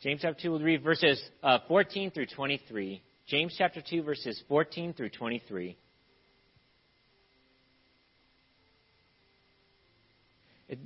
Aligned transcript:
James 0.00 0.20
chapter 0.22 0.42
2, 0.42 0.50
we'll 0.52 0.60
read 0.60 0.84
verses 0.84 1.20
uh, 1.42 1.58
14 1.66 2.12
through 2.12 2.26
23. 2.26 3.02
James 3.26 3.52
chapter 3.58 3.82
2, 3.82 4.02
verses 4.04 4.40
14 4.48 4.92
through 4.92 5.10
23. 5.10 5.76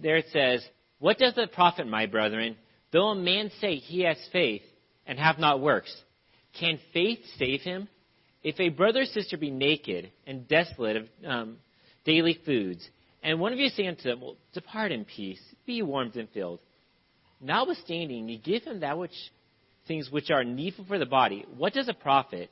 There 0.01 0.17
it 0.17 0.27
says, 0.33 0.65
What 0.99 1.19
does 1.19 1.35
it 1.37 1.53
profit, 1.53 1.87
my 1.87 2.07
brethren, 2.07 2.57
though 2.91 3.09
a 3.09 3.15
man 3.15 3.51
say 3.61 3.75
he 3.75 4.05
has 4.05 4.17
faith 4.33 4.63
and 5.07 5.19
have 5.19 5.39
not 5.39 5.61
works? 5.61 5.95
Can 6.59 6.79
faith 6.95 7.19
save 7.39 7.61
him? 7.61 7.89
If 8.43 8.59
a 8.61 8.71
brother 8.71 9.03
or 9.03 9.05
sister 9.05 9.37
be 9.37 9.51
naked 9.51 10.11
and 10.27 10.49
desolate 10.49 10.97
of 10.97 11.09
um, 11.27 11.57
daily 12.07 12.41
foods, 12.47 12.89
and 13.23 13.39
one 13.41 13.53
of 13.53 13.59
you 13.59 13.69
say 13.69 13.87
unto 13.87 14.05
them, 14.05 14.23
well, 14.23 14.37
Depart 14.55 14.91
in 14.91 15.05
peace, 15.05 15.41
be 15.67 15.83
warmed 15.83 16.17
and 16.17 16.31
filled. 16.31 16.61
Notwithstanding, 17.43 18.29
you 18.29 18.39
give 18.39 18.63
him 18.63 18.81
that 18.81 18.97
which 18.97 19.11
things 19.89 20.09
which 20.11 20.31
are 20.31 20.45
needful 20.45 20.85
for 20.87 20.99
the 20.99 21.07
body. 21.07 21.45
What 21.57 21.73
does 21.73 21.89
it 21.89 22.01
profit? 22.01 22.51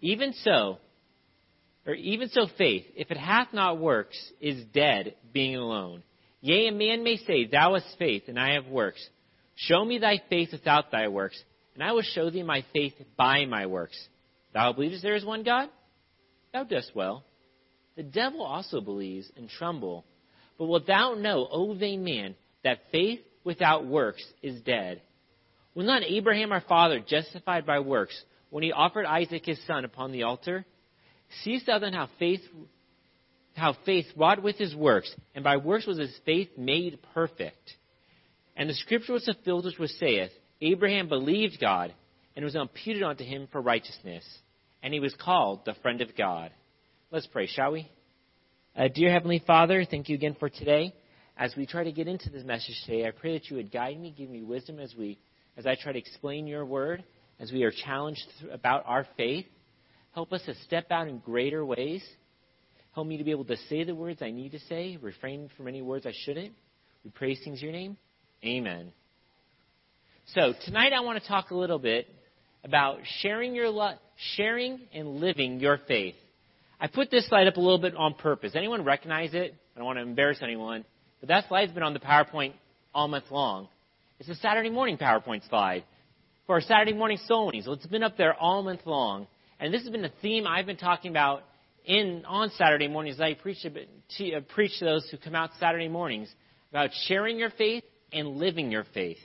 Even 0.00 0.32
so, 0.32 0.78
or 1.86 1.94
even 1.94 2.28
so 2.28 2.46
faith, 2.56 2.84
if 2.94 3.10
it 3.10 3.16
hath 3.16 3.48
not 3.52 3.78
works, 3.78 4.16
is 4.40 4.64
dead, 4.72 5.16
being 5.32 5.56
alone. 5.56 6.02
Yea, 6.40 6.68
a 6.68 6.72
man 6.72 7.02
may 7.02 7.16
say, 7.16 7.46
Thou 7.46 7.74
hast 7.74 7.98
faith, 7.98 8.24
and 8.28 8.38
I 8.38 8.54
have 8.54 8.66
works. 8.66 9.04
Show 9.56 9.84
me 9.84 9.98
thy 9.98 10.22
faith 10.28 10.50
without 10.52 10.90
thy 10.90 11.08
works, 11.08 11.40
and 11.74 11.82
I 11.82 11.92
will 11.92 12.02
show 12.02 12.30
thee 12.30 12.42
my 12.42 12.64
faith 12.72 12.94
by 13.16 13.44
my 13.46 13.66
works. 13.66 13.98
Thou 14.54 14.72
believest 14.72 15.02
there 15.02 15.16
is 15.16 15.24
one 15.24 15.42
God? 15.42 15.68
Thou 16.52 16.64
dost 16.64 16.92
well. 16.94 17.24
The 17.96 18.02
devil 18.02 18.42
also 18.42 18.80
believes 18.80 19.30
and 19.36 19.48
tremble. 19.48 20.04
But 20.58 20.66
wilt 20.66 20.86
thou 20.86 21.14
know, 21.14 21.48
O 21.50 21.74
vain 21.74 22.04
man, 22.04 22.34
that 22.64 22.78
faith 22.90 23.20
without 23.44 23.86
works 23.86 24.24
is 24.42 24.60
dead? 24.62 25.02
Was 25.74 25.86
not 25.86 26.02
Abraham 26.02 26.52
our 26.52 26.60
father 26.60 27.00
justified 27.00 27.64
by 27.64 27.80
works 27.80 28.20
when 28.50 28.62
he 28.62 28.72
offered 28.72 29.06
Isaac 29.06 29.46
his 29.46 29.64
son 29.66 29.84
upon 29.84 30.12
the 30.12 30.24
altar? 30.24 30.66
Seest 31.42 31.66
thou 31.66 31.78
then 31.78 31.94
how 31.94 32.08
faith, 32.18 32.40
how 33.54 33.74
faith 33.86 34.06
wrought 34.16 34.42
with 34.42 34.56
his 34.56 34.74
works, 34.74 35.14
and 35.34 35.42
by 35.42 35.56
works 35.56 35.86
was 35.86 35.98
his 35.98 36.14
faith 36.26 36.50
made 36.58 36.98
perfect? 37.14 37.72
And 38.54 38.68
the 38.68 38.74
scripture 38.74 39.14
was 39.14 39.24
fulfilled 39.24 39.64
which 39.64 39.78
was 39.78 39.96
saith, 39.98 40.30
Abraham 40.60 41.08
believed 41.08 41.58
God, 41.60 41.94
and 42.36 42.44
was 42.44 42.54
imputed 42.54 43.02
unto 43.02 43.24
him 43.24 43.48
for 43.50 43.60
righteousness, 43.60 44.24
and 44.82 44.92
he 44.92 45.00
was 45.00 45.14
called 45.14 45.64
the 45.64 45.74
friend 45.82 46.02
of 46.02 46.16
God. 46.16 46.50
Let's 47.10 47.26
pray, 47.26 47.46
shall 47.46 47.72
we? 47.72 47.90
Uh, 48.76 48.88
dear 48.88 49.10
Heavenly 49.10 49.42
Father, 49.46 49.84
thank 49.84 50.08
you 50.08 50.14
again 50.14 50.36
for 50.38 50.48
today. 50.48 50.94
As 51.36 51.54
we 51.56 51.66
try 51.66 51.84
to 51.84 51.92
get 51.92 52.08
into 52.08 52.30
this 52.30 52.44
message 52.44 52.76
today, 52.84 53.06
I 53.06 53.10
pray 53.10 53.32
that 53.34 53.48
you 53.48 53.56
would 53.56 53.72
guide 53.72 53.98
me, 53.98 54.14
give 54.16 54.28
me 54.28 54.42
wisdom 54.42 54.78
as 54.78 54.94
we, 54.96 55.18
as 55.56 55.66
I 55.66 55.74
try 55.74 55.92
to 55.92 55.98
explain 55.98 56.46
your 56.46 56.64
word, 56.64 57.02
as 57.40 57.50
we 57.50 57.62
are 57.64 57.72
challenged 57.72 58.26
about 58.52 58.84
our 58.86 59.06
faith. 59.16 59.46
Help 60.14 60.32
us 60.32 60.42
to 60.46 60.54
step 60.66 60.90
out 60.90 61.08
in 61.08 61.18
greater 61.18 61.64
ways. 61.64 62.04
Help 62.94 63.06
me 63.06 63.16
to 63.16 63.24
be 63.24 63.30
able 63.30 63.46
to 63.46 63.56
say 63.68 63.82
the 63.84 63.94
words 63.94 64.20
I 64.20 64.30
need 64.30 64.52
to 64.52 64.60
say, 64.60 64.98
refrain 65.00 65.48
from 65.56 65.68
any 65.68 65.80
words 65.80 66.04
I 66.06 66.12
shouldn't. 66.24 66.52
We 67.02 67.10
praise 67.10 67.40
things 67.42 67.60
in 67.60 67.64
your 67.64 67.72
name. 67.72 67.96
Amen. 68.44 68.92
So 70.34 70.52
tonight 70.66 70.92
I 70.92 71.00
want 71.00 71.20
to 71.20 71.26
talk 71.26 71.50
a 71.50 71.54
little 71.56 71.78
bit 71.78 72.08
about 72.62 72.98
sharing 73.20 73.54
your 73.54 73.70
lo- 73.70 73.94
sharing 74.36 74.80
and 74.92 75.16
living 75.16 75.58
your 75.58 75.78
faith. 75.88 76.14
I 76.78 76.86
put 76.88 77.10
this 77.10 77.26
slide 77.28 77.46
up 77.46 77.56
a 77.56 77.60
little 77.60 77.78
bit 77.78 77.96
on 77.96 78.14
purpose. 78.14 78.52
Anyone 78.54 78.84
recognize 78.84 79.34
it? 79.34 79.54
I 79.74 79.78
don't 79.78 79.86
want 79.86 79.98
to 79.98 80.02
embarrass 80.02 80.38
anyone, 80.42 80.84
but 81.22 81.28
that 81.28 81.46
slide's 81.46 81.70
been 81.70 81.84
on 81.84 81.92
the 81.94 82.00
PowerPoint 82.00 82.52
all 82.92 83.06
month 83.06 83.30
long. 83.30 83.68
It's 84.18 84.28
a 84.28 84.34
Saturday 84.34 84.70
morning 84.70 84.98
PowerPoint 84.98 85.48
slide 85.48 85.84
for 86.48 86.56
our 86.56 86.60
Saturday 86.60 86.94
morning 86.94 87.18
soul. 87.28 87.52
So 87.62 87.72
it's 87.72 87.86
been 87.86 88.02
up 88.02 88.16
there 88.16 88.34
all 88.34 88.64
month 88.64 88.80
long, 88.86 89.28
and 89.60 89.72
this 89.72 89.82
has 89.82 89.90
been 89.90 90.04
a 90.04 90.12
theme 90.20 90.48
I've 90.48 90.66
been 90.66 90.76
talking 90.76 91.12
about 91.12 91.44
in 91.84 92.24
on 92.26 92.50
Saturday 92.50 92.88
mornings. 92.88 93.20
I 93.20 93.34
preach 93.34 93.58
to, 93.62 94.32
uh, 94.32 94.40
preach 94.52 94.76
to 94.80 94.84
those 94.84 95.08
who 95.10 95.16
come 95.16 95.36
out 95.36 95.50
Saturday 95.60 95.86
mornings 95.86 96.28
about 96.70 96.90
sharing 97.06 97.38
your 97.38 97.50
faith 97.50 97.84
and 98.12 98.36
living 98.38 98.72
your 98.72 98.84
faith. 98.92 99.18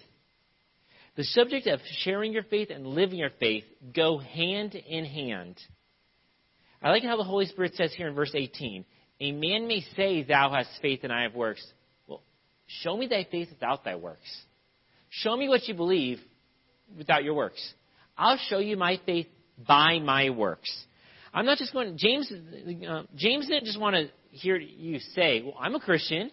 The 1.16 1.24
subject 1.24 1.66
of 1.66 1.80
sharing 2.04 2.32
your 2.32 2.44
faith 2.44 2.70
and 2.70 2.86
living 2.86 3.18
your 3.18 3.32
faith 3.40 3.64
go 3.96 4.20
hand 4.20 4.76
in 4.76 5.04
hand. 5.04 5.60
I 6.80 6.92
like 6.92 7.02
how 7.02 7.18
the 7.18 7.24
Holy 7.24 7.48
Spirit 7.48 7.74
says 7.74 7.92
here 7.92 8.08
in 8.08 8.14
verse 8.14 8.34
18 8.36 8.86
A 9.20 9.32
man 9.32 9.68
may 9.68 9.82
say, 9.96 10.22
Thou 10.22 10.52
hast 10.54 10.70
faith 10.80 11.00
and 11.02 11.12
I 11.12 11.24
have 11.24 11.34
works. 11.34 11.66
Show 12.68 12.96
me 12.98 13.08
thy 13.08 13.28
faith 13.30 13.50
without 13.50 13.84
thy 13.84 13.96
works. 13.96 14.46
Show 15.10 15.36
me 15.36 15.48
what 15.48 15.68
you 15.68 15.74
believe 15.74 16.20
without 16.98 17.24
your 17.24 17.34
works. 17.34 17.74
I'll 18.18 18.40
show 18.50 18.60
you 18.60 18.78
my 18.78 19.00
faith 19.06 19.28
by 19.66 20.00
my 20.00 20.30
works. 20.30 20.72
I'm 21.34 21.46
not 21.46 21.58
just 21.58 21.74
going. 21.74 21.98
James, 21.98 22.32
uh, 22.32 23.04
James 23.16 23.48
didn't 23.48 23.66
just 23.66 23.80
want 23.80 23.96
to 23.96 24.10
hear 24.32 24.58
you 24.58 25.00
say, 25.00 25.42
"Well, 25.44 25.56
I'm 25.60 25.76
a 25.76 25.80
Christian." 25.80 26.32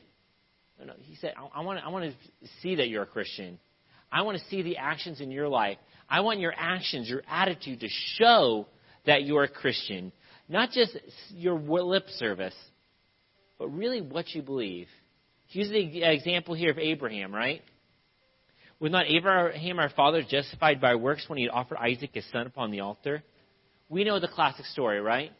No. 0.84 0.92
He 0.98 1.16
said, 1.16 1.34
I, 1.54 1.62
want 1.62 1.80
I 1.84 1.88
want 1.88 2.12
to 2.12 2.48
see 2.60 2.76
that 2.76 2.88
you're 2.88 3.04
a 3.04 3.06
Christian. 3.06 3.58
I 4.10 4.22
want 4.22 4.38
to 4.38 4.44
see 4.46 4.62
the 4.62 4.76
actions 4.76 5.20
in 5.20 5.30
your 5.30 5.48
life. 5.48 5.78
I 6.08 6.20
want 6.20 6.40
your 6.40 6.52
actions, 6.56 7.08
your 7.08 7.22
attitude 7.28 7.80
to 7.80 7.88
show 8.16 8.66
that 9.06 9.24
you're 9.24 9.44
a 9.44 9.48
Christian. 9.48 10.12
Not 10.48 10.70
just 10.72 10.96
your 11.30 11.58
lip 11.58 12.04
service, 12.16 12.54
but 13.58 13.68
really 13.68 14.00
what 14.00 14.28
you 14.34 14.42
believe. 14.42 14.88
Use 15.50 15.70
the 15.70 16.02
example 16.02 16.54
here 16.54 16.70
of 16.70 16.78
Abraham, 16.78 17.34
right? 17.34 17.62
Was 18.80 18.90
not 18.90 19.06
Abraham 19.06 19.78
our 19.78 19.90
father 19.90 20.22
justified 20.28 20.80
by 20.80 20.96
works 20.96 21.24
when 21.28 21.38
he 21.38 21.48
offered 21.48 21.78
Isaac 21.78 22.10
his 22.12 22.24
son 22.32 22.46
upon 22.46 22.70
the 22.70 22.80
altar? 22.80 23.22
We 23.88 24.04
know 24.04 24.18
the 24.18 24.28
classic 24.28 24.66
story, 24.66 25.00
right? 25.00 25.30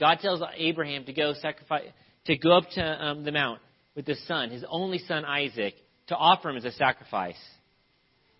God 0.00 0.18
tells 0.20 0.42
Abraham 0.56 1.04
to 1.04 1.12
go 1.12 1.34
sacrifice, 1.34 1.88
to 2.26 2.36
go 2.36 2.56
up 2.56 2.64
to 2.70 2.82
um, 2.82 3.24
the 3.24 3.32
mount 3.32 3.60
with 3.94 4.06
his 4.06 4.26
son, 4.26 4.50
his 4.50 4.64
only 4.68 4.98
son 4.98 5.24
Isaac, 5.24 5.74
to 6.08 6.16
offer 6.16 6.50
him 6.50 6.56
as 6.56 6.64
a 6.64 6.72
sacrifice. 6.72 7.36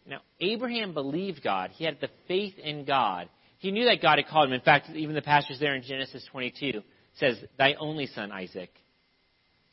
Now, 0.06 0.20
Abraham 0.40 0.94
believed 0.94 1.42
God. 1.44 1.70
He 1.74 1.84
had 1.84 1.98
the 2.00 2.08
faith 2.26 2.58
in 2.58 2.84
God. 2.84 3.28
He 3.58 3.70
knew 3.70 3.84
that 3.84 4.02
God 4.02 4.18
had 4.18 4.26
called 4.26 4.48
him. 4.48 4.54
In 4.54 4.60
fact, 4.60 4.90
even 4.90 5.14
the 5.14 5.22
passage 5.22 5.58
there 5.60 5.74
in 5.74 5.82
Genesis 5.82 6.26
22 6.32 6.82
says, 7.18 7.36
Thy 7.56 7.74
only 7.74 8.06
son, 8.06 8.32
Isaac. 8.32 8.70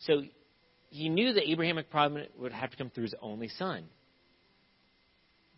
So 0.02 0.22
he 0.90 1.10
knew 1.10 1.34
that 1.34 1.50
Abrahamic 1.50 1.90
promise 1.90 2.28
would 2.38 2.52
have 2.52 2.72
to 2.72 2.78
come 2.78 2.90
through 2.90 3.04
his 3.04 3.16
only 3.22 3.48
son. 3.50 3.86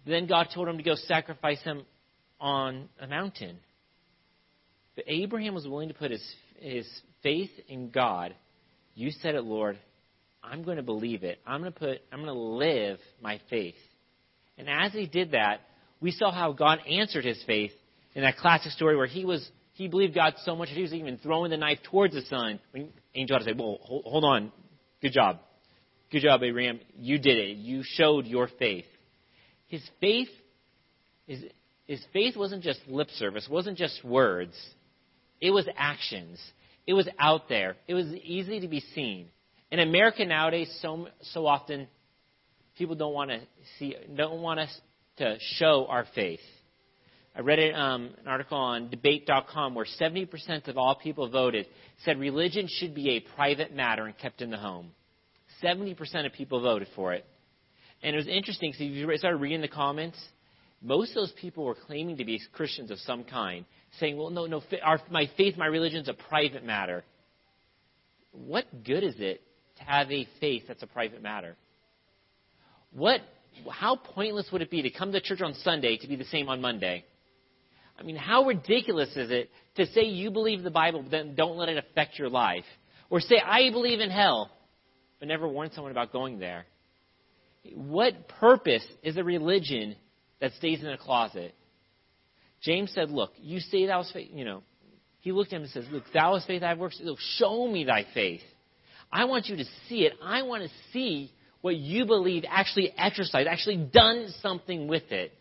Then 0.06 0.28
God 0.28 0.48
told 0.54 0.68
him 0.68 0.78
to 0.78 0.84
go 0.84 0.96
sacrifice 0.96 1.62
him 1.62 1.86
on 2.40 2.90
a 3.00 3.08
mountain. 3.08 3.58
But 4.96 5.06
Abraham 5.08 5.54
was 5.54 5.68
willing 5.68 5.90
to 5.90 5.94
put 5.94 6.12
his, 6.12 6.36
his 6.60 6.88
faith 7.24 7.52
in 7.68 7.92
God. 7.92 8.36
You 8.96 9.12
said 9.12 9.36
it, 9.36 9.44
Lord. 9.44 9.78
I'm 10.44 10.64
going 10.64 10.78
to 10.78 10.84
believe 10.84 11.24
it. 11.24 11.40
I'm 11.46 11.62
going 11.62 11.72
to 11.72 11.80
put, 11.80 12.02
I'm 12.12 12.24
going 12.24 12.34
to 12.34 12.40
live 12.40 13.00
my 13.22 13.40
faith. 13.50 13.76
And 14.58 14.68
as 14.68 14.92
he 14.92 15.06
did 15.06 15.32
that, 15.32 15.62
we 16.02 16.12
saw 16.12 16.32
how 16.32 16.52
God 16.52 16.80
answered 16.90 17.24
his 17.24 17.42
faith 17.46 17.72
in 18.16 18.24
that 18.24 18.38
classic 18.38 18.72
story 18.72 18.98
where 18.98 19.08
he 19.08 19.24
was 19.24 19.48
he 19.74 19.88
believed 19.88 20.14
God 20.14 20.34
so 20.44 20.56
much 20.56 20.70
that 20.70 20.76
he 20.76 20.82
was 20.82 20.94
even 20.94 21.18
throwing 21.20 21.50
the 21.50 21.58
knife 21.58 21.80
towards 21.90 22.14
the 22.14 22.22
son. 22.24 22.60
When 22.72 22.90
angel 23.16 23.38
had 23.38 23.46
to 23.46 23.46
say, 23.46 23.58
"Well, 23.58 23.78
hold, 23.82 24.04
hold 24.06 24.24
on, 24.26 24.52
good 25.02 25.12
job, 25.12 25.40
good 26.12 26.22
job, 26.22 26.44
Abraham. 26.44 26.80
You 26.98 27.18
did 27.18 27.38
it. 27.38 27.58
You 27.58 27.84
showed 27.84 28.26
your 28.26 28.48
faith." 28.60 28.86
His 29.68 29.82
faith, 30.02 30.28
his, 31.28 31.46
his 31.88 32.04
faith 32.12 32.36
wasn't 32.36 32.62
just 32.62 32.82
lip 32.88 33.10
service, 33.12 33.48
wasn't 33.50 33.78
just 33.78 34.04
words. 34.04 34.54
It 35.40 35.52
was 35.52 35.68
actions. 35.78 36.40
It 36.86 36.94
was 36.94 37.08
out 37.18 37.48
there. 37.48 37.78
It 37.88 37.94
was 37.94 38.08
easy 38.08 38.60
to 38.60 38.68
be 38.68 38.82
seen. 38.94 39.30
In 39.72 39.80
America 39.80 40.26
nowadays, 40.26 40.70
so 40.82 41.08
so 41.22 41.46
often 41.46 41.88
people 42.78 42.96
don't 42.96 43.14
want 43.14 43.32
to 43.32 43.40
see, 43.80 43.96
don't 44.16 44.42
want 44.42 44.60
us 44.60 44.82
to 45.18 45.38
show 45.40 45.86
our 45.88 46.06
faith. 46.14 46.42
I 47.36 47.40
read 47.42 47.60
it, 47.60 47.74
um, 47.74 48.14
an 48.20 48.28
article 48.28 48.58
on 48.58 48.90
debate.com 48.90 49.74
where 49.74 49.86
70% 50.00 50.68
of 50.68 50.78
all 50.78 50.96
people 50.96 51.30
voted 51.30 51.66
said 52.04 52.20
religion 52.20 52.68
should 52.70 52.94
be 52.94 53.12
a 53.12 53.20
private 53.36 53.74
matter 53.74 54.06
and 54.06 54.18
kept 54.18 54.42
in 54.42 54.50
the 54.50 54.58
home. 54.58 54.92
70% 55.64 56.26
of 56.26 56.34
people 56.34 56.62
voted 56.62 56.90
for 56.96 57.14
it. 57.14 57.26
And 58.04 58.16
it 58.16 58.18
was 58.18 58.28
interesting 58.28 58.72
because 58.72 58.82
if 58.82 58.92
you 58.92 59.18
started 59.18 59.38
reading 59.38 59.62
the 59.62 59.70
comments, 59.70 60.18
most 60.82 61.12
of 61.12 61.16
those 61.16 61.32
people 61.40 61.64
were 61.64 61.76
claiming 61.76 62.18
to 62.18 62.26
be 62.26 62.42
Christians 62.54 62.92
of 62.92 63.00
some 63.00 63.24
kind, 63.24 63.66
saying, 64.00 64.18
well, 64.18 64.30
no, 64.30 64.48
no, 64.48 64.62
our, 64.84 65.00
my 65.10 65.30
faith, 65.38 65.56
my 65.58 65.68
religion 65.68 66.02
is 66.02 66.10
a 66.10 66.14
private 66.14 66.66
matter. 66.66 67.04
What 68.32 68.84
good 68.84 69.04
is 69.04 69.16
it 69.20 69.42
to 69.78 69.84
have 69.84 70.12
a 70.12 70.28
faith 70.40 70.64
that's 70.68 70.84
a 70.84 70.88
private 70.88 71.22
matter? 71.22 71.56
What, 72.92 73.22
how 73.70 73.96
pointless 73.96 74.50
would 74.52 74.62
it 74.62 74.72
be 74.72 74.82
to 74.82 74.90
come 74.90 75.12
to 75.12 75.22
church 75.22 75.42
on 75.42 75.54
Sunday 75.64 75.98
to 75.98 76.08
be 76.08 76.16
the 76.16 76.26
same 76.26 76.50
on 76.50 76.60
Monday? 76.60 77.06
I 78.00 78.04
mean, 78.04 78.16
how 78.16 78.46
ridiculous 78.46 79.10
is 79.16 79.30
it 79.32 79.50
to 79.76 79.86
say 79.88 80.04
you 80.04 80.32
believe 80.32 80.64
the 80.64 80.72
Bible, 80.72 81.04
but 81.04 81.12
then 81.12 81.36
don't 81.36 81.58
let 81.58 81.70
it 81.70 81.78
affect 81.78 82.18
your 82.18 82.30
life? 82.30 82.66
Or 83.10 83.20
say, 83.20 83.40
I 83.44 83.70
believe 83.72 84.00
in 84.00 84.10
hell, 84.10 84.50
but 85.20 85.28
never 85.28 85.48
warn 85.48 85.72
someone 85.74 85.92
about 85.92 86.12
going 86.12 86.40
there? 86.40 86.66
What 87.76 88.28
purpose 88.28 88.86
is 89.04 89.18
a 89.18 89.24
religion 89.24 89.96
that 90.42 90.54
stays 90.54 90.82
in 90.82 90.88
a 90.88 90.98
closet. 90.98 91.56
James 92.62 92.92
said, 92.94 93.10
Look, 93.10 93.32
you 93.40 93.60
say 93.60 93.86
thou 93.86 94.02
hast 94.02 94.14
faith, 94.14 94.30
you 94.34 94.44
know. 94.44 94.64
He 95.22 95.32
looked 95.32 95.54
at 95.54 95.58
him 95.58 95.64
and 95.64 95.72
says, 95.72 95.86
Look, 95.92 96.04
thou 96.14 96.34
hast 96.34 96.48
faith, 96.48 96.64
I 96.64 96.70
have 96.70 96.80
works. 96.80 97.00
Look, 97.02 97.20
show 97.38 97.68
me 97.68 97.86
thy 97.86 98.06
faith. 98.14 98.42
I 99.12 99.26
want 99.26 99.48
you 99.48 99.58
to 99.58 99.66
see 99.88 100.04
it. 100.06 100.14
I 100.22 100.44
want 100.44 100.64
to 100.64 100.70
see 100.92 101.32
what 101.62 101.76
you 101.76 102.06
believe 102.06 102.44
actually 102.50 102.92
exercised, 102.98 103.48
actually 103.48 103.78
done 103.78 104.34
something 104.42 104.88
with 104.88 105.12
it. 105.12 105.32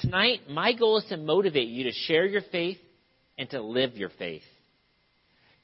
Tonight, 0.00 0.48
my 0.48 0.72
goal 0.74 0.98
is 0.98 1.04
to 1.06 1.16
motivate 1.16 1.68
you 1.68 1.84
to 1.84 1.92
share 1.92 2.24
your 2.24 2.42
faith 2.52 2.78
and 3.36 3.50
to 3.50 3.60
live 3.60 3.96
your 3.96 4.10
faith. 4.10 4.42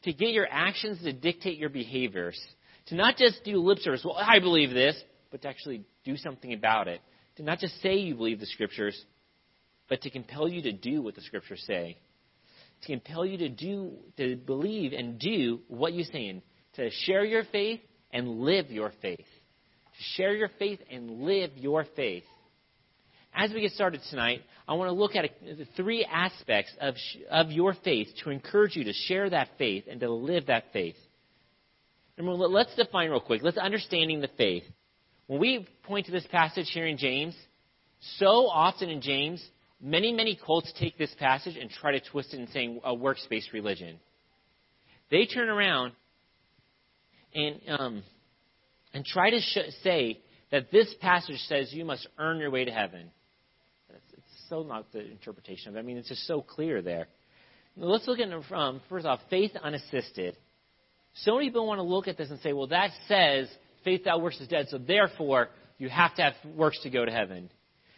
To 0.05 0.13
get 0.13 0.31
your 0.31 0.49
actions 0.51 1.03
to 1.03 1.13
dictate 1.13 1.59
your 1.59 1.69
behaviors. 1.69 2.39
To 2.87 2.97
not 2.97 3.17
just 3.17 3.45
do 3.45 3.59
lip 3.59 3.79
service, 3.79 4.03
well, 4.05 4.17
I 4.19 4.41
believe 4.41 4.71
this, 4.71 5.01
but 5.31 5.43
to 5.43 5.49
actually 5.49 5.85
do 6.05 6.17
something 6.17 6.53
about 6.53 6.89
it. 6.89 7.01
To 7.37 7.43
not 7.45 7.61
just 7.61 7.81
say 7.81 7.95
you 7.95 8.17
believe 8.17 8.41
the 8.41 8.47
scriptures, 8.47 9.01
but 9.89 10.03
to 10.03 10.11
compel 10.11 10.49
you 10.49 10.63
to 10.63 10.73
do 10.73 11.01
what 11.01 11.15
the 11.15 11.23
scriptures 11.23 11.63
say. 11.67 11.97
To 12.83 12.93
compel 12.93 13.25
you 13.25 13.39
to 13.39 13.49
do, 13.49 13.93
to 14.17 14.37
believe 14.37 14.93
and 14.93 15.19
do 15.19 15.61
what 15.69 15.93
you 15.93 16.03
say, 16.05 16.13
saying. 16.13 16.43
To 16.75 16.91
share 16.91 17.25
your 17.25 17.45
faith 17.45 17.81
and 18.13 18.41
live 18.41 18.71
your 18.71 18.93
faith. 19.01 19.19
To 19.19 20.03
share 20.17 20.35
your 20.35 20.51
faith 20.59 20.81
and 20.91 21.23
live 21.23 21.51
your 21.57 21.87
faith. 21.95 22.25
As 23.35 23.53
we 23.53 23.63
get 23.63 23.73
started 23.73 24.01
tonight, 24.11 24.43
I 24.69 24.75
want 24.75 24.89
to 24.89 24.93
look 24.93 25.17
at 25.17 25.29
the 25.43 25.67
three 25.77 26.05
aspects 26.05 26.73
of, 26.81 26.95
of 27.31 27.51
your 27.51 27.75
faith 27.85 28.09
to 28.23 28.31
encourage 28.31 28.77
you 28.77 28.85
to 28.85 28.93
share 28.93 29.29
that 29.29 29.49
faith 29.59 29.85
and 29.91 30.01
to 30.01 30.11
live 30.11 30.47
that 30.47 30.65
faith. 30.73 30.95
Number 32.17 32.33
let's 32.33 32.75
define 32.77 33.11
real 33.11 33.21
quick. 33.21 33.43
Let's 33.43 33.59
understanding 33.59 34.21
the 34.21 34.31
faith. 34.39 34.63
When 35.27 35.41
we 35.41 35.67
point 35.83 36.07
to 36.07 36.13
this 36.13 36.27
passage 36.31 36.71
here 36.73 36.87
in 36.87 36.97
James, 36.97 37.35
so 38.19 38.47
often 38.47 38.89
in 38.89 39.01
James, 39.01 39.45
many, 39.81 40.13
many 40.13 40.39
cults 40.47 40.73
take 40.79 40.97
this 40.97 41.15
passage 41.19 41.57
and 41.57 41.69
try 41.71 41.93
to 41.93 42.01
twist 42.01 42.35
it 42.35 42.39
and 42.39 42.49
saying 42.51 42.81
a 42.85 42.95
works 42.95 43.27
based 43.29 43.53
religion. 43.53 43.99
They 45.11 45.27
turn 45.27 45.49
around 45.49 45.93
and, 47.35 47.61
um, 47.69 48.03
and 48.93 49.05
try 49.05 49.31
to 49.31 49.41
sh- 49.41 49.73
say 49.83 50.21
that 50.53 50.71
this 50.71 50.95
passage 51.01 51.41
says 51.49 51.73
you 51.73 51.85
must 51.85 52.07
earn 52.17 52.39
your 52.39 52.51
way 52.51 52.65
to 52.65 52.71
heaven. 52.71 53.11
So 54.55 54.63
not 54.63 54.93
the 54.93 55.05
interpretation 55.05 55.71
of 55.71 55.75
it. 55.75 55.81
I 55.81 55.83
mean, 55.83 55.97
it's 55.97 56.09
just 56.09 56.29
so 56.29 56.41
clear 56.41 56.81
there. 56.81 57.09
Let's 57.77 58.07
look 58.07 58.21
at 58.21 58.29
it 58.29 58.43
from, 58.49 58.81
first 58.89 59.05
off, 59.05 59.19
faith 59.29 59.51
unassisted. 59.61 60.37
So 61.15 61.35
many 61.35 61.49
people 61.49 61.67
want 61.67 61.79
to 61.79 61.83
look 61.83 62.07
at 62.07 62.17
this 62.17 62.31
and 62.31 62.39
say, 62.39 62.53
well, 62.53 62.69
that 62.69 62.91
says 63.09 63.49
faith 63.83 64.03
without 64.03 64.23
works 64.23 64.41
is 64.41 64.47
dead, 64.47 64.67
so 64.69 64.79
therefore 64.79 65.49
you 65.77 65.89
have 65.89 66.15
to 66.15 66.23
have 66.23 66.35
works 66.55 66.79
to 66.85 66.91
go 66.91 67.05
to 67.05 67.11
heaven. 67.11 67.51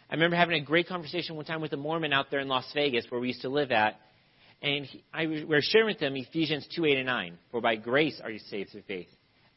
I 0.08 0.14
remember 0.14 0.34
having 0.34 0.58
a 0.58 0.64
great 0.64 0.88
conversation 0.88 1.36
one 1.36 1.44
time 1.44 1.60
with 1.60 1.74
a 1.74 1.76
Mormon 1.76 2.14
out 2.14 2.30
there 2.30 2.40
in 2.40 2.48
Las 2.48 2.64
Vegas 2.74 3.04
where 3.10 3.20
we 3.20 3.28
used 3.28 3.42
to 3.42 3.50
live 3.50 3.70
at. 3.70 4.00
And 4.62 4.86
he, 4.86 5.04
I 5.12 5.26
we 5.26 5.44
were 5.44 5.60
sharing 5.60 5.88
with 5.88 5.98
them 5.98 6.16
Ephesians 6.16 6.66
2, 6.74 6.86
8, 6.86 6.96
and 6.96 7.06
9. 7.06 7.38
For 7.50 7.60
by 7.60 7.76
grace 7.76 8.18
are 8.24 8.30
you 8.30 8.38
saved 8.38 8.70
through 8.70 8.84
faith. 8.88 9.08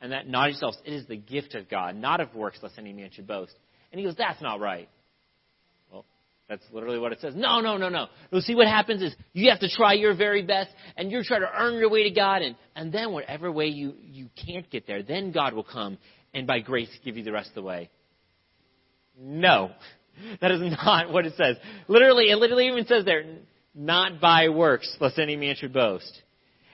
And 0.01 0.11
that 0.11 0.27
not 0.27 0.49
yourselves. 0.49 0.77
It 0.83 0.91
is 0.91 1.07
the 1.07 1.15
gift 1.15 1.55
of 1.55 1.69
God, 1.69 1.95
not 1.95 2.19
of 2.19 2.35
works, 2.35 2.59
lest 2.61 2.77
any 2.77 2.91
man 2.91 3.11
should 3.13 3.25
boast. 3.25 3.53
And 3.93 3.99
he 3.99 4.05
goes, 4.05 4.15
that's 4.17 4.41
not 4.41 4.59
right. 4.59 4.89
That's 6.49 6.63
literally 6.73 6.97
what 6.97 7.11
it 7.11 7.21
says. 7.21 7.35
No, 7.35 7.61
no, 7.61 7.77
no, 7.77 7.89
no. 7.89 8.07
Well, 8.31 8.41
see, 8.41 8.55
what 8.55 8.65
happens 8.65 9.03
is 9.03 9.15
you 9.33 9.51
have 9.51 9.59
to 9.59 9.69
try 9.69 9.93
your 9.93 10.15
very 10.15 10.41
best, 10.41 10.71
and 10.97 11.11
you're 11.11 11.23
trying 11.23 11.41
to 11.41 11.51
earn 11.55 11.75
your 11.75 11.91
way 11.91 12.03
to 12.03 12.11
God, 12.11 12.41
and, 12.41 12.55
and 12.75 12.91
then 12.91 13.11
whatever 13.11 13.51
way 13.51 13.67
you, 13.67 13.93
you 14.01 14.29
can't 14.47 14.67
get 14.71 14.87
there, 14.87 15.03
then 15.03 15.31
God 15.31 15.53
will 15.53 15.63
come 15.63 15.99
and 16.33 16.47
by 16.47 16.59
grace 16.59 16.89
give 17.05 17.17
you 17.17 17.23
the 17.23 17.31
rest 17.31 17.49
of 17.49 17.55
the 17.55 17.61
way. 17.61 17.89
No. 19.17 19.71
That 20.41 20.51
is 20.51 20.59
not 20.83 21.13
what 21.13 21.25
it 21.25 21.35
says. 21.37 21.55
Literally, 21.87 22.25
it 22.25 22.35
literally 22.35 22.67
even 22.67 22.85
says 22.85 23.05
there, 23.05 23.23
not 23.73 24.19
by 24.19 24.49
works, 24.49 24.97
lest 24.99 25.17
any 25.17 25.37
man 25.37 25.55
should 25.55 25.71
boast. 25.71 26.11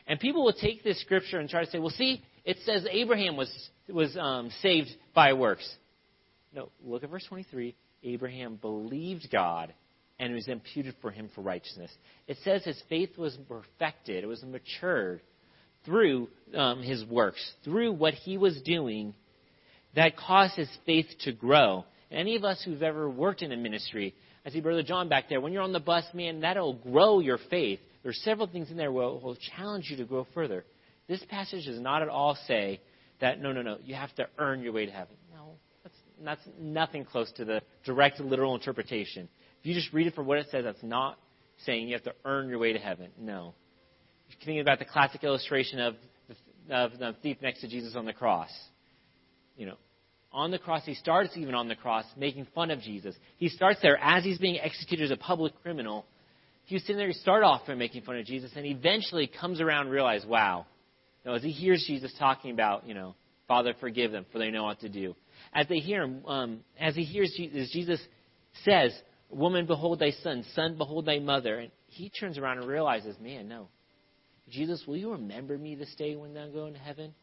And 0.08 0.20
people 0.20 0.44
will 0.44 0.54
take 0.54 0.84
this 0.84 1.00
scripture 1.02 1.38
and 1.38 1.48
try 1.48 1.64
to 1.64 1.70
say, 1.70 1.78
well, 1.78 1.92
see, 1.92 2.24
it 2.44 2.58
says 2.66 2.88
Abraham 2.90 3.38
was, 3.38 3.52
was 3.88 4.18
um, 4.18 4.50
saved 4.64 4.90
by 5.14 5.34
works. 5.34 5.70
No, 6.56 6.70
look 6.84 7.04
at 7.04 7.10
verse 7.10 7.26
23. 7.28 7.76
Abraham 8.04 8.56
believed 8.56 9.28
God 9.32 9.74
and 10.20 10.32
it 10.32 10.36
was 10.36 10.48
imputed 10.48 10.96
for 11.02 11.12
him 11.12 11.30
for 11.36 11.42
righteousness. 11.42 11.92
It 12.28 12.38
says 12.44 12.64
his 12.64 12.82
faith 12.90 13.18
was 13.18 13.38
perfected, 13.50 14.24
it 14.24 14.28
was 14.28 14.44
matured 14.44 15.22
through 15.84 16.30
um, 16.56 16.82
his 16.82 17.04
works, 17.06 17.54
through 17.64 17.94
what 17.94 18.14
he 18.14 18.38
was 18.38 18.60
doing 18.62 19.14
that 19.96 20.18
caused 20.18 20.56
his 20.56 20.70
faith 20.86 21.06
to 21.22 21.32
grow. 21.32 21.86
And 22.10 22.20
any 22.20 22.36
of 22.36 22.44
us 22.44 22.62
who've 22.64 22.82
ever 22.82 23.10
worked 23.10 23.42
in 23.42 23.52
a 23.52 23.58
ministry, 23.58 24.16
I 24.46 24.50
see 24.50 24.62
Brother 24.62 24.84
John 24.84 25.10
back 25.10 25.30
there, 25.30 25.42
when 25.42 25.54
you're 25.54 25.62
on 25.62 25.74
the 25.74 25.80
bus, 25.80 26.06
man, 26.14 26.42
that'll 26.42 26.74
grow 26.74 27.20
your 27.20 27.40
faith. 27.50 27.80
There's 28.04 28.22
several 28.24 28.48
things 28.48 28.72
in 28.72 28.78
there 28.78 28.92
will, 28.92 29.20
will 29.20 29.38
challenge 29.56 29.88
you 29.90 29.98
to 29.98 30.06
grow 30.06 30.28
further. 30.34 30.64
This 31.08 31.24
passage 31.30 31.66
does 31.66 31.80
not 31.80 32.02
at 32.02 32.10
all 32.10 32.38
say 32.48 32.80
that, 33.22 33.42
no, 33.42 33.52
no, 33.52 33.62
no, 33.62 33.78
you 33.84 33.96
have 33.96 34.14
to 34.16 34.28
earn 34.38 34.62
your 34.62 34.74
way 34.74 34.86
to 34.86 34.92
heaven. 34.92 35.16
That's, 36.24 36.42
nothing 36.60 37.06
close 37.06 37.32
to 37.34 37.46
the 37.46 37.62
direct 37.86 38.20
literal 38.20 38.56
interpretation. 38.56 39.28
If 39.60 39.66
you 39.66 39.74
just 39.74 39.92
read 39.94 40.08
it 40.08 40.16
for 40.16 40.24
what 40.24 40.38
it 40.38 40.48
says, 40.52 40.64
that's 40.64 40.84
not 40.84 41.18
saying 41.66 41.88
you 41.88 41.96
have 41.96 42.04
to 42.04 42.14
earn 42.24 42.50
your 42.50 42.60
way 42.60 42.74
to 42.74 42.80
heaven. 42.80 43.10
No. 43.20 43.54
You 44.30 44.36
can 44.38 44.46
think 44.46 44.62
about 44.62 44.80
the 44.80 44.86
classic 44.86 45.24
illustration 45.24 45.80
of 45.80 45.96
the, 46.68 46.76
of 46.76 47.00
the 47.00 47.16
thief 47.22 47.38
next 47.42 47.62
to 47.62 47.68
Jesus 47.68 47.96
on 47.96 48.06
the 48.06 48.14
cross. 48.14 48.50
You 49.58 49.68
know, 49.68 49.78
on 50.36 50.52
the 50.52 50.60
cross. 50.60 50.84
He 50.86 50.94
starts 50.94 51.36
even 51.38 51.56
on 51.56 51.68
the 51.68 51.76
cross 51.76 52.06
making 52.18 52.46
fun 52.54 52.70
of 52.70 52.82
Jesus. 52.82 53.16
He 53.38 53.50
starts 53.50 53.80
there 53.82 53.98
as 53.98 54.24
he's 54.24 54.38
being 54.38 54.60
executed 54.60 55.06
as 55.06 55.12
a 55.12 55.18
public 55.18 55.54
criminal. 55.64 56.06
He 56.66 56.76
was 56.76 56.84
sitting 56.84 56.98
there, 56.98 57.08
he 57.08 57.14
started 57.14 57.46
off 57.46 57.66
by 57.68 57.76
making 57.76 58.02
fun 58.04 58.18
of 58.18 58.26
Jesus, 58.26 58.52
and 58.56 58.66
eventually 58.66 59.28
comes 59.28 59.62
around 59.62 59.84
and 59.84 59.92
realizes, 59.92 60.28
wow. 60.28 60.66
You 61.24 61.32
know, 61.32 61.38
as 61.38 61.44
he 61.44 61.52
hears 61.52 61.84
Jesus 61.88 62.14
talking 62.20 62.52
about, 62.52 62.88
you 62.88 62.94
know, 62.94 63.16
Father, 63.48 63.74
forgive 63.80 64.12
them, 64.12 64.26
for 64.32 64.40
they 64.40 64.50
know 64.50 64.64
what 64.64 64.80
to 64.82 64.90
do. 64.90 65.16
As 65.54 65.68
they 65.68 65.78
hear 65.78 66.04
him, 66.04 66.26
um, 66.26 66.60
as 66.80 66.96
he 66.96 67.04
hears 67.04 67.34
Jesus, 67.36 67.72
Jesus 67.72 68.00
says, 68.64 68.94
Woman, 69.30 69.66
behold 69.66 70.00
thy 70.00 70.12
son. 70.24 70.46
Son, 70.54 70.78
behold 70.78 71.06
thy 71.06 71.20
mother. 71.20 71.60
And 71.60 71.72
he 71.88 72.10
turns 72.10 72.38
around 72.38 72.60
and 72.60 72.68
realizes, 72.68 73.16
man, 73.20 73.48
no. 73.48 73.68
Jesus, 74.50 74.84
will 74.86 74.98
you 74.98 75.12
remember 75.12 75.58
me 75.58 75.76
this 75.76 75.94
day 75.96 76.16
when 76.16 76.34
thou 76.34 76.48
go 76.50 76.68
into 76.68 76.80
heaven? 76.80 77.14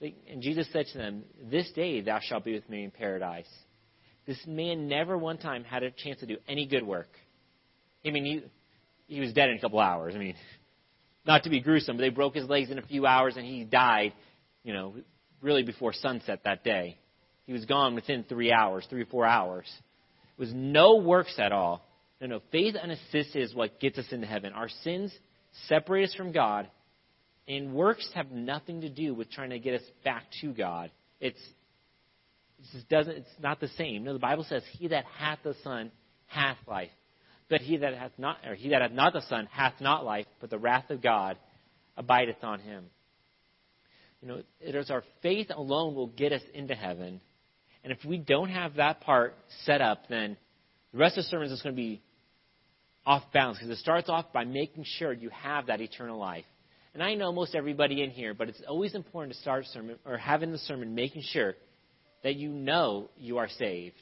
And 0.00 0.42
Jesus 0.42 0.66
said 0.72 0.86
to 0.92 0.98
them, 0.98 1.24
This 1.50 1.70
day 1.72 2.00
thou 2.00 2.18
shalt 2.20 2.44
be 2.44 2.52
with 2.52 2.68
me 2.68 2.84
in 2.84 2.90
paradise. 2.90 3.48
This 4.26 4.38
man 4.46 4.88
never 4.88 5.16
one 5.16 5.38
time 5.38 5.64
had 5.64 5.82
a 5.82 5.90
chance 5.90 6.20
to 6.20 6.26
do 6.26 6.38
any 6.48 6.66
good 6.66 6.84
work. 6.84 7.08
I 8.04 8.10
mean, 8.10 8.24
he, 8.24 9.14
he 9.14 9.20
was 9.20 9.32
dead 9.32 9.50
in 9.50 9.56
a 9.56 9.60
couple 9.60 9.78
hours. 9.78 10.14
I 10.14 10.18
mean, 10.18 10.34
not 11.26 11.44
to 11.44 11.50
be 11.50 11.60
gruesome, 11.60 11.96
but 11.96 12.02
they 12.02 12.10
broke 12.10 12.34
his 12.34 12.48
legs 12.48 12.70
in 12.70 12.78
a 12.78 12.82
few 12.82 13.06
hours 13.06 13.36
and 13.36 13.46
he 13.46 13.64
died, 13.64 14.12
you 14.62 14.72
know, 14.72 14.94
really 15.40 15.62
before 15.62 15.92
sunset 15.92 16.40
that 16.44 16.64
day. 16.64 16.98
He 17.46 17.52
was 17.52 17.64
gone 17.64 17.94
within 17.94 18.24
three 18.24 18.52
hours, 18.52 18.86
three 18.88 19.02
or 19.02 19.06
four 19.06 19.26
hours. 19.26 19.66
It 20.36 20.40
was 20.40 20.52
no 20.54 20.96
works 20.96 21.34
at 21.38 21.52
all. 21.52 21.86
No, 22.20 22.26
no. 22.26 22.40
Faith 22.50 22.74
unassisted 22.74 23.42
is 23.42 23.54
what 23.54 23.80
gets 23.80 23.98
us 23.98 24.06
into 24.10 24.26
heaven. 24.26 24.52
Our 24.52 24.68
sins 24.82 25.12
separate 25.68 26.08
us 26.08 26.14
from 26.14 26.32
God, 26.32 26.68
and 27.46 27.74
works 27.74 28.08
have 28.14 28.30
nothing 28.30 28.80
to 28.80 28.88
do 28.88 29.14
with 29.14 29.30
trying 29.30 29.50
to 29.50 29.58
get 29.58 29.74
us 29.74 29.86
back 30.04 30.24
to 30.40 30.52
God. 30.52 30.90
It's 31.20 31.40
it 32.58 32.64
just 32.72 32.88
doesn't 32.88 33.16
it's 33.16 33.30
not 33.40 33.60
the 33.60 33.68
same. 33.68 34.04
No, 34.04 34.12
the 34.14 34.18
Bible 34.18 34.46
says, 34.48 34.62
He 34.72 34.88
that 34.88 35.04
hath 35.18 35.40
the 35.44 35.54
Son 35.62 35.90
hath 36.26 36.56
life. 36.66 36.90
But 37.50 37.60
he 37.60 37.76
that 37.76 37.94
hath 37.94 38.12
not 38.16 38.38
or 38.46 38.54
he 38.54 38.70
that 38.70 38.80
hath 38.80 38.92
not 38.92 39.12
the 39.12 39.22
Son 39.28 39.46
hath 39.52 39.74
not 39.80 40.04
life, 40.04 40.26
but 40.40 40.50
the 40.50 40.58
wrath 40.58 40.90
of 40.90 41.02
God 41.02 41.36
abideth 41.96 42.42
on 42.42 42.60
him. 42.60 42.86
You 44.22 44.28
know, 44.28 44.42
it 44.60 44.74
is 44.74 44.90
our 44.90 45.04
faith 45.22 45.48
alone 45.54 45.94
will 45.94 46.06
get 46.06 46.32
us 46.32 46.40
into 46.54 46.74
heaven. 46.74 47.20
And 47.84 47.92
if 47.92 48.04
we 48.04 48.16
don't 48.18 48.48
have 48.48 48.76
that 48.76 49.02
part 49.02 49.34
set 49.64 49.80
up, 49.80 50.08
then 50.08 50.36
the 50.92 50.98
rest 50.98 51.18
of 51.18 51.24
the 51.24 51.30
sermon 51.30 51.50
is 51.50 51.62
going 51.62 51.74
to 51.74 51.80
be 51.80 52.02
off 53.06 53.22
balance 53.32 53.58
because 53.58 53.70
it 53.70 53.80
starts 53.80 54.08
off 54.08 54.32
by 54.32 54.44
making 54.44 54.84
sure 54.98 55.12
you 55.12 55.28
have 55.28 55.66
that 55.66 55.82
eternal 55.82 56.18
life. 56.18 56.46
And 56.94 57.02
I 57.02 57.14
know 57.14 57.32
most 57.32 57.54
everybody 57.54 58.02
in 58.02 58.10
here, 58.10 58.34
but 58.34 58.48
it's 58.48 58.62
always 58.66 58.94
important 58.94 59.34
to 59.34 59.40
start 59.40 59.66
sermon 59.66 59.98
or 60.06 60.16
having 60.16 60.50
the 60.50 60.58
sermon 60.58 60.94
making 60.94 61.22
sure 61.22 61.54
that 62.22 62.36
you 62.36 62.48
know 62.48 63.10
you 63.18 63.38
are 63.38 63.48
saved. 63.48 64.00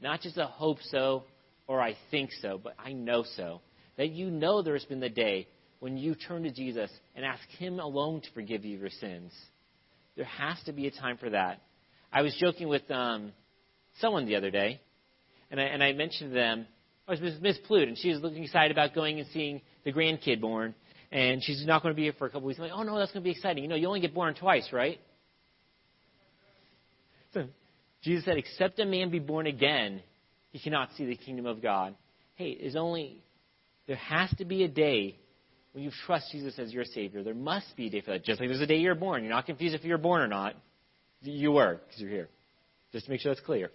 Not 0.00 0.20
just 0.20 0.36
a 0.38 0.46
hope 0.46 0.78
so 0.90 1.24
or 1.66 1.80
I 1.80 1.96
think 2.10 2.30
so, 2.40 2.60
but 2.62 2.74
I 2.78 2.92
know 2.92 3.24
so. 3.36 3.62
That 3.96 4.10
you 4.10 4.30
know 4.30 4.62
there's 4.62 4.84
been 4.84 5.00
the 5.00 5.08
day 5.08 5.48
when 5.80 5.96
you 5.96 6.14
turn 6.14 6.44
to 6.44 6.52
Jesus 6.52 6.90
and 7.16 7.24
ask 7.24 7.42
Him 7.58 7.80
alone 7.80 8.20
to 8.20 8.30
forgive 8.32 8.64
you 8.64 8.78
your 8.78 8.90
sins. 8.90 9.32
There 10.16 10.24
has 10.26 10.62
to 10.66 10.72
be 10.72 10.86
a 10.86 10.90
time 10.90 11.16
for 11.16 11.30
that. 11.30 11.60
I 12.12 12.22
was 12.22 12.36
joking 12.38 12.68
with 12.68 12.88
um, 12.90 13.32
someone 14.00 14.26
the 14.26 14.36
other 14.36 14.50
day, 14.50 14.80
and 15.50 15.60
I, 15.60 15.64
and 15.64 15.82
I 15.82 15.92
mentioned 15.92 16.30
to 16.30 16.34
them, 16.34 16.66
oh, 17.08 17.12
it 17.12 17.22
was 17.22 17.34
Miss 17.40 17.58
Plute, 17.66 17.88
and 17.88 17.96
she 17.96 18.10
was 18.10 18.20
looking 18.20 18.42
excited 18.44 18.70
about 18.70 18.94
going 18.94 19.18
and 19.18 19.28
seeing 19.32 19.62
the 19.84 19.92
grandkid 19.92 20.40
born 20.40 20.74
and 21.12 21.44
she's 21.44 21.64
not 21.66 21.82
going 21.82 21.94
to 21.94 21.96
be 21.96 22.04
here 22.04 22.14
for 22.18 22.26
a 22.26 22.30
couple 22.30 22.46
weeks. 22.46 22.58
I'm 22.58 22.64
like, 22.64 22.72
oh 22.74 22.82
no, 22.82 22.98
that's 22.98 23.12
going 23.12 23.22
to 23.22 23.24
be 23.24 23.32
exciting. 23.32 23.62
You 23.62 23.68
know, 23.68 23.76
you 23.76 23.86
only 23.86 24.00
get 24.00 24.14
born 24.14 24.34
twice, 24.34 24.68
right? 24.72 24.98
So 27.34 27.44
Jesus 28.02 28.24
said, 28.24 28.38
except 28.38 28.78
a 28.80 28.86
man 28.86 29.10
be 29.10 29.18
born 29.18 29.46
again, 29.46 30.02
he 30.50 30.58
cannot 30.58 30.88
see 30.96 31.04
the 31.04 31.16
kingdom 31.16 31.44
of 31.44 31.62
God. 31.62 31.94
Hey, 32.34 32.56
there's 32.58 32.76
only, 32.76 33.18
there 33.86 33.96
has 33.96 34.30
to 34.38 34.46
be 34.46 34.64
a 34.64 34.68
day 34.68 35.18
when 35.72 35.84
you 35.84 35.90
trust 36.06 36.32
Jesus 36.32 36.58
as 36.58 36.72
your 36.72 36.84
Savior. 36.84 37.22
There 37.22 37.34
must 37.34 37.76
be 37.76 37.88
a 37.88 37.90
day 37.90 38.00
for 38.00 38.12
that. 38.12 38.24
Just 38.24 38.40
like 38.40 38.48
there's 38.48 38.60
a 38.60 38.66
day 38.66 38.78
you're 38.78 38.94
born. 38.94 39.22
You're 39.22 39.32
not 39.32 39.44
confused 39.44 39.74
if 39.74 39.84
you're 39.84 39.98
born 39.98 40.22
or 40.22 40.28
not. 40.28 40.54
You 41.22 41.52
were, 41.52 41.80
because 41.86 42.00
you're 42.00 42.10
here. 42.10 42.28
Just 42.92 43.06
to 43.06 43.10
make 43.10 43.20
sure 43.20 43.32
that's 43.32 43.44
clear. 43.44 43.70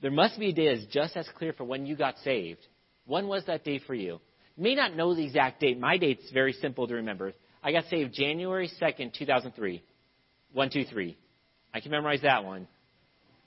There 0.00 0.10
must 0.10 0.38
be 0.38 0.50
a 0.50 0.52
day 0.52 0.74
that's 0.74 0.92
just 0.92 1.16
as 1.16 1.28
clear 1.36 1.52
for 1.52 1.64
when 1.64 1.86
you 1.86 1.96
got 1.96 2.16
saved. 2.24 2.60
When 3.06 3.26
was 3.26 3.44
that 3.46 3.64
day 3.64 3.80
for 3.84 3.94
you? 3.94 4.20
You 4.56 4.62
may 4.62 4.74
not 4.74 4.94
know 4.94 5.14
the 5.14 5.24
exact 5.24 5.60
date. 5.60 5.78
My 5.78 5.98
date's 5.98 6.30
very 6.32 6.52
simple 6.52 6.86
to 6.86 6.94
remember. 6.94 7.32
I 7.62 7.72
got 7.72 7.84
saved 7.90 8.14
January 8.14 8.70
2nd, 8.80 9.12
2003. 9.14 9.82
123. 10.52 11.16
I 11.74 11.80
can 11.80 11.90
memorize 11.90 12.22
that 12.22 12.44
one. 12.44 12.68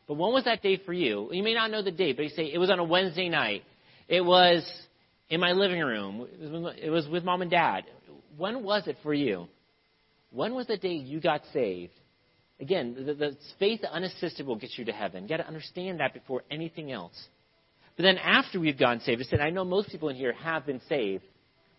But 0.07 0.15
when 0.15 0.33
was 0.33 0.43
that 0.43 0.61
day 0.61 0.77
for 0.85 0.93
you? 0.93 1.29
You 1.31 1.43
may 1.43 1.53
not 1.53 1.71
know 1.71 1.81
the 1.81 1.91
date, 1.91 2.17
but 2.17 2.23
you 2.23 2.29
say 2.29 2.51
it 2.51 2.57
was 2.57 2.69
on 2.69 2.79
a 2.79 2.83
Wednesday 2.83 3.29
night. 3.29 3.63
It 4.07 4.21
was 4.21 4.69
in 5.29 5.39
my 5.39 5.53
living 5.53 5.79
room. 5.79 6.27
It 6.77 6.89
was 6.89 7.07
with 7.07 7.23
mom 7.23 7.41
and 7.41 7.49
dad. 7.49 7.85
When 8.37 8.63
was 8.63 8.87
it 8.87 8.97
for 9.03 9.13
you? 9.13 9.47
When 10.31 10.53
was 10.53 10.67
the 10.67 10.77
day 10.77 10.93
you 10.93 11.21
got 11.21 11.41
saved? 11.53 11.93
Again, 12.61 12.95
the, 12.95 13.13
the 13.15 13.37
faith 13.57 13.81
unassisted 13.83 14.45
will 14.45 14.55
get 14.55 14.77
you 14.77 14.85
to 14.85 14.91
heaven. 14.91 15.23
You've 15.23 15.29
got 15.29 15.37
to 15.37 15.47
understand 15.47 15.99
that 15.99 16.13
before 16.13 16.43
anything 16.51 16.91
else. 16.91 17.19
But 17.97 18.03
then 18.03 18.19
after 18.19 18.59
we've 18.59 18.77
gotten 18.77 19.01
saved, 19.01 19.21
I 19.21 19.25
said, 19.25 19.41
I 19.41 19.49
know 19.49 19.65
most 19.65 19.89
people 19.89 20.09
in 20.09 20.15
here 20.15 20.33
have 20.33 20.65
been 20.67 20.81
saved, 20.87 21.23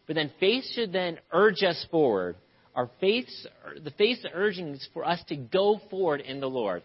but 0.09 0.17
then 0.17 0.33
faith 0.41 0.65
should 0.75 0.93
then 0.93 1.19
urge 1.33 1.63
us 1.63 1.87
forward. 1.91 2.35
Our 2.75 2.91
faith's, 3.01 3.47
the 3.83 3.93
faith's 3.93 4.27
urging 4.35 4.69
is 4.75 4.89
for 4.93 5.05
us 5.05 5.23
to 5.29 5.37
go 5.37 5.81
forward 5.89 6.21
in 6.21 6.41
the 6.41 6.51
Lord. 6.51 6.83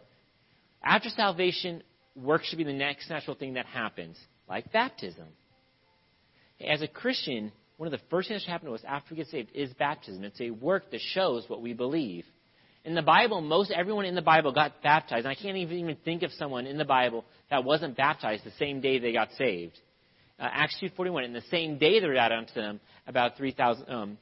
After 0.83 1.09
salvation, 1.09 1.81
work 2.15 2.43
should 2.43 2.57
be 2.57 2.63
the 2.63 2.73
next 2.73 3.09
natural 3.09 3.35
thing 3.35 3.55
that 3.55 3.65
happens, 3.65 4.17
like 4.47 4.71
baptism. 4.71 5.25
As 6.65 6.83
a 6.83 6.87
Christian, 6.87 7.51
one 7.77 7.91
of 7.91 7.99
the 7.99 8.05
first 8.09 8.27
things 8.27 8.41
that 8.41 8.45
should 8.45 8.51
happen 8.51 8.67
to 8.67 8.75
us 8.75 8.83
after 8.87 9.15
we 9.15 9.17
get 9.17 9.27
saved 9.27 9.49
is 9.55 9.73
baptism. 9.73 10.23
It's 10.23 10.39
a 10.39 10.51
work 10.51 10.91
that 10.91 11.01
shows 11.01 11.45
what 11.47 11.61
we 11.61 11.73
believe. 11.73 12.25
In 12.87 12.95
the 12.95 13.01
Bible, 13.01 13.41
most 13.41 13.69
everyone 13.69 14.05
in 14.05 14.15
the 14.15 14.21
Bible 14.21 14.53
got 14.53 14.81
baptized. 14.81 15.25
And 15.25 15.27
I 15.27 15.35
can't 15.35 15.57
even, 15.57 15.97
think 16.05 16.23
of 16.23 16.31
someone 16.31 16.65
in 16.65 16.77
the 16.77 16.85
Bible 16.85 17.25
that 17.49 17.65
wasn't 17.65 17.97
baptized 17.97 18.45
the 18.45 18.51
same 18.57 18.79
day 18.79 18.97
they 18.97 19.11
got 19.11 19.27
saved. 19.37 19.77
Uh, 20.39 20.47
Acts 20.49 20.77
2.41, 20.81 21.25
in 21.25 21.33
the 21.33 21.43
same 21.51 21.77
day 21.77 21.99
they 21.99 22.07
were 22.07 22.15
added 22.15 22.37
unto 22.37 22.53
them 22.53 22.79
about 23.05 23.35
3,000, 23.35 23.89
um, 23.89 24.17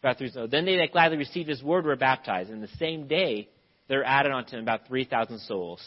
about 0.00 0.16
3,000. 0.16 0.50
Then 0.50 0.64
they 0.64 0.78
that 0.78 0.92
gladly 0.92 1.18
received 1.18 1.50
his 1.50 1.62
word 1.62 1.84
were 1.84 1.94
baptized. 1.94 2.48
In 2.48 2.62
the 2.62 2.68
same 2.78 3.06
day, 3.06 3.50
they 3.88 3.96
were 3.98 4.04
added 4.04 4.32
unto 4.32 4.52
them 4.52 4.60
about 4.60 4.88
3,000 4.88 5.40
souls. 5.40 5.82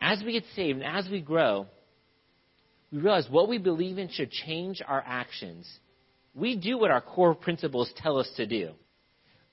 As 0.00 0.22
we 0.24 0.32
get 0.32 0.44
saved 0.56 0.80
and 0.80 0.86
as 0.86 1.06
we 1.10 1.20
grow, 1.20 1.66
we 2.90 3.00
realize 3.00 3.28
what 3.28 3.46
we 3.46 3.58
believe 3.58 3.98
in 3.98 4.08
should 4.08 4.30
change 4.30 4.80
our 4.86 5.04
actions. 5.06 5.70
We 6.34 6.56
do 6.56 6.78
what 6.78 6.90
our 6.90 7.02
core 7.02 7.34
principles 7.34 7.92
tell 7.98 8.16
us 8.16 8.30
to 8.38 8.46
do 8.46 8.72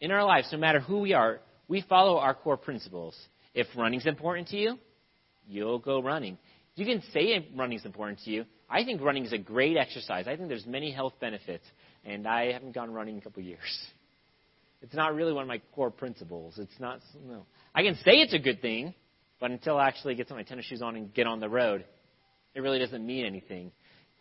in 0.01 0.11
our 0.11 0.25
lives, 0.25 0.49
no 0.51 0.57
matter 0.57 0.79
who 0.79 0.99
we 0.99 1.13
are, 1.13 1.39
we 1.67 1.81
follow 1.87 2.17
our 2.17 2.33
core 2.33 2.57
principles. 2.57 3.15
If 3.53 3.67
running's 3.77 4.07
important 4.07 4.49
to 4.49 4.57
you, 4.57 4.77
you'll 5.47 5.79
go 5.79 6.01
running. 6.01 6.37
You 6.75 6.85
can 6.85 7.01
say 7.13 7.47
running's 7.55 7.85
important 7.85 8.19
to 8.25 8.31
you. 8.31 8.45
I 8.69 8.83
think 8.83 9.01
running 9.01 9.25
is 9.25 9.33
a 9.33 9.37
great 9.37 9.77
exercise. 9.77 10.27
I 10.27 10.35
think 10.35 10.49
there's 10.49 10.65
many 10.65 10.91
health 10.91 11.13
benefits, 11.21 11.65
and 12.03 12.27
I 12.27 12.53
haven't 12.53 12.73
gone 12.73 12.91
running 12.91 13.15
in 13.15 13.21
a 13.21 13.23
couple 13.23 13.41
of 13.41 13.45
years. 13.45 13.59
It's 14.83 14.95
not 14.95 15.13
really 15.13 15.31
one 15.31 15.43
of 15.43 15.47
my 15.47 15.61
core 15.75 15.91
principles. 15.91 16.57
It's 16.57 16.79
not. 16.79 17.01
No, 17.23 17.45
I 17.75 17.83
can 17.83 17.93
say 17.97 18.13
it's 18.13 18.33
a 18.33 18.39
good 18.39 18.63
thing, 18.63 18.95
but 19.39 19.51
until 19.51 19.77
I 19.77 19.87
actually 19.87 20.15
get 20.15 20.27
my 20.31 20.41
tennis 20.41 20.65
shoes 20.65 20.81
on 20.81 20.95
and 20.95 21.13
get 21.13 21.27
on 21.27 21.39
the 21.39 21.47
road, 21.47 21.85
it 22.55 22.61
really 22.61 22.79
doesn't 22.79 23.05
mean 23.05 23.23
anything. 23.23 23.71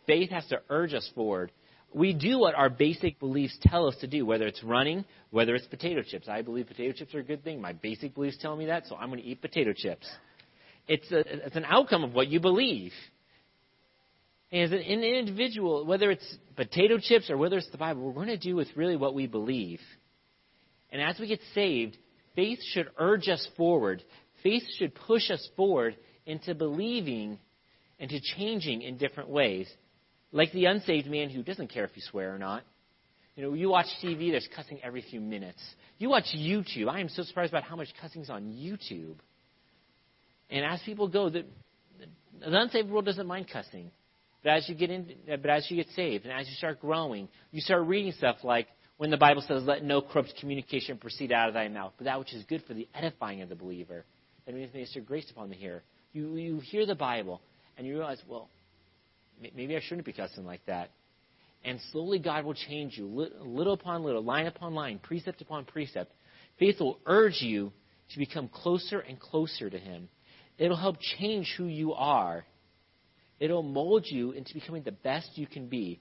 Faith 0.05 0.29
has 0.29 0.45
to 0.49 0.61
urge 0.69 0.93
us 0.93 1.09
forward 1.15 1.51
we 1.93 2.13
do 2.13 2.39
what 2.39 2.55
our 2.55 2.69
basic 2.69 3.19
beliefs 3.19 3.57
tell 3.61 3.87
us 3.87 3.95
to 4.01 4.07
do, 4.07 4.25
whether 4.25 4.47
it's 4.47 4.63
running, 4.63 5.05
whether 5.29 5.55
it's 5.55 5.67
potato 5.67 6.01
chips. 6.01 6.27
I 6.29 6.41
believe 6.41 6.67
potato 6.67 6.93
chips 6.93 7.13
are 7.13 7.19
a 7.19 7.23
good 7.23 7.43
thing. 7.43 7.61
My 7.61 7.73
basic 7.73 8.13
beliefs 8.15 8.37
tell 8.41 8.55
me 8.55 8.67
that, 8.67 8.87
so 8.87 8.95
I'm 8.95 9.09
going 9.09 9.21
to 9.21 9.27
eat 9.27 9.41
potato 9.41 9.73
chips. 9.75 10.09
It's, 10.87 11.11
a, 11.11 11.19
it's 11.45 11.55
an 11.55 11.65
outcome 11.65 12.03
of 12.03 12.13
what 12.13 12.27
you 12.27 12.39
believe. 12.39 12.91
And 14.51 14.63
as 14.63 14.71
an 14.71 14.79
individual, 14.79 15.85
whether 15.85 16.11
it's 16.11 16.37
potato 16.55 16.97
chips 17.01 17.29
or 17.29 17.37
whether 17.37 17.57
it's 17.57 17.71
the 17.71 17.77
Bible, 17.77 18.03
we're 18.03 18.13
going 18.13 18.27
to 18.27 18.37
do 18.37 18.55
with 18.55 18.67
really 18.75 18.97
what 18.97 19.13
we 19.13 19.27
believe. 19.27 19.79
And 20.91 21.01
as 21.01 21.19
we 21.19 21.27
get 21.27 21.39
saved, 21.53 21.97
faith 22.35 22.59
should 22.73 22.89
urge 22.97 23.29
us 23.29 23.45
forward. 23.55 24.03
Faith 24.43 24.63
should 24.77 24.93
push 24.93 25.29
us 25.29 25.47
forward 25.55 25.95
into 26.25 26.53
believing 26.53 27.39
and 27.99 28.09
to 28.09 28.19
changing 28.37 28.81
in 28.81 28.97
different 28.97 29.29
ways. 29.29 29.67
Like 30.31 30.51
the 30.51 30.65
unsaved 30.65 31.07
man 31.07 31.29
who 31.29 31.43
doesn't 31.43 31.67
care 31.67 31.83
if 31.83 31.91
you 31.95 32.01
swear 32.09 32.33
or 32.33 32.37
not. 32.37 32.63
You 33.35 33.43
know, 33.43 33.53
you 33.53 33.69
watch 33.69 33.87
TV, 34.03 34.31
there's 34.31 34.47
cussing 34.55 34.79
every 34.83 35.01
few 35.01 35.21
minutes. 35.21 35.61
You 35.97 36.09
watch 36.09 36.25
YouTube. 36.35 36.89
I 36.89 36.99
am 36.99 37.09
so 37.09 37.23
surprised 37.23 37.51
about 37.51 37.63
how 37.63 37.75
much 37.75 37.87
cussing's 38.01 38.29
on 38.29 38.43
YouTube. 38.53 39.15
And 40.49 40.65
as 40.65 40.81
people 40.85 41.07
go, 41.07 41.29
the, 41.29 41.45
the 42.39 42.59
unsaved 42.59 42.89
world 42.89 43.05
doesn't 43.05 43.25
mind 43.25 43.47
cussing. 43.51 43.91
But 44.43 44.51
as 44.51 44.69
you 44.69 44.75
get 44.75 44.89
in, 44.89 45.13
but 45.27 45.49
as 45.49 45.69
you 45.69 45.77
get 45.77 45.87
saved 45.95 46.25
and 46.25 46.33
as 46.33 46.47
you 46.47 46.55
start 46.55 46.81
growing, 46.81 47.29
you 47.51 47.61
start 47.61 47.85
reading 47.85 48.11
stuff 48.11 48.37
like 48.43 48.67
when 48.97 49.11
the 49.11 49.17
Bible 49.17 49.43
says, 49.47 49.63
"Let 49.63 49.83
no 49.83 50.01
corrupt 50.01 50.33
communication 50.39 50.97
proceed 50.97 51.31
out 51.31 51.47
of 51.47 51.53
thy 51.53 51.67
mouth, 51.67 51.93
but 51.97 52.05
that 52.05 52.17
which 52.19 52.33
is 52.33 52.43
good 52.45 52.63
for 52.67 52.73
the 52.73 52.87
edifying 52.95 53.41
of 53.41 53.49
the 53.49 53.55
believer." 53.55 54.03
That 54.45 54.55
means 54.55 54.73
minister 54.73 54.99
grace 54.99 55.29
upon 55.29 55.49
the 55.49 55.55
hearer. 55.55 55.83
You 56.13 56.35
you 56.35 56.59
hear 56.59 56.87
the 56.87 56.95
Bible 56.95 57.39
and 57.77 57.85
you 57.85 57.93
realize, 57.93 58.21
well, 58.27 58.49
maybe 59.55 59.75
I 59.75 59.81
shouldn't 59.81 60.05
be 60.05 60.13
cussing 60.13 60.45
like 60.45 60.65
that. 60.67 60.91
And 61.63 61.79
slowly 61.91 62.19
God 62.19 62.45
will 62.45 62.55
change 62.55 62.97
you, 62.97 63.05
little 63.07 63.73
upon 63.73 64.03
little, 64.03 64.23
line 64.23 64.47
upon 64.47 64.73
line, 64.73 64.99
precept 64.99 65.41
upon 65.41 65.65
precept. 65.65 66.11
Faith 66.57 66.79
will 66.79 66.99
urge 67.05 67.41
you 67.41 67.71
to 68.11 68.17
become 68.17 68.47
closer 68.47 68.99
and 68.99 69.19
closer 69.19 69.69
to 69.69 69.77
Him. 69.77 70.09
It'll 70.57 70.77
help 70.77 70.97
change 71.19 71.53
who 71.57 71.65
you 71.65 71.93
are. 71.93 72.45
It'll 73.39 73.63
mold 73.63 74.05
you 74.07 74.31
into 74.31 74.53
becoming 74.53 74.83
the 74.83 74.91
best 74.91 75.29
you 75.35 75.47
can 75.47 75.67
be, 75.67 75.99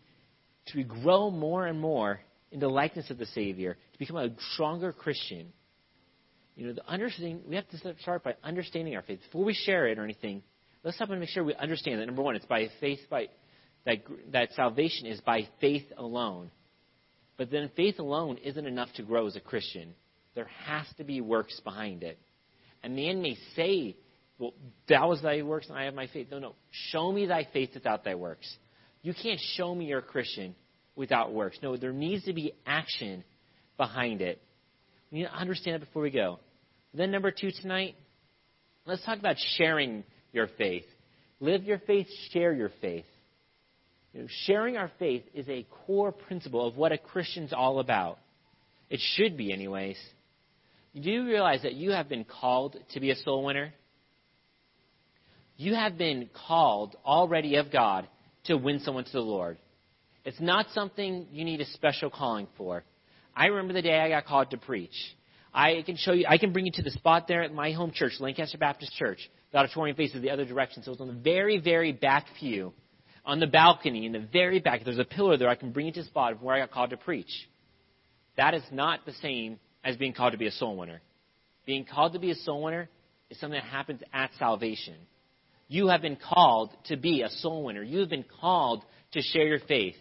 to 0.73 0.83
grow 0.83 1.31
more 1.31 1.67
and 1.67 1.81
more 1.81 2.21
in 2.51 2.61
the 2.61 2.69
likeness 2.69 3.11
of 3.11 3.19
the 3.19 3.27
Savior, 3.27 3.77
to 3.93 3.99
become 3.99 4.17
a 4.17 4.31
stronger 4.55 4.93
Christian. 4.93 5.53
You 6.57 6.67
know, 6.67 6.73
the 6.75 6.87
understanding 6.87 7.41
we 7.47 7.57
have 7.57 7.69
to 7.69 7.95
start 8.01 8.25
by 8.25 8.35
understanding 8.43 8.97
our 8.97 9.03
faith 9.03 9.21
before 9.23 9.45
we 9.45 9.55
share 9.55 9.89
it 9.89 9.99
or 9.99 10.05
anything. 10.05 10.43
Let's 10.83 10.97
stop 10.97 11.11
and 11.11 11.21
make 11.21 11.29
sure 11.29 11.45
we 11.45 11.55
understand 11.55 12.01
that 12.01 12.07
number 12.07 12.23
one, 12.23 12.37
it's 12.37 12.47
by 12.47 12.69
faith, 12.81 13.01
by 13.11 13.29
that 13.85 13.99
that 14.33 14.53
salvation 14.53 15.07
is 15.07 15.21
by 15.21 15.49
faith 15.61 15.85
alone. 15.97 16.51
But 17.37 17.51
then 17.51 17.71
faith 17.77 17.99
alone 17.99 18.39
isn't 18.39 18.67
enough 18.67 18.93
to 18.95 19.03
grow 19.03 19.27
as 19.27 19.37
a 19.37 19.41
Christian. 19.41 19.95
There 20.35 20.49
has 20.67 20.87
to 20.99 21.05
be 21.05 21.21
works 21.21 21.59
behind 21.61 22.03
it. 22.03 22.19
A 22.83 22.89
man 22.89 23.21
may 23.21 23.37
say, 23.57 23.97
"Well, 24.39 24.55
that 24.89 25.07
was 25.09 25.21
thy 25.23 25.43
works, 25.43 25.69
and 25.69 25.77
I 25.77 25.85
have 25.85 25.95
my 25.95 26.07
faith." 26.07 26.29
No, 26.31 26.39
no. 26.39 26.55
Show 26.71 27.13
me 27.13 27.27
thy 27.27 27.45
faith 27.45 27.75
without 27.75 28.05
thy 28.05 28.15
works. 28.15 28.59
You 29.03 29.15
can't 29.15 29.41
show 29.41 29.75
me 29.75 29.87
you're 29.87 30.01
a 30.01 30.03
Christian 30.03 30.55
without 30.95 31.33
works. 31.33 31.59
No, 31.63 31.77
there 31.77 31.93
needs 31.93 32.25
to 32.25 32.33
be 32.33 32.53
action 32.67 33.25
behind 33.77 34.21
it. 34.21 34.41
We 35.11 35.19
need 35.19 35.25
to 35.25 35.35
understand 35.35 35.75
that 35.75 35.87
before 35.87 36.03
we 36.03 36.11
go. 36.11 36.39
Then 36.93 37.11
number 37.11 37.31
two 37.31 37.51
tonight, 37.51 37.97
let's 38.85 39.05
talk 39.05 39.19
about 39.19 39.37
sharing 39.57 40.05
your 40.33 40.49
faith. 40.59 40.85
Live 41.41 41.65
your 41.65 41.79
faith, 41.79 42.07
share 42.33 42.53
your 42.53 42.71
faith. 42.81 43.07
You 44.13 44.23
know, 44.23 44.29
sharing 44.45 44.77
our 44.77 44.91
faith 44.99 45.23
is 45.35 45.49
a 45.49 45.67
core 45.87 46.13
principle 46.13 46.67
of 46.67 46.77
what 46.77 46.93
a 46.93 46.99
Christian's 46.99 47.53
all 47.53 47.79
about. 47.79 48.19
It 48.89 49.01
should 49.15 49.37
be, 49.37 49.53
anyways. 49.53 49.99
Do 50.95 51.11
you 51.11 51.25
realize 51.25 51.63
that 51.63 51.75
you 51.75 51.93
have 51.93 52.09
been 52.09 52.25
called 52.25 52.77
to 52.93 53.01
be 53.01 53.13
a 53.13 53.17
soul 53.17 53.45
winner? 53.45 53.73
You 55.57 55.75
have 55.75 55.97
been 55.97 56.29
called 56.49 56.97
already 57.05 57.57
of 57.57 57.71
God 57.71 58.09
to 58.45 58.57
win 58.57 58.81
someone 58.81 59.05
to 59.05 59.13
the 59.13 59.21
Lord. 59.21 59.59
It's 60.25 60.41
not 60.41 60.67
something 60.75 61.27
you 61.31 61.45
need 61.45 61.61
a 61.61 61.67
special 61.67 62.11
calling 62.11 62.49
for. 62.57 62.83
I 63.37 63.47
remember 63.47 63.75
the 63.75 63.83
day 63.83 63.99
I 64.01 64.09
got 64.09 64.27
called 64.27 64.51
to 64.51 64.57
preach. 64.57 64.95
I 65.53 65.83
can 65.83 65.97
show 65.97 66.13
you, 66.13 66.27
I 66.29 66.39
can 66.39 66.53
bring 66.53 66.67
you 66.67 66.73
to 66.73 66.83
the 66.83 66.91
spot 66.91 67.27
there 67.27 67.43
at 67.43 67.53
my 67.53 67.73
home 67.73 67.91
church, 67.93 68.13
Lancaster 68.21 68.59
Baptist 68.59 68.93
Church. 68.95 69.19
The 69.53 69.59
auditorium 69.59 69.97
faces 69.97 70.23
the 70.23 70.31
other 70.31 70.45
direction, 70.45 70.83
so 70.83 70.93
it's 70.93 71.01
on 71.01 71.09
the 71.09 71.13
very, 71.13 71.59
very 71.59 71.93
back 71.93 72.27
pew, 72.39 72.73
on 73.25 73.41
the 73.41 73.49
balcony 73.49 74.07
in 74.07 74.13
the 74.13 74.27
very 74.33 74.61
back. 74.61 74.85
There's 74.85 74.99
a 74.99 75.05
pillar 75.05 75.37
there. 75.37 75.49
I 75.49 75.57
can 75.57 75.73
bring 75.73 75.87
you 75.87 75.93
to 75.93 76.03
the 76.03 76.07
spot 76.07 76.33
of 76.33 76.43
where 76.43 76.55
I 76.55 76.61
got 76.61 76.71
called 76.71 76.91
to 76.91 76.97
preach. 76.97 77.49
That 78.37 78.55
is 78.55 78.63
not 78.71 79.05
the 79.05 79.13
same 79.15 79.59
as 79.83 79.97
being 79.97 80.13
called 80.13 80.33
to 80.33 80.39
be 80.39 80.47
a 80.47 80.53
soul 80.53 80.77
winner. 80.77 81.01
Being 81.67 81.85
called 81.85 82.13
to 82.13 82.19
be 82.19 82.31
a 82.31 82.37
soul 82.37 82.63
winner 82.63 82.89
is 83.29 83.39
something 83.41 83.59
that 83.61 83.69
happens 83.69 84.03
at 84.13 84.31
salvation. 84.39 84.95
You 85.69 85.89
have 85.89 86.03
been 86.03 86.17
called 86.17 86.71
to 86.87 86.97
be 86.97 87.23
a 87.23 87.29
soul 87.29 87.65
winner. 87.65 87.83
You 87.83 88.01
have 88.01 88.09
been 88.09 88.25
called 88.41 88.85
to 89.13 89.21
share 89.21 89.47
your 89.47 89.61
faith. 89.61 89.97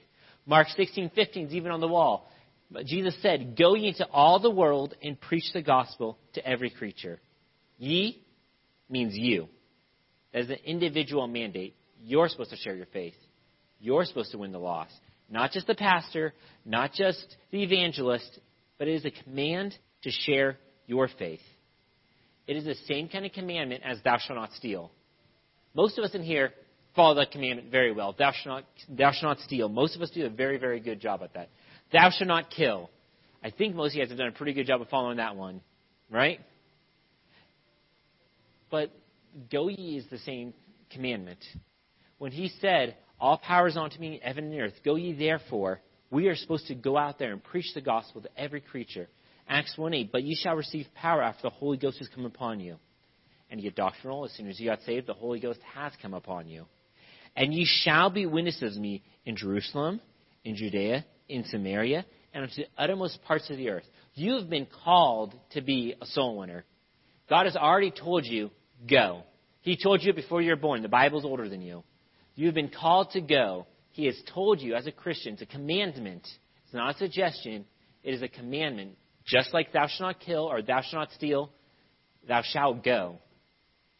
Mark 0.45 0.67
16:15 0.69 1.47
is 1.47 1.53
even 1.53 1.71
on 1.71 1.79
the 1.79 1.87
wall. 1.87 2.29
But 2.71 2.85
Jesus 2.85 3.15
said, 3.21 3.57
Go 3.57 3.75
ye 3.75 3.87
into 3.87 4.07
all 4.11 4.39
the 4.39 4.51
world 4.51 4.95
and 5.01 5.19
preach 5.19 5.51
the 5.53 5.61
gospel 5.61 6.17
to 6.33 6.45
every 6.45 6.69
creature. 6.69 7.19
Ye 7.77 8.21
means 8.89 9.15
you. 9.15 9.47
That 10.33 10.41
is 10.41 10.49
an 10.49 10.59
individual 10.65 11.27
mandate. 11.27 11.75
You're 12.03 12.29
supposed 12.29 12.51
to 12.51 12.57
share 12.57 12.75
your 12.75 12.85
faith. 12.87 13.15
You're 13.79 14.05
supposed 14.05 14.31
to 14.31 14.37
win 14.37 14.51
the 14.51 14.59
lost. 14.59 14.93
Not 15.29 15.51
just 15.51 15.67
the 15.67 15.75
pastor, 15.75 16.33
not 16.65 16.93
just 16.93 17.23
the 17.51 17.63
evangelist, 17.63 18.39
but 18.77 18.87
it 18.87 18.95
is 18.95 19.05
a 19.05 19.23
command 19.23 19.75
to 20.03 20.11
share 20.11 20.57
your 20.87 21.07
faith. 21.19 21.41
It 22.47 22.57
is 22.57 22.65
the 22.65 22.75
same 22.87 23.09
kind 23.09 23.25
of 23.25 23.31
commandment 23.31 23.83
as 23.85 23.99
thou 24.03 24.17
shalt 24.17 24.39
not 24.39 24.53
steal. 24.53 24.91
Most 25.75 25.97
of 25.97 26.03
us 26.03 26.15
in 26.15 26.23
here 26.23 26.51
follow 26.95 27.15
that 27.15 27.31
commandment 27.31 27.71
very 27.71 27.91
well. 27.91 28.15
Thou 28.17 28.31
shalt 28.31 28.63
not, 28.63 28.97
thou 28.97 29.11
shalt 29.11 29.37
not 29.37 29.45
steal. 29.45 29.69
Most 29.69 29.95
of 29.95 30.01
us 30.01 30.09
do 30.09 30.25
a 30.25 30.29
very, 30.29 30.57
very 30.57 30.79
good 30.79 30.99
job 30.99 31.21
at 31.23 31.33
that. 31.35 31.49
Thou 31.91 32.09
shalt 32.11 32.27
not 32.27 32.49
kill. 32.49 32.89
I 33.43 33.51
think 33.51 33.75
most 33.75 33.91
of 33.91 33.95
you 33.95 34.01
guys 34.03 34.09
have 34.09 34.17
done 34.17 34.27
a 34.27 34.31
pretty 34.31 34.53
good 34.53 34.67
job 34.67 34.81
of 34.81 34.89
following 34.89 35.17
that 35.17 35.35
one, 35.35 35.61
right? 36.09 36.39
But 38.69 38.91
go 39.51 39.69
ye 39.69 39.97
is 39.97 40.05
the 40.11 40.19
same 40.19 40.53
commandment. 40.91 41.39
When 42.17 42.31
he 42.31 42.51
said, 42.59 42.97
All 43.19 43.37
power 43.37 43.67
is 43.67 43.77
unto 43.77 43.99
me 43.99 44.15
in 44.15 44.21
heaven 44.21 44.51
and 44.51 44.61
earth, 44.61 44.73
go 44.83 44.95
ye 44.95 45.13
therefore, 45.13 45.81
we 46.11 46.27
are 46.27 46.35
supposed 46.35 46.67
to 46.67 46.75
go 46.75 46.97
out 46.97 47.17
there 47.17 47.31
and 47.31 47.43
preach 47.43 47.73
the 47.73 47.81
gospel 47.81 48.21
to 48.21 48.29
every 48.37 48.61
creature. 48.61 49.07
Acts 49.47 49.77
1 49.77 49.93
8, 49.93 50.11
but 50.11 50.23
ye 50.23 50.35
shall 50.35 50.55
receive 50.55 50.85
power 50.95 51.23
after 51.23 51.43
the 51.43 51.49
Holy 51.49 51.77
Ghost 51.77 51.99
has 51.99 52.07
come 52.09 52.25
upon 52.25 52.59
you. 52.59 52.77
And 53.49 53.59
you 53.61 53.71
doctrinal, 53.71 54.25
as 54.25 54.33
soon 54.33 54.47
as 54.47 54.59
you 54.59 54.69
got 54.69 54.81
saved, 54.83 55.07
the 55.07 55.13
Holy 55.13 55.39
Ghost 55.39 55.59
has 55.73 55.91
come 56.01 56.13
upon 56.13 56.47
you. 56.47 56.65
And 57.35 57.51
ye 57.53 57.65
shall 57.65 58.11
be 58.11 58.27
witnesses 58.27 58.75
of 58.75 58.81
me 58.81 59.01
in 59.25 59.35
Jerusalem, 59.35 60.01
in 60.43 60.55
Judea, 60.55 61.03
in 61.29 61.45
Samaria, 61.45 62.05
and 62.33 62.43
unto 62.43 62.55
the 62.55 62.67
uttermost 62.77 63.23
parts 63.23 63.49
of 63.49 63.57
the 63.57 63.69
earth. 63.69 63.85
You 64.15 64.35
have 64.35 64.49
been 64.49 64.67
called 64.83 65.33
to 65.51 65.61
be 65.61 65.95
a 66.01 66.05
soul 66.05 66.37
winner. 66.37 66.65
God 67.29 67.45
has 67.45 67.55
already 67.55 67.91
told 67.91 68.25
you, 68.25 68.49
go. 68.89 69.23
He 69.61 69.77
told 69.81 70.03
you 70.03 70.13
before 70.13 70.41
you 70.41 70.49
were 70.49 70.55
born. 70.55 70.81
The 70.81 70.89
Bible's 70.89 71.25
older 71.25 71.47
than 71.47 71.61
you. 71.61 71.83
You've 72.35 72.55
been 72.55 72.69
called 72.69 73.11
to 73.11 73.21
go. 73.21 73.67
He 73.91 74.05
has 74.05 74.19
told 74.33 74.61
you 74.61 74.75
as 74.75 74.87
a 74.87 74.91
Christian, 74.91 75.33
it's 75.33 75.41
a 75.41 75.45
commandment. 75.45 76.27
It's 76.65 76.73
not 76.73 76.95
a 76.95 76.97
suggestion. 76.97 77.65
It 78.03 78.13
is 78.13 78.21
a 78.21 78.27
commandment. 78.27 78.97
Just 79.25 79.53
like 79.53 79.71
thou 79.71 79.87
shalt 79.87 80.01
not 80.01 80.19
kill 80.19 80.43
or 80.43 80.61
thou 80.61 80.81
shalt 80.81 80.93
not 80.93 81.11
steal, 81.11 81.51
thou 82.27 82.41
shalt 82.43 82.83
go. 82.83 83.19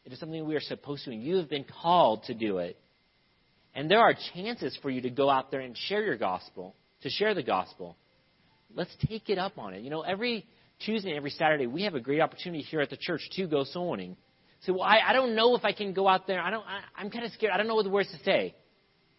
It 0.05 0.13
is 0.13 0.19
something 0.19 0.47
we 0.47 0.55
are 0.55 0.61
supposed 0.61 1.05
to, 1.05 1.11
and 1.11 1.21
you 1.21 1.37
have 1.37 1.49
been 1.49 1.65
called 1.81 2.23
to 2.23 2.33
do 2.33 2.59
it. 2.59 2.79
And 3.75 3.91
there 3.91 3.99
are 3.99 4.15
chances 4.33 4.77
for 4.81 4.89
you 4.89 5.01
to 5.01 5.09
go 5.09 5.29
out 5.29 5.51
there 5.51 5.59
and 5.59 5.77
share 5.77 6.03
your 6.03 6.17
gospel, 6.17 6.75
to 7.01 7.09
share 7.09 7.33
the 7.33 7.43
gospel. 7.43 7.97
Let's 8.75 8.95
take 9.07 9.29
it 9.29 9.37
up 9.37 9.57
on 9.57 9.73
it. 9.73 9.81
You 9.81 9.89
know, 9.89 10.01
every 10.01 10.45
Tuesday 10.85 11.15
every 11.15 11.31
Saturday, 11.31 11.67
we 11.67 11.83
have 11.83 11.95
a 11.95 11.99
great 11.99 12.21
opportunity 12.21 12.63
here 12.63 12.81
at 12.81 12.89
the 12.89 12.97
church 12.97 13.21
to 13.33 13.47
go 13.47 13.63
soul 13.63 13.91
winning. 13.91 14.15
So, 14.61 14.73
well, 14.73 14.83
I, 14.83 14.99
I 15.07 15.13
don't 15.13 15.35
know 15.35 15.55
if 15.55 15.63
I 15.63 15.71
can 15.71 15.93
go 15.93 16.07
out 16.07 16.27
there. 16.27 16.41
I 16.41 16.51
don't. 16.51 16.65
I, 16.65 16.81
I'm 16.97 17.09
kind 17.09 17.25
of 17.25 17.31
scared. 17.31 17.53
I 17.53 17.57
don't 17.57 17.67
know 17.67 17.75
what 17.75 17.83
the 17.83 17.89
words 17.89 18.11
to 18.11 18.23
say. 18.23 18.55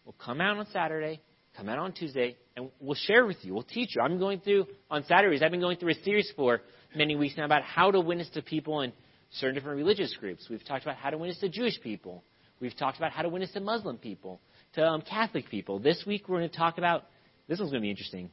Well, 0.05 0.15
come 0.23 0.41
out 0.41 0.57
on 0.57 0.67
Saturday, 0.71 1.21
come 1.57 1.69
out 1.69 1.79
on 1.79 1.93
Tuesday, 1.93 2.37
and 2.55 2.69
we'll 2.79 2.95
share 2.95 3.25
with 3.25 3.37
you. 3.41 3.53
We'll 3.53 3.63
teach 3.63 3.95
you. 3.95 4.01
I'm 4.01 4.19
going 4.19 4.39
through 4.39 4.67
on 4.89 5.03
Saturdays. 5.05 5.41
I've 5.43 5.51
been 5.51 5.59
going 5.61 5.77
through 5.77 5.91
a 5.91 6.03
series 6.03 6.31
for 6.35 6.61
many 6.95 7.15
weeks 7.15 7.35
now 7.37 7.45
about 7.45 7.63
how 7.63 7.91
to 7.91 7.99
witness 7.99 8.29
to 8.31 8.41
people 8.41 8.81
in 8.81 8.93
certain 9.31 9.55
different 9.55 9.77
religious 9.77 10.15
groups. 10.19 10.47
We've 10.49 10.65
talked 10.65 10.83
about 10.83 10.97
how 10.97 11.09
to 11.09 11.17
witness 11.17 11.39
to 11.39 11.49
Jewish 11.49 11.79
people. 11.81 12.23
We've 12.59 12.75
talked 12.75 12.97
about 12.97 13.11
how 13.11 13.23
to 13.23 13.29
witness 13.29 13.51
to 13.53 13.59
Muslim 13.59 13.97
people, 13.97 14.39
to 14.73 14.83
um, 14.83 15.01
Catholic 15.01 15.49
people. 15.49 15.79
This 15.79 16.03
week 16.05 16.27
we're 16.27 16.39
going 16.39 16.49
to 16.49 16.57
talk 16.57 16.77
about. 16.77 17.05
This 17.47 17.59
one's 17.59 17.71
going 17.71 17.81
to 17.81 17.85
be 17.85 17.89
interesting. 17.89 18.29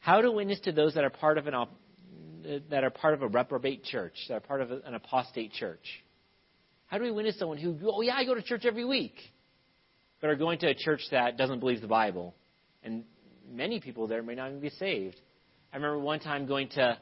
How 0.00 0.20
to 0.20 0.30
witness 0.30 0.60
to 0.60 0.72
those 0.72 0.94
that 0.94 1.04
are 1.04 1.10
part 1.10 1.38
of 1.38 1.46
an 1.46 1.54
that 2.68 2.84
are 2.84 2.90
part 2.90 3.14
of 3.14 3.22
a 3.22 3.28
reprobate 3.28 3.84
church, 3.84 4.14
that 4.28 4.34
are 4.34 4.40
part 4.40 4.60
of 4.60 4.70
an 4.70 4.94
apostate 4.94 5.52
church. 5.52 5.84
How 6.86 6.98
do 6.98 7.04
we 7.04 7.10
witness 7.10 7.38
someone 7.38 7.58
who, 7.58 7.76
oh 7.86 8.02
yeah, 8.02 8.14
I 8.14 8.24
go 8.24 8.34
to 8.34 8.42
church 8.42 8.64
every 8.66 8.84
week, 8.84 9.14
but 10.20 10.28
are 10.28 10.36
going 10.36 10.58
to 10.60 10.68
a 10.68 10.74
church 10.74 11.00
that 11.10 11.36
doesn't 11.36 11.60
believe 11.60 11.80
the 11.80 11.86
Bible, 11.86 12.34
and 12.82 13.04
many 13.50 13.80
people 13.80 14.06
there 14.06 14.22
may 14.22 14.34
not 14.34 14.48
even 14.50 14.60
be 14.60 14.70
saved. 14.70 15.16
I 15.72 15.76
remember 15.76 15.98
one 15.98 16.20
time 16.20 16.46
going 16.46 16.68
to, 16.70 16.98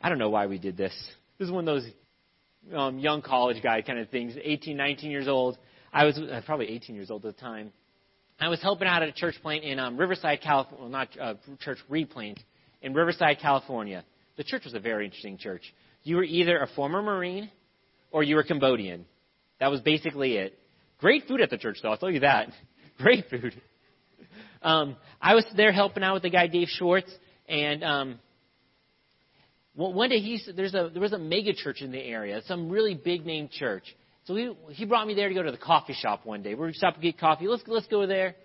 I 0.00 0.08
don't 0.08 0.18
know 0.18 0.30
why 0.30 0.46
we 0.46 0.58
did 0.58 0.76
this. 0.76 0.94
This 1.38 1.46
is 1.46 1.52
one 1.52 1.66
of 1.68 1.74
those 1.74 1.90
um, 2.74 2.98
young 2.98 3.22
college 3.22 3.62
guy 3.62 3.82
kind 3.82 3.98
of 3.98 4.08
things, 4.08 4.34
18, 4.42 4.76
19 4.76 5.10
years 5.10 5.28
old. 5.28 5.58
I 5.92 6.04
was 6.04 6.16
uh, 6.16 6.40
probably 6.46 6.68
18 6.70 6.94
years 6.94 7.10
old 7.10 7.26
at 7.26 7.36
the 7.36 7.40
time. 7.40 7.72
I 8.40 8.48
was 8.48 8.60
helping 8.60 8.88
out 8.88 9.02
at 9.02 9.08
a 9.08 9.12
church 9.12 9.36
plant 9.42 9.64
in 9.64 9.78
um, 9.78 9.96
Riverside, 9.96 10.40
California. 10.42 10.80
Well, 10.80 10.90
not 10.90 11.08
uh, 11.20 11.34
church 11.60 11.78
replant 11.88 12.40
in 12.80 12.94
Riverside, 12.94 13.38
California. 13.40 14.04
The 14.36 14.44
church 14.44 14.64
was 14.64 14.74
a 14.74 14.80
very 14.80 15.04
interesting 15.04 15.38
church. 15.38 15.62
You 16.02 16.16
were 16.16 16.24
either 16.24 16.58
a 16.58 16.66
former 16.74 17.02
Marine 17.02 17.50
or 18.10 18.22
you 18.22 18.36
were 18.36 18.42
Cambodian. 18.42 19.04
That 19.60 19.70
was 19.70 19.80
basically 19.80 20.36
it. 20.36 20.58
Great 20.98 21.26
food 21.26 21.40
at 21.40 21.50
the 21.50 21.58
church, 21.58 21.78
though. 21.82 21.90
I'll 21.90 21.96
tell 21.96 22.10
you 22.10 22.20
that. 22.20 22.48
Great 22.98 23.28
food. 23.28 23.60
Um, 24.62 24.96
I 25.20 25.34
was 25.34 25.44
there 25.56 25.72
helping 25.72 26.02
out 26.02 26.14
with 26.14 26.22
the 26.22 26.30
guy 26.30 26.46
Dave 26.46 26.68
Schwartz, 26.68 27.10
and 27.48 27.82
um, 27.82 28.18
one 29.74 30.10
day 30.10 30.18
he 30.18 30.40
there's 30.54 30.74
a 30.74 30.90
there 30.92 31.02
was 31.02 31.12
a 31.12 31.18
mega 31.18 31.52
church 31.54 31.80
in 31.80 31.90
the 31.90 31.98
area, 31.98 32.40
some 32.46 32.68
really 32.68 32.94
big 32.94 33.26
name 33.26 33.48
church. 33.50 33.84
So 34.24 34.36
he 34.36 34.52
he 34.70 34.84
brought 34.84 35.06
me 35.06 35.14
there 35.14 35.28
to 35.28 35.34
go 35.34 35.42
to 35.42 35.50
the 35.50 35.56
coffee 35.56 35.94
shop 35.94 36.24
one 36.24 36.42
day. 36.42 36.54
We 36.54 36.60
were 36.60 36.72
stopping 36.72 37.00
to 37.00 37.08
get 37.08 37.18
coffee. 37.18 37.48
Let's 37.48 37.62
let's 37.66 37.86
go 37.88 38.06
there. 38.06 38.36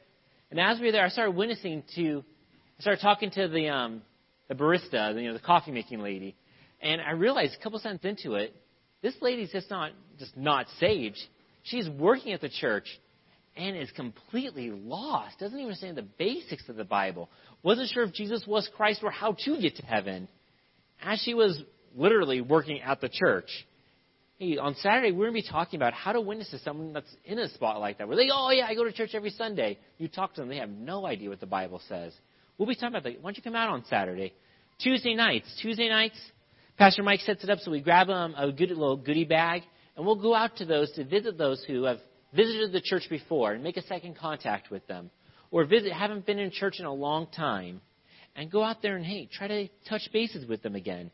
And 0.49 0.59
as 0.59 0.79
we 0.79 0.87
were 0.87 0.91
there, 0.91 1.05
I 1.05 1.09
started 1.09 1.35
witnessing 1.35 1.83
to, 1.95 2.23
I 2.77 2.81
started 2.81 3.01
talking 3.01 3.31
to 3.31 3.47
the 3.47 3.69
um, 3.69 4.01
the 4.47 4.55
barista, 4.55 5.13
you 5.21 5.27
know, 5.27 5.33
the 5.33 5.39
coffee 5.39 5.71
making 5.71 5.99
lady, 5.99 6.35
and 6.81 7.01
I 7.01 7.11
realized 7.11 7.55
a 7.59 7.63
couple 7.63 7.79
cents 7.79 8.05
into 8.05 8.35
it, 8.35 8.55
this 9.01 9.15
lady's 9.21 9.51
just 9.51 9.69
not 9.69 9.91
just 10.17 10.35
not 10.35 10.65
saved. 10.79 11.17
She's 11.63 11.89
working 11.89 12.31
at 12.31 12.41
the 12.41 12.49
church 12.49 12.87
and 13.55 13.75
is 13.75 13.91
completely 13.91 14.71
lost. 14.71 15.39
Doesn't 15.39 15.57
even 15.57 15.67
understand 15.67 15.97
the 15.97 16.07
basics 16.17 16.67
of 16.69 16.75
the 16.75 16.85
Bible. 16.85 17.29
Wasn't 17.61 17.89
sure 17.89 18.03
if 18.03 18.13
Jesus 18.13 18.45
was 18.47 18.69
Christ 18.75 19.01
or 19.03 19.11
how 19.11 19.33
to 19.33 19.61
get 19.61 19.75
to 19.77 19.85
heaven. 19.85 20.27
As 21.01 21.19
she 21.19 21.33
was 21.33 21.61
literally 21.95 22.41
working 22.41 22.81
at 22.81 23.01
the 23.01 23.09
church. 23.09 23.49
Hey, 24.39 24.59
on 24.59 24.75
Saturday 24.75 25.11
we're 25.11 25.31
going 25.31 25.41
to 25.41 25.47
be 25.47 25.51
talking 25.51 25.79
about 25.79 25.93
how 25.93 26.11
to 26.11 26.21
witness 26.21 26.51
to 26.51 26.59
someone 26.59 26.93
that's 26.93 27.11
in 27.25 27.39
a 27.39 27.49
spot 27.49 27.79
like 27.79 27.97
that. 27.97 28.07
Where 28.07 28.15
they, 28.15 28.29
oh 28.31 28.51
yeah, 28.51 28.67
I 28.67 28.75
go 28.75 28.83
to 28.83 28.91
church 28.91 29.15
every 29.15 29.31
Sunday. 29.31 29.79
You 29.97 30.07
talk 30.07 30.35
to 30.35 30.41
them, 30.41 30.49
they 30.49 30.57
have 30.57 30.69
no 30.69 31.07
idea 31.07 31.29
what 31.29 31.39
the 31.39 31.47
Bible 31.47 31.81
says. 31.89 32.13
We'll 32.55 32.67
be 32.67 32.75
talking 32.75 32.89
about 32.89 33.03
that. 33.03 33.13
Why 33.13 33.29
don't 33.29 33.37
you 33.37 33.41
come 33.41 33.55
out 33.55 33.69
on 33.69 33.83
Saturday? 33.85 34.33
Tuesday 34.79 35.15
nights. 35.15 35.47
Tuesday 35.59 35.89
nights, 35.89 36.19
Pastor 36.77 37.01
Mike 37.01 37.21
sets 37.21 37.43
it 37.43 37.49
up 37.49 37.57
so 37.59 37.71
we 37.71 37.81
grab 37.81 38.11
um, 38.11 38.35
a 38.37 38.51
good 38.51 38.69
little 38.69 38.95
goodie 38.95 39.25
bag, 39.25 39.63
and 39.95 40.05
we'll 40.05 40.21
go 40.21 40.35
out 40.35 40.55
to 40.57 40.65
those 40.65 40.91
to 40.91 41.03
visit 41.03 41.39
those 41.39 41.63
who 41.67 41.85
have 41.85 41.97
visited 42.31 42.71
the 42.71 42.81
church 42.81 43.07
before 43.09 43.53
and 43.53 43.63
make 43.63 43.77
a 43.77 43.83
second 43.83 44.19
contact 44.19 44.69
with 44.69 44.85
them, 44.85 45.09
or 45.49 45.65
visit 45.65 45.91
haven't 45.91 46.27
been 46.27 46.37
in 46.37 46.51
church 46.51 46.75
in 46.77 46.85
a 46.85 46.93
long 46.93 47.25
time, 47.35 47.81
and 48.35 48.51
go 48.51 48.61
out 48.61 48.83
there 48.83 48.97
and 48.97 49.05
hey, 49.05 49.27
try 49.33 49.47
to 49.47 49.67
touch 49.89 50.07
bases 50.13 50.47
with 50.47 50.61
them 50.61 50.75
again. 50.75 51.09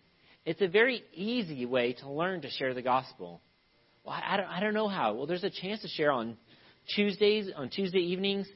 It's 0.46 0.62
a 0.62 0.68
very 0.68 1.04
easy 1.14 1.66
way 1.66 1.94
to 1.94 2.10
learn 2.10 2.42
to 2.42 2.50
share 2.50 2.74
the 2.74 2.82
gospel. 2.82 3.42
Well, 4.04 4.16
I 4.22 4.38
don't, 4.38 4.48
I 4.48 4.60
don't 4.60 4.74
know 4.74 4.90
how. 4.90 5.14
Well, 5.14 5.26
there's 5.26 5.44
a 5.44 5.50
chance 5.50 5.82
to 5.82 5.88
share 5.88 6.12
on 6.12 6.38
Tuesdays, 6.96 7.50
on 7.56 7.70
Tuesday 7.70 8.00
evenings, 8.00 8.48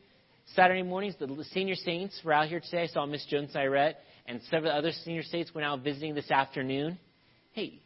Saturday 0.54 0.84
mornings. 0.84 1.16
The 1.20 1.46
senior 1.54 1.76
saints 1.76 2.20
were 2.26 2.34
out 2.34 2.50
here 2.50 2.60
today. 2.60 2.84
I 2.84 2.88
saw 2.88 3.06
Miss 3.06 3.26
Jones 3.26 3.54
Sirette 3.54 3.96
and 4.26 4.42
several 4.50 4.74
other 4.74 4.92
senior 5.06 5.24
saints 5.24 5.54
went 5.56 5.66
out 5.66 5.82
visiting 5.82 6.14
this 6.14 6.30
afternoon. 6.30 7.00
Hey, 7.54 7.80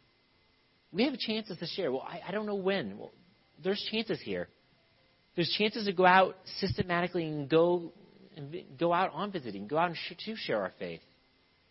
we 0.92 1.04
have 1.04 1.16
chances 1.18 1.56
to 1.58 1.66
share. 1.66 1.92
Well, 1.92 2.06
I, 2.06 2.20
I 2.28 2.32
don't 2.32 2.46
know 2.46 2.56
when. 2.56 2.98
Well, 2.98 3.12
there's 3.62 3.82
chances 3.92 4.20
here. 4.20 4.48
There's 5.36 5.54
chances 5.56 5.86
to 5.86 5.92
go 5.92 6.04
out 6.04 6.36
systematically 6.58 7.24
and 7.26 7.48
go 7.48 7.92
go 8.78 8.92
out 8.92 9.12
on 9.12 9.30
visiting, 9.30 9.68
go 9.68 9.76
out 9.78 9.88
and 9.88 9.96
sh- 9.96 10.24
to 10.26 10.36
share 10.36 10.62
our 10.62 10.72
faith. 10.78 11.00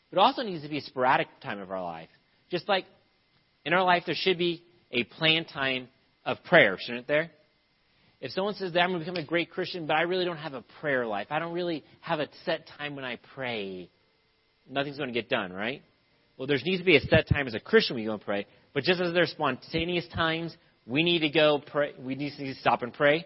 But 0.09 0.19
it 0.19 0.21
also 0.21 0.43
needs 0.43 0.63
to 0.63 0.69
be 0.69 0.77
a 0.77 0.81
sporadic 0.81 1.27
time 1.41 1.59
of 1.59 1.71
our 1.71 1.83
life. 1.83 2.09
Just 2.51 2.69
like 2.69 2.85
in 3.65 3.73
our 3.73 3.83
life, 3.83 4.03
there 4.05 4.15
should 4.15 4.37
be 4.37 4.63
a 4.91 5.03
planned 5.03 5.47
time 5.47 5.87
of 6.25 6.37
prayer, 6.43 6.77
shouldn't 6.79 7.07
there? 7.07 7.31
If 8.19 8.31
someone 8.31 8.53
says 8.53 8.73
that 8.73 8.81
I'm 8.81 8.89
going 8.89 8.99
to 8.99 9.05
become 9.05 9.23
a 9.23 9.25
great 9.25 9.49
Christian, 9.49 9.87
but 9.87 9.95
I 9.95 10.03
really 10.03 10.25
don't 10.25 10.37
have 10.37 10.53
a 10.53 10.63
prayer 10.79 11.07
life, 11.07 11.27
I 11.31 11.39
don't 11.39 11.53
really 11.53 11.83
have 12.01 12.19
a 12.19 12.27
set 12.45 12.67
time 12.77 12.95
when 12.95 13.03
I 13.03 13.17
pray, 13.33 13.89
nothing's 14.69 14.97
going 14.97 15.09
to 15.09 15.13
get 15.13 15.27
done, 15.27 15.51
right? 15.51 15.81
Well, 16.37 16.45
there 16.45 16.57
needs 16.63 16.81
to 16.81 16.85
be 16.85 16.97
a 16.97 17.01
set 17.01 17.27
time 17.27 17.47
as 17.47 17.55
a 17.55 17.59
Christian 17.59 17.97
you 17.97 18.07
go 18.07 18.13
and 18.13 18.21
pray. 18.21 18.45
But 18.73 18.83
just 18.83 19.01
as 19.01 19.13
there's 19.13 19.31
spontaneous 19.31 20.07
times, 20.13 20.55
we 20.85 21.03
need 21.03 21.19
to 21.19 21.29
go 21.29 21.61
pray. 21.65 21.93
We 21.99 22.15
need 22.15 22.33
to 22.37 22.53
stop 22.55 22.83
and 22.83 22.93
pray. 22.93 23.25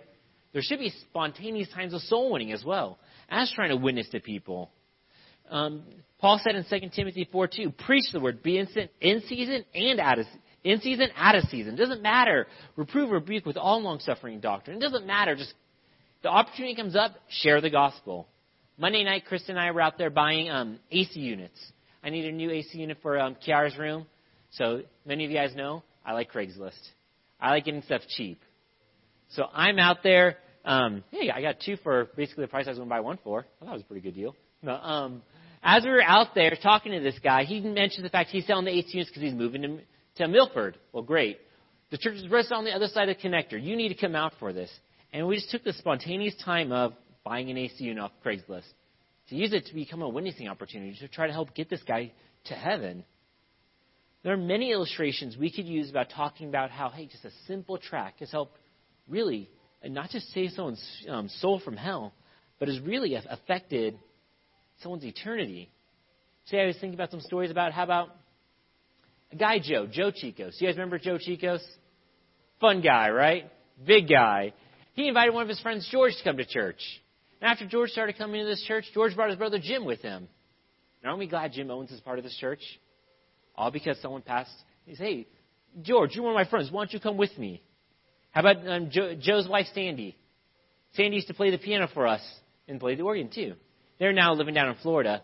There 0.54 0.62
should 0.62 0.80
be 0.80 0.94
spontaneous 1.10 1.70
times 1.74 1.94
of 1.94 2.02
soul 2.02 2.32
winning 2.32 2.52
as 2.54 2.64
well, 2.64 2.98
as 3.30 3.52
trying 3.54 3.70
to 3.70 3.78
witness 3.78 4.08
to 4.10 4.22
people. 4.22 4.72
Um, 5.50 5.84
Paul 6.20 6.40
said 6.44 6.56
in 6.56 6.66
2 6.68 6.90
Timothy 6.96 7.28
4 7.32 7.48
2, 7.48 7.72
preach 7.86 8.06
the 8.12 8.20
word, 8.20 8.42
be 8.42 8.58
in, 8.58 8.68
in 9.02 9.22
season 9.28 9.66
and 9.74 10.00
out 10.00 10.20
of 10.20 10.26
in 10.64 10.82
season, 10.82 11.10
out 11.16 11.36
of 11.36 11.44
season. 11.46 11.76
It 11.76 11.78
doesn't 11.78 12.02
matter. 12.02 12.48
Reprove, 12.76 13.12
rebuke 13.12 13.46
with 13.46 13.58
all 13.58 13.82
long 13.82 14.00
suffering 14.00 14.40
doctrine. 14.40 14.78
It 14.78 14.82
doesn't 14.82 15.06
matter. 15.06 15.36
Just 15.36 15.54
the 16.24 16.30
opportunity 16.30 16.76
comes 16.76 16.96
up, 16.96 17.12
share 17.30 17.62
the 17.62 17.70
gospel. 17.70 18.28
Monday 18.78 19.04
night, 19.04 19.26
Kristen 19.26 19.58
and 19.58 19.60
I 19.60 19.72
were 19.72 19.82
out 19.82 19.98
there 19.98 20.10
buying 20.10 20.50
um, 20.50 20.80
AC 20.92 21.20
units. 21.20 21.60
I 22.04 22.10
need 22.10 22.26
a 22.26 22.32
new 22.32 22.50
AC 22.50 22.78
unit 22.78 22.98
for 23.02 23.20
um, 23.20 23.36
Kiara's 23.46 23.78
room. 23.78 24.08
So 24.52 24.82
many 25.06 25.26
of 25.26 25.32
you 25.32 25.38
guys 25.38 25.56
know 25.56 25.84
I 26.04 26.14
like 26.14 26.32
Craigslist. 26.32 26.80
I 27.40 27.52
like 27.52 27.66
getting 27.66 27.84
stuff 27.84 28.02
cheap. 28.18 28.42
So 29.30 29.46
I'm 29.54 29.80
out 29.80 29.98
there. 30.04 30.38
Um, 30.66 31.04
hey, 31.12 31.30
I 31.30 31.42
got 31.42 31.60
two 31.60 31.78
for 31.78 32.10
basically 32.16 32.46
the 32.46 32.48
price 32.48 32.66
I 32.66 32.72
was 32.72 32.80
going 32.80 32.90
to 32.90 32.94
buy 32.94 33.02
one 33.02 33.20
for. 33.24 33.46
I 33.62 33.66
thought 33.66 33.72
it 33.72 33.74
was 33.74 33.82
a 33.84 33.86
pretty 33.86 34.02
good 34.02 34.16
deal. 34.16 34.36
No, 34.62 34.74
um, 34.74 35.22
as 35.66 35.84
we 35.84 35.90
were 35.90 36.04
out 36.04 36.36
there 36.36 36.56
talking 36.62 36.92
to 36.92 37.00
this 37.00 37.18
guy, 37.22 37.44
he 37.44 37.60
mentioned 37.60 38.06
the 38.06 38.10
fact 38.10 38.30
he's 38.30 38.46
selling 38.46 38.66
the 38.66 38.72
ACUs 38.72 39.08
because 39.08 39.24
he's 39.24 39.34
moving 39.34 39.62
to, 39.64 39.80
to 40.18 40.28
Milford. 40.28 40.78
Well, 40.94 41.02
great. 41.02 41.40
The 41.90 41.98
church 41.98 42.18
is 42.18 42.30
right 42.30 42.46
on 42.52 42.66
the 42.66 42.72
other 42.72 42.88
side 42.88 43.10
of 43.10 43.18
the 43.18 43.28
connector. 43.28 43.62
You 43.62 43.76
need 43.76 43.90
to 43.90 43.96
come 43.96 44.16
out 44.16 44.34
for 44.40 44.54
this. 44.54 44.70
And 45.12 45.28
we 45.28 45.36
just 45.36 45.50
took 45.50 45.64
the 45.64 45.74
spontaneous 45.74 46.36
time 46.46 46.72
of 46.72 46.94
buying 47.24 47.50
an 47.50 47.58
ACU 47.58 48.00
off 48.00 48.12
Craigslist 48.24 48.68
to 49.30 49.36
use 49.36 49.54
it 49.54 49.66
to 49.66 49.74
become 49.74 50.04
a 50.04 50.10
witnessing 50.10 50.48
opportunity 50.48 50.96
to 51.00 51.08
try 51.08 51.26
to 51.26 51.34
help 51.34 51.56
get 51.56 51.68
this 51.68 51.82
guy 51.82 52.12
to 52.46 52.54
heaven. 52.54 53.04
There 54.22 54.34
are 54.34 54.38
many 54.38 54.72
illustrations 54.72 55.36
we 55.36 55.52
could 55.52 55.66
use 55.66 55.90
about 55.90 56.12
talking 56.16 56.48
about 56.48 56.70
how, 56.70 56.90
hey, 56.90 57.08
just 57.08 57.26
a 57.26 57.32
simple 57.48 57.80
track 57.80 58.20
has 58.20 58.32
helped 58.32 58.56
really, 59.08 59.50
not 59.84 60.12
just 60.12 60.32
save 60.32 60.52
someone's 60.52 61.06
um, 61.10 61.28
soul 61.28 61.60
from 61.60 61.76
hell, 61.76 62.14
but 62.60 62.68
has 62.68 62.80
really 62.82 63.16
affected 63.16 63.98
someone's 64.82 65.06
eternity. 65.06 65.70
Today 66.48 66.64
I 66.64 66.68
was 66.68 66.76
thinking 66.76 66.94
about 66.94 67.12
some 67.12 67.22
stories 67.22 67.52
about 67.52 67.72
how 67.72 67.84
about 67.84 68.10
a 69.32 69.36
guy 69.36 69.60
Joe, 69.60 69.88
Joe 69.88 70.12
Chicos. 70.12 70.60
You 70.60 70.68
guys 70.68 70.76
remember 70.76 71.00
Joe 71.00 71.18
Chicos? 71.18 71.62
Fun 72.62 72.82
guy, 72.82 73.10
right? 73.10 73.52
Big 73.86 74.08
guy. 74.08 74.54
He 74.94 75.08
invited 75.08 75.34
one 75.34 75.44
of 75.44 75.50
his 75.50 75.60
friends, 75.60 75.88
George, 75.92 76.14
to 76.18 76.24
come 76.24 76.38
to 76.38 76.46
church. 76.46 76.80
And 77.42 77.52
after 77.52 77.68
George 77.68 77.90
started 77.90 78.18
coming 78.18 78.42
to 78.42 78.46
this 78.46 78.64
church, 78.68 78.86
George 78.94 79.16
brought 79.16 79.30
his 79.30 79.38
brother 79.38 79.60
Jim 79.62 79.86
with 79.86 80.02
him. 80.02 80.28
And 81.02 81.10
aren't 81.10 81.20
we 81.20 81.28
glad 81.28 81.52
Jim 81.52 81.70
Owens 81.70 81.92
is 81.92 82.00
part 82.00 82.18
of 82.18 82.24
this 82.24 82.36
church? 82.38 82.62
All 83.56 83.72
because 83.72 84.00
someone 84.02 84.22
passed. 84.22 84.52
He 84.86 84.96
said, 84.96 85.06
Hey, 85.06 85.28
George, 85.82 86.16
you're 86.16 86.24
one 86.24 86.34
of 86.34 86.36
my 86.36 86.50
friends. 86.50 86.72
Why 86.72 86.84
don't 86.84 86.94
you 86.94 87.00
come 87.00 87.18
with 87.18 87.38
me? 87.38 87.62
How 88.32 88.42
about 88.42 88.68
um, 88.68 88.90
jo- 88.90 89.16
Joe's 89.20 89.48
wife, 89.48 89.68
Sandy? 89.74 90.16
Sandy 90.94 91.16
used 91.16 91.28
to 91.28 91.34
play 91.34 91.52
the 91.52 91.58
piano 91.58 91.88
for 91.94 92.08
us 92.08 92.22
and 92.68 92.80
play 92.80 92.96
the 92.96 93.04
organ 93.04 93.30
too. 93.34 93.56
They're 94.00 94.14
now 94.14 94.34
living 94.34 94.54
down 94.54 94.70
in 94.70 94.76
Florida. 94.82 95.22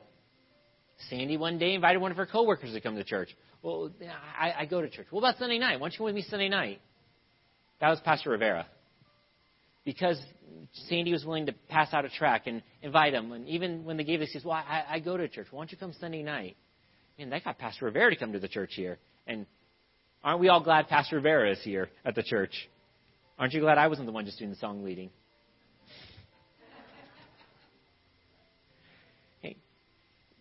Sandy 1.09 1.37
one 1.37 1.57
day 1.57 1.73
invited 1.73 1.99
one 1.99 2.11
of 2.11 2.17
her 2.17 2.25
coworkers 2.25 2.73
to 2.73 2.81
come 2.81 2.95
to 2.95 3.03
church. 3.03 3.29
Well, 3.61 3.91
I, 4.39 4.53
I 4.59 4.65
go 4.65 4.81
to 4.81 4.89
church. 4.89 5.07
What 5.09 5.19
about 5.19 5.37
Sunday 5.37 5.59
night? 5.59 5.79
Why 5.79 5.85
don't 5.85 5.93
you 5.93 5.97
come 5.97 6.05
with 6.05 6.15
me 6.15 6.23
Sunday 6.23 6.49
night? 6.49 6.81
That 7.79 7.89
was 7.89 7.99
Pastor 7.99 8.31
Rivera. 8.31 8.67
Because 9.83 10.21
Sandy 10.87 11.11
was 11.11 11.25
willing 11.25 11.47
to 11.47 11.53
pass 11.69 11.93
out 11.93 12.05
a 12.05 12.09
track 12.09 12.43
and 12.45 12.61
invite 12.81 13.13
him. 13.13 13.31
And 13.31 13.47
even 13.47 13.83
when 13.83 13.97
they 13.97 14.03
gave 14.03 14.21
says, 14.27 14.43
Well, 14.45 14.55
I, 14.55 14.83
I 14.89 14.99
go 14.99 15.17
to 15.17 15.27
church. 15.27 15.47
Why 15.51 15.59
don't 15.59 15.71
you 15.71 15.77
come 15.77 15.93
Sunday 15.99 16.23
night? 16.23 16.55
Man, 17.17 17.29
that 17.31 17.43
got 17.43 17.57
Pastor 17.57 17.85
Rivera 17.85 18.11
to 18.11 18.15
come 18.15 18.33
to 18.33 18.39
the 18.39 18.47
church 18.47 18.71
here. 18.75 18.97
And 19.27 19.45
aren't 20.23 20.39
we 20.39 20.49
all 20.49 20.63
glad 20.63 20.87
Pastor 20.87 21.17
Rivera 21.17 21.51
is 21.51 21.61
here 21.63 21.89
at 22.05 22.15
the 22.15 22.23
church? 22.23 22.69
Aren't 23.37 23.53
you 23.53 23.59
glad 23.59 23.77
I 23.77 23.87
wasn't 23.87 24.05
the 24.05 24.11
one 24.11 24.25
just 24.25 24.39
doing 24.39 24.51
the 24.51 24.57
song 24.57 24.83
leading? 24.83 25.09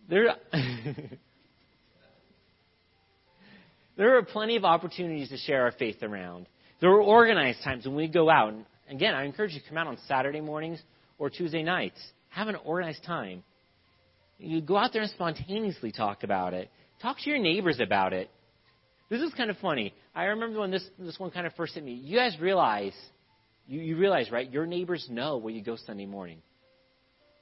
There, 0.09 0.35
there 3.97 4.17
are 4.17 4.23
plenty 4.23 4.55
of 4.55 4.65
opportunities 4.65 5.29
to 5.29 5.37
share 5.37 5.63
our 5.63 5.71
faith 5.71 6.03
around. 6.03 6.47
There 6.79 6.89
are 6.89 7.01
organized 7.01 7.63
times 7.63 7.85
when 7.85 7.95
we 7.95 8.07
go 8.07 8.29
out. 8.29 8.53
And 8.53 8.65
again, 8.89 9.13
I 9.13 9.23
encourage 9.25 9.53
you 9.53 9.61
to 9.61 9.67
come 9.67 9.77
out 9.77 9.87
on 9.87 9.97
Saturday 10.07 10.41
mornings 10.41 10.81
or 11.17 11.29
Tuesday 11.29 11.63
nights. 11.63 11.99
Have 12.29 12.47
an 12.47 12.55
organized 12.55 13.03
time. 13.03 13.43
You 14.37 14.61
go 14.61 14.75
out 14.75 14.91
there 14.91 15.03
and 15.03 15.11
spontaneously 15.11 15.91
talk 15.91 16.23
about 16.23 16.53
it. 16.53 16.69
Talk 17.01 17.17
to 17.19 17.29
your 17.29 17.39
neighbors 17.39 17.79
about 17.79 18.13
it. 18.13 18.29
This 19.09 19.21
is 19.21 19.33
kind 19.33 19.49
of 19.49 19.57
funny. 19.57 19.93
I 20.15 20.25
remember 20.25 20.59
when 20.61 20.71
this 20.71 20.83
this 20.97 21.19
one 21.19 21.31
kind 21.31 21.45
of 21.45 21.53
first 21.53 21.73
hit 21.73 21.83
me. 21.83 21.93
You 21.93 22.17
guys 22.17 22.37
realize, 22.39 22.93
you, 23.67 23.81
you 23.81 23.97
realize, 23.97 24.31
right? 24.31 24.49
Your 24.49 24.65
neighbors 24.65 25.05
know 25.09 25.37
where 25.37 25.53
you 25.53 25.61
go 25.61 25.75
Sunday 25.75 26.05
morning. 26.05 26.41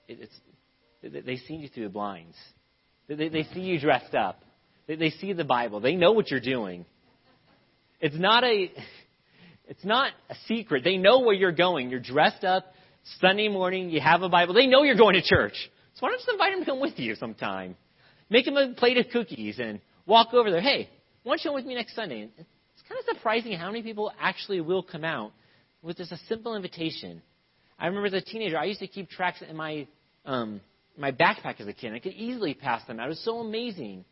It, 0.07 0.19
it's 0.21 0.33
they 1.01 1.37
see 1.37 1.55
you 1.55 1.69
through 1.69 1.83
the 1.85 1.89
blinds. 1.89 2.35
They, 3.07 3.29
they 3.29 3.43
see 3.53 3.61
you 3.61 3.79
dressed 3.79 4.13
up. 4.13 4.41
They, 4.87 4.95
they 4.95 5.09
see 5.11 5.33
the 5.33 5.43
Bible. 5.43 5.79
They 5.79 5.95
know 5.95 6.11
what 6.11 6.29
you're 6.29 6.39
doing. 6.39 6.85
It's 7.99 8.17
not 8.17 8.43
a 8.43 8.71
it's 9.67 9.85
not 9.85 10.11
a 10.29 10.35
secret. 10.47 10.83
They 10.83 10.97
know 10.97 11.19
where 11.19 11.35
you're 11.35 11.51
going. 11.51 11.89
You're 11.89 11.99
dressed 11.99 12.43
up 12.43 12.65
Sunday 13.19 13.49
morning. 13.49 13.89
You 13.89 14.01
have 14.01 14.23
a 14.23 14.29
Bible. 14.29 14.53
They 14.53 14.67
know 14.67 14.83
you're 14.83 14.95
going 14.95 15.15
to 15.15 15.21
church. 15.21 15.53
So 15.93 15.99
why 16.05 16.09
don't 16.09 16.21
you 16.25 16.33
invite 16.33 16.53
them 16.53 16.59
to 16.61 16.65
come 16.65 16.79
with 16.79 16.97
you 16.97 17.15
sometime? 17.15 17.75
Make 18.29 18.45
them 18.45 18.57
a 18.57 18.73
plate 18.73 18.97
of 18.97 19.07
cookies 19.11 19.59
and 19.59 19.79
walk 20.05 20.33
over 20.33 20.49
there. 20.49 20.61
Hey, 20.61 20.89
why 21.23 21.31
don't 21.31 21.43
you 21.43 21.49
come 21.49 21.55
with 21.55 21.65
me 21.65 21.75
next 21.75 21.95
Sunday? 21.95 22.29
It's 22.37 22.87
kind 22.87 22.99
of 22.99 23.15
surprising 23.15 23.53
how 23.53 23.67
many 23.67 23.83
people 23.83 24.11
actually 24.19 24.61
will 24.61 24.81
come 24.81 25.03
out 25.03 25.33
with 25.81 25.97
just 25.97 26.11
a 26.11 26.17
simple 26.27 26.55
invitation. 26.55 27.21
I 27.77 27.87
remember 27.87 28.07
as 28.07 28.13
a 28.13 28.21
teenager, 28.21 28.57
I 28.57 28.65
used 28.65 28.79
to 28.79 28.87
keep 28.87 29.09
tracks 29.09 29.43
in 29.47 29.55
my 29.55 29.87
um, 30.25 30.61
my 30.97 31.11
backpack 31.11 31.59
as 31.59 31.67
a 31.67 31.73
kid. 31.73 31.93
I 31.93 31.99
could 31.99 32.13
easily 32.13 32.53
pass 32.53 32.85
them 32.85 32.99
out. 32.99 33.07
It 33.07 33.09
was 33.09 33.23
so 33.23 33.39
amazing. 33.39 34.05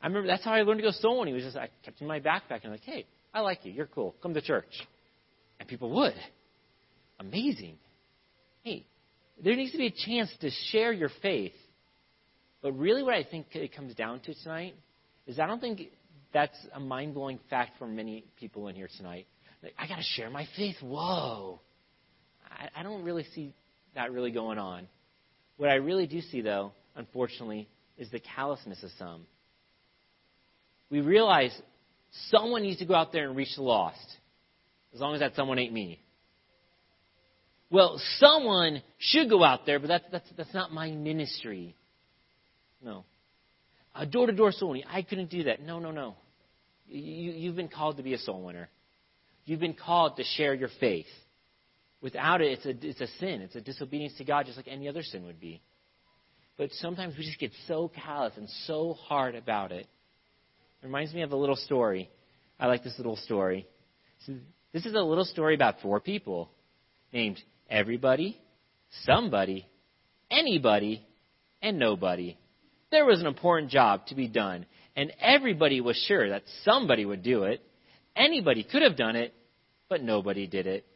I 0.00 0.06
remember 0.06 0.28
that's 0.28 0.44
how 0.44 0.52
I 0.52 0.62
learned 0.62 0.80
to 0.80 0.86
go 0.86 0.92
soul 0.92 1.20
winning. 1.20 1.34
It 1.34 1.36
was 1.36 1.44
just 1.44 1.56
I 1.56 1.68
kept 1.84 2.00
in 2.00 2.06
my 2.06 2.20
backpack 2.20 2.62
and 2.62 2.66
I'm 2.66 2.70
like, 2.72 2.84
hey, 2.84 3.06
I 3.34 3.40
like 3.40 3.64
you. 3.64 3.72
You're 3.72 3.86
cool. 3.86 4.14
Come 4.22 4.34
to 4.34 4.40
church. 4.40 4.86
And 5.58 5.68
people 5.68 5.90
would. 5.90 6.14
Amazing. 7.18 7.76
Hey, 8.62 8.84
there 9.42 9.56
needs 9.56 9.72
to 9.72 9.78
be 9.78 9.86
a 9.86 10.06
chance 10.06 10.30
to 10.40 10.50
share 10.70 10.92
your 10.92 11.10
faith. 11.20 11.52
But 12.62 12.72
really, 12.72 13.02
what 13.02 13.14
I 13.14 13.24
think 13.24 13.46
it 13.52 13.74
comes 13.74 13.94
down 13.94 14.20
to 14.20 14.34
tonight 14.42 14.74
is 15.26 15.38
I 15.38 15.46
don't 15.46 15.60
think 15.60 15.82
that's 16.32 16.56
a 16.74 16.80
mind 16.80 17.14
blowing 17.14 17.38
fact 17.50 17.78
for 17.78 17.86
many 17.86 18.24
people 18.38 18.68
in 18.68 18.74
here 18.74 18.88
tonight. 18.96 19.26
Like, 19.62 19.74
I 19.78 19.88
got 19.88 19.96
to 19.96 20.02
share 20.02 20.30
my 20.30 20.46
faith. 20.56 20.76
Whoa. 20.82 21.60
I, 22.50 22.80
I 22.80 22.82
don't 22.82 23.02
really 23.02 23.24
see 23.34 23.52
that 23.94 24.12
really 24.12 24.30
going 24.30 24.58
on. 24.58 24.88
What 25.58 25.68
I 25.68 25.74
really 25.74 26.06
do 26.06 26.20
see, 26.22 26.40
though, 26.40 26.72
unfortunately, 26.96 27.68
is 27.98 28.10
the 28.10 28.20
callousness 28.20 28.82
of 28.82 28.90
some. 28.98 29.26
We 30.90 31.00
realize 31.00 31.54
someone 32.30 32.62
needs 32.62 32.78
to 32.78 32.86
go 32.86 32.94
out 32.94 33.12
there 33.12 33.28
and 33.28 33.36
reach 33.36 33.54
the 33.56 33.62
lost, 33.62 33.98
as 34.94 35.00
long 35.00 35.14
as 35.14 35.20
that 35.20 35.34
someone 35.34 35.58
ain't 35.58 35.72
me. 35.72 36.00
Well, 37.70 38.00
someone 38.18 38.82
should 38.98 39.28
go 39.28 39.44
out 39.44 39.66
there, 39.66 39.78
but 39.78 39.88
that's, 39.88 40.04
that's, 40.10 40.28
that's 40.36 40.54
not 40.54 40.72
my 40.72 40.90
ministry. 40.90 41.74
No. 42.82 43.04
A 43.94 44.06
door 44.06 44.26
to 44.26 44.32
door 44.32 44.52
soul 44.52 44.70
winning. 44.70 44.86
I 44.88 45.02
couldn't 45.02 45.28
do 45.28 45.44
that. 45.44 45.60
No, 45.60 45.78
no, 45.80 45.90
no. 45.90 46.14
You, 46.88 47.32
you've 47.32 47.56
been 47.56 47.68
called 47.68 47.98
to 47.98 48.02
be 48.02 48.14
a 48.14 48.18
soul 48.18 48.42
winner. 48.42 48.68
You've 49.44 49.60
been 49.60 49.74
called 49.74 50.16
to 50.16 50.24
share 50.24 50.54
your 50.54 50.70
faith. 50.80 51.06
Without 52.00 52.40
it, 52.40 52.52
it's 52.52 52.66
a, 52.66 52.88
it's 52.88 53.00
a 53.00 53.18
sin. 53.18 53.40
It's 53.42 53.56
a 53.56 53.60
disobedience 53.60 54.14
to 54.18 54.24
God, 54.24 54.46
just 54.46 54.56
like 54.56 54.68
any 54.68 54.88
other 54.88 55.02
sin 55.02 55.24
would 55.24 55.40
be. 55.40 55.60
But 56.56 56.70
sometimes 56.72 57.16
we 57.16 57.24
just 57.24 57.38
get 57.38 57.52
so 57.66 57.88
callous 57.88 58.34
and 58.36 58.48
so 58.66 58.94
hard 58.94 59.34
about 59.34 59.72
it. 59.72 59.86
It 60.82 60.86
reminds 60.86 61.12
me 61.12 61.22
of 61.22 61.32
a 61.32 61.36
little 61.36 61.56
story. 61.56 62.10
I 62.58 62.66
like 62.66 62.84
this 62.84 62.94
little 62.98 63.16
story. 63.16 63.66
So 64.26 64.34
this 64.72 64.86
is 64.86 64.94
a 64.94 65.00
little 65.00 65.24
story 65.24 65.54
about 65.54 65.80
four 65.82 66.00
people 66.00 66.50
named 67.12 67.40
everybody, 67.70 68.40
somebody, 69.04 69.66
anybody, 70.30 71.06
and 71.62 71.78
nobody. 71.78 72.36
There 72.90 73.04
was 73.04 73.20
an 73.20 73.26
important 73.26 73.70
job 73.70 74.06
to 74.06 74.14
be 74.14 74.28
done, 74.28 74.66
and 74.96 75.12
everybody 75.20 75.80
was 75.80 75.96
sure 76.08 76.30
that 76.30 76.42
somebody 76.64 77.04
would 77.04 77.22
do 77.22 77.44
it. 77.44 77.62
Anybody 78.16 78.64
could 78.64 78.82
have 78.82 78.96
done 78.96 79.16
it, 79.16 79.32
but 79.88 80.02
nobody 80.02 80.46
did 80.46 80.66
it. 80.66 80.86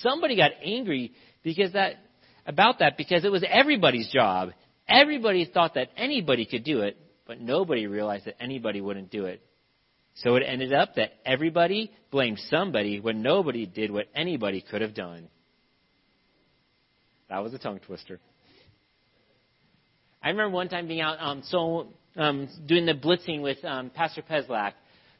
Somebody 0.00 0.36
got 0.36 0.52
angry 0.62 1.12
because 1.42 1.72
that 1.72 1.94
about 2.46 2.80
that 2.80 2.96
because 2.96 3.24
it 3.24 3.32
was 3.32 3.44
everybody's 3.48 4.10
job. 4.10 4.50
Everybody 4.88 5.44
thought 5.46 5.74
that 5.74 5.88
anybody 5.96 6.44
could 6.44 6.64
do 6.64 6.80
it, 6.80 6.98
but 7.26 7.40
nobody 7.40 7.86
realized 7.86 8.26
that 8.26 8.42
anybody 8.42 8.80
wouldn't 8.80 9.10
do 9.10 9.24
it. 9.24 9.40
So 10.16 10.36
it 10.36 10.44
ended 10.46 10.72
up 10.72 10.94
that 10.96 11.12
everybody 11.24 11.90
blamed 12.10 12.38
somebody 12.48 13.00
when 13.00 13.22
nobody 13.22 13.66
did 13.66 13.90
what 13.90 14.06
anybody 14.14 14.60
could 14.68 14.82
have 14.82 14.94
done. 14.94 15.28
That 17.28 17.42
was 17.42 17.54
a 17.54 17.58
tongue 17.58 17.80
twister. 17.80 18.20
I 20.22 20.28
remember 20.28 20.54
one 20.54 20.68
time 20.68 20.86
being 20.86 21.00
out, 21.00 21.18
um, 21.20 21.42
so 21.46 21.88
um, 22.16 22.48
doing 22.66 22.86
the 22.86 22.94
blitzing 22.94 23.42
with 23.42 23.62
um, 23.64 23.90
Pastor 23.90 24.22
Peslak. 24.22 24.74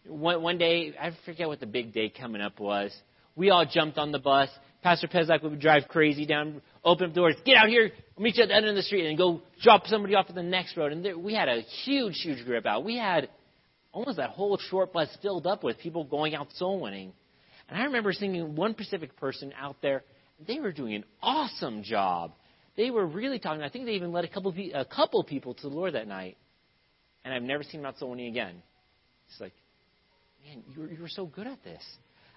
One, 0.06 0.42
one 0.42 0.58
day, 0.58 0.94
I 1.00 1.10
forget 1.24 1.48
what 1.48 1.60
the 1.60 1.66
big 1.66 1.92
day 1.92 2.08
coming 2.08 2.40
up 2.40 2.60
was. 2.60 2.94
We 3.36 3.50
all 3.50 3.66
jumped 3.66 3.98
on 3.98 4.12
the 4.12 4.18
bus. 4.18 4.48
Pastor 4.82 5.08
Pezak 5.08 5.42
would 5.42 5.60
drive 5.60 5.88
crazy 5.88 6.26
down, 6.26 6.60
open 6.84 7.08
up 7.08 7.14
doors, 7.14 7.36
get 7.44 7.56
out 7.56 7.68
here, 7.68 7.90
meet 8.18 8.36
you 8.36 8.42
at 8.42 8.48
the 8.48 8.54
end 8.54 8.66
of 8.66 8.74
the 8.74 8.82
street, 8.82 9.06
and 9.06 9.16
go 9.16 9.40
drop 9.62 9.86
somebody 9.86 10.14
off 10.14 10.26
at 10.28 10.34
the 10.34 10.42
next 10.42 10.76
road. 10.76 10.92
And 10.92 11.04
there, 11.04 11.18
we 11.18 11.34
had 11.34 11.48
a 11.48 11.62
huge, 11.84 12.20
huge 12.22 12.44
group 12.44 12.66
out. 12.66 12.84
We 12.84 12.98
had 12.98 13.28
almost 13.92 14.18
that 14.18 14.30
whole 14.30 14.58
short 14.58 14.92
bus 14.92 15.08
filled 15.22 15.46
up 15.46 15.64
with 15.64 15.78
people 15.78 16.04
going 16.04 16.34
out 16.34 16.48
soul 16.56 16.80
winning. 16.80 17.12
And 17.68 17.80
I 17.80 17.84
remember 17.84 18.12
seeing 18.12 18.56
one 18.56 18.74
Pacific 18.74 19.16
person 19.16 19.52
out 19.58 19.76
there. 19.80 20.02
They 20.46 20.60
were 20.60 20.72
doing 20.72 20.94
an 20.94 21.04
awesome 21.22 21.82
job 21.82 22.32
they 22.76 22.90
were 22.90 23.06
really 23.06 23.38
talking. 23.38 23.62
I 23.62 23.68
think 23.68 23.86
they 23.86 23.92
even 23.92 24.12
led 24.12 24.24
a 24.24 24.28
couple 24.28 24.54
a 24.74 24.84
couple 24.84 25.22
people 25.24 25.54
to 25.54 25.62
the 25.62 25.74
Lord 25.74 25.94
that 25.94 26.08
night, 26.08 26.36
and 27.24 27.32
I've 27.32 27.42
never 27.42 27.62
seen 27.62 27.80
them 27.82 27.86
out 27.86 27.98
so 27.98 28.08
many 28.08 28.28
again. 28.28 28.62
It's 29.28 29.40
like, 29.40 29.52
man, 30.44 30.62
you 30.74 30.82
were, 30.82 30.90
you 30.90 31.02
were 31.02 31.08
so 31.08 31.26
good 31.26 31.46
at 31.46 31.62
this. 31.62 31.82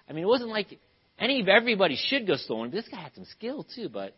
I 0.08 0.12
mean, 0.12 0.24
it 0.24 0.28
wasn't 0.28 0.50
like 0.50 0.78
Any 1.18 1.44
everybody 1.48 1.96
should 1.96 2.26
go 2.26 2.36
winning. 2.48 2.70
This 2.70 2.88
guy 2.88 3.00
had 3.00 3.14
some 3.14 3.24
skill 3.26 3.66
too, 3.74 3.88
but 3.88 4.14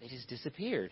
they 0.00 0.08
just 0.08 0.28
disappeared. 0.28 0.90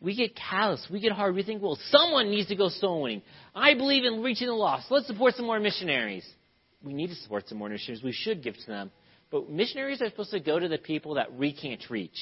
We 0.00 0.16
get 0.16 0.34
callous. 0.34 0.84
We 0.90 1.00
get 1.00 1.12
hard. 1.12 1.34
We 1.34 1.44
think, 1.44 1.62
well, 1.62 1.78
someone 1.90 2.30
needs 2.30 2.48
to 2.48 2.56
go 2.56 2.68
soul 2.68 3.02
winning. 3.02 3.22
I 3.54 3.74
believe 3.74 4.04
in 4.04 4.22
reaching 4.22 4.48
the 4.48 4.54
lost. 4.54 4.86
Let's 4.90 5.06
support 5.06 5.34
some 5.34 5.46
more 5.46 5.60
missionaries. 5.60 6.26
We 6.82 6.92
need 6.92 7.08
to 7.08 7.14
support 7.14 7.48
some 7.48 7.58
more 7.58 7.68
missionaries. 7.68 8.02
We 8.02 8.12
should 8.12 8.42
give 8.42 8.56
to 8.56 8.66
them. 8.66 8.90
But 9.30 9.48
missionaries 9.48 10.02
are 10.02 10.08
supposed 10.08 10.32
to 10.32 10.40
go 10.40 10.58
to 10.58 10.68
the 10.68 10.78
people 10.78 11.14
that 11.14 11.32
we 11.32 11.52
can't 11.52 11.80
reach. 11.88 12.18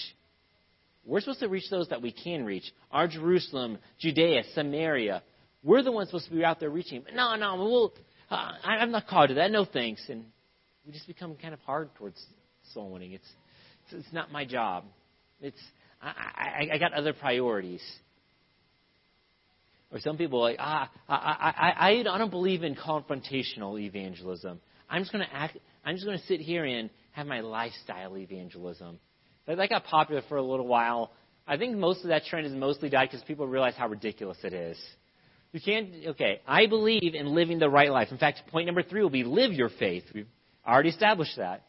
We're 1.06 1.20
supposed 1.20 1.40
to 1.40 1.48
reach 1.48 1.70
those 1.70 1.88
that 1.88 2.02
we 2.02 2.12
can 2.12 2.44
reach. 2.44 2.70
Our 2.90 3.08
Jerusalem, 3.08 3.78
Judea, 3.98 4.42
Samaria. 4.54 5.22
We're 5.62 5.82
the 5.82 5.92
ones 5.92 6.08
supposed 6.08 6.28
to 6.28 6.34
be 6.34 6.44
out 6.44 6.60
there 6.60 6.68
reaching. 6.68 7.02
But 7.02 7.14
no, 7.14 7.34
no, 7.36 7.56
we'll, 7.56 7.94
uh, 8.30 8.52
I'm 8.62 8.90
not 8.90 9.06
called 9.06 9.30
to 9.30 9.34
that. 9.36 9.50
No 9.50 9.64
thanks. 9.64 10.02
And 10.08 10.26
we 10.86 10.92
just 10.92 11.06
become 11.06 11.36
kind 11.36 11.54
of 11.54 11.60
hard 11.60 11.94
towards 11.96 12.24
soul 12.72 12.90
winning. 12.90 13.12
It's, 13.12 13.28
it's, 13.84 14.04
it's 14.04 14.12
not 14.12 14.32
my 14.32 14.44
job. 14.44 14.84
It's 15.40 15.60
I, 16.02 16.08
I, 16.08 16.74
I 16.74 16.78
got 16.78 16.92
other 16.92 17.12
priorities. 17.12 17.82
Or 19.92 19.98
some 20.00 20.16
people 20.16 20.38
are 20.40 20.50
like, 20.50 20.56
ah, 20.60 20.90
I, 21.08 21.14
I, 21.14 21.90
I, 21.90 22.14
I 22.14 22.18
don't 22.18 22.30
believe 22.30 22.62
in 22.62 22.76
confrontational 22.76 23.80
evangelism. 23.80 24.60
I'm 24.88 25.02
just 25.02 25.12
going 25.12 25.24
to 25.24 25.34
act. 25.34 25.58
I'm 25.84 25.96
just 25.96 26.06
going 26.06 26.18
to 26.18 26.24
sit 26.26 26.40
here 26.40 26.64
and 26.64 26.90
have 27.12 27.26
my 27.26 27.40
lifestyle 27.40 28.16
evangelism. 28.16 28.98
That, 29.46 29.56
that 29.56 29.68
got 29.68 29.84
popular 29.84 30.22
for 30.28 30.36
a 30.36 30.42
little 30.42 30.66
while. 30.66 31.10
I 31.46 31.56
think 31.56 31.76
most 31.76 32.02
of 32.02 32.08
that 32.08 32.24
trend 32.24 32.46
has 32.46 32.54
mostly 32.54 32.88
died 32.88 33.08
because 33.10 33.24
people 33.24 33.46
realize 33.46 33.74
how 33.76 33.88
ridiculous 33.88 34.38
it 34.44 34.52
is. 34.52 34.78
You 35.52 35.60
can't. 35.60 35.88
Okay, 36.08 36.40
I 36.46 36.66
believe 36.66 37.14
in 37.14 37.34
living 37.34 37.58
the 37.58 37.68
right 37.68 37.90
life. 37.90 38.08
In 38.12 38.18
fact, 38.18 38.42
point 38.52 38.66
number 38.66 38.84
three 38.84 39.02
will 39.02 39.10
be 39.10 39.24
live 39.24 39.52
your 39.52 39.70
faith. 39.70 40.04
We've 40.14 40.28
already 40.66 40.90
established 40.90 41.36
that. 41.36 41.62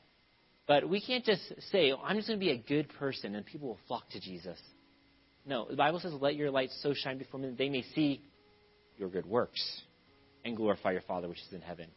But 0.68 0.88
we 0.88 1.02
can't 1.02 1.26
just 1.26 1.42
say, 1.72 1.92
oh, 1.92 2.00
I'm 2.04 2.16
just 2.16 2.28
going 2.28 2.40
to 2.40 2.46
be 2.46 2.52
a 2.52 2.58
good 2.58 2.90
person 2.98 3.36
and 3.36 3.46
people 3.46 3.70
will 3.70 3.80
flock 3.88 4.10
to 4.12 4.20
Jesus. 4.20 4.58
No, 5.46 5.68
the 5.70 5.76
Bible 5.76 6.00
says, 6.00 6.14
let 6.14 6.36
your 6.36 6.52
light 6.52 6.70
so 6.82 6.94
shine 6.94 7.18
before 7.18 7.40
men 7.40 7.52
that 7.52 7.58
they 7.58 7.70
may 7.70 7.84
see 7.96 8.22
your 8.98 9.10
good 9.10 9.26
works 9.26 9.62
and 10.46 10.56
glorify 10.56 10.92
your 10.92 11.02
Father 11.02 11.28
which 11.28 11.40
is 11.40 11.54
in 11.54 11.62
heaven. 11.62 11.88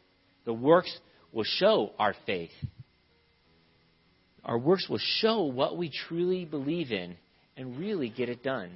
The 0.45 0.53
works 0.53 0.95
will 1.31 1.43
show 1.43 1.91
our 1.99 2.15
faith. 2.25 2.51
Our 4.43 4.57
works 4.57 4.87
will 4.89 4.99
show 5.19 5.43
what 5.43 5.77
we 5.77 5.91
truly 6.07 6.45
believe 6.45 6.91
in 6.91 7.15
and 7.57 7.77
really 7.77 8.09
get 8.09 8.29
it 8.29 8.43
done. 8.43 8.71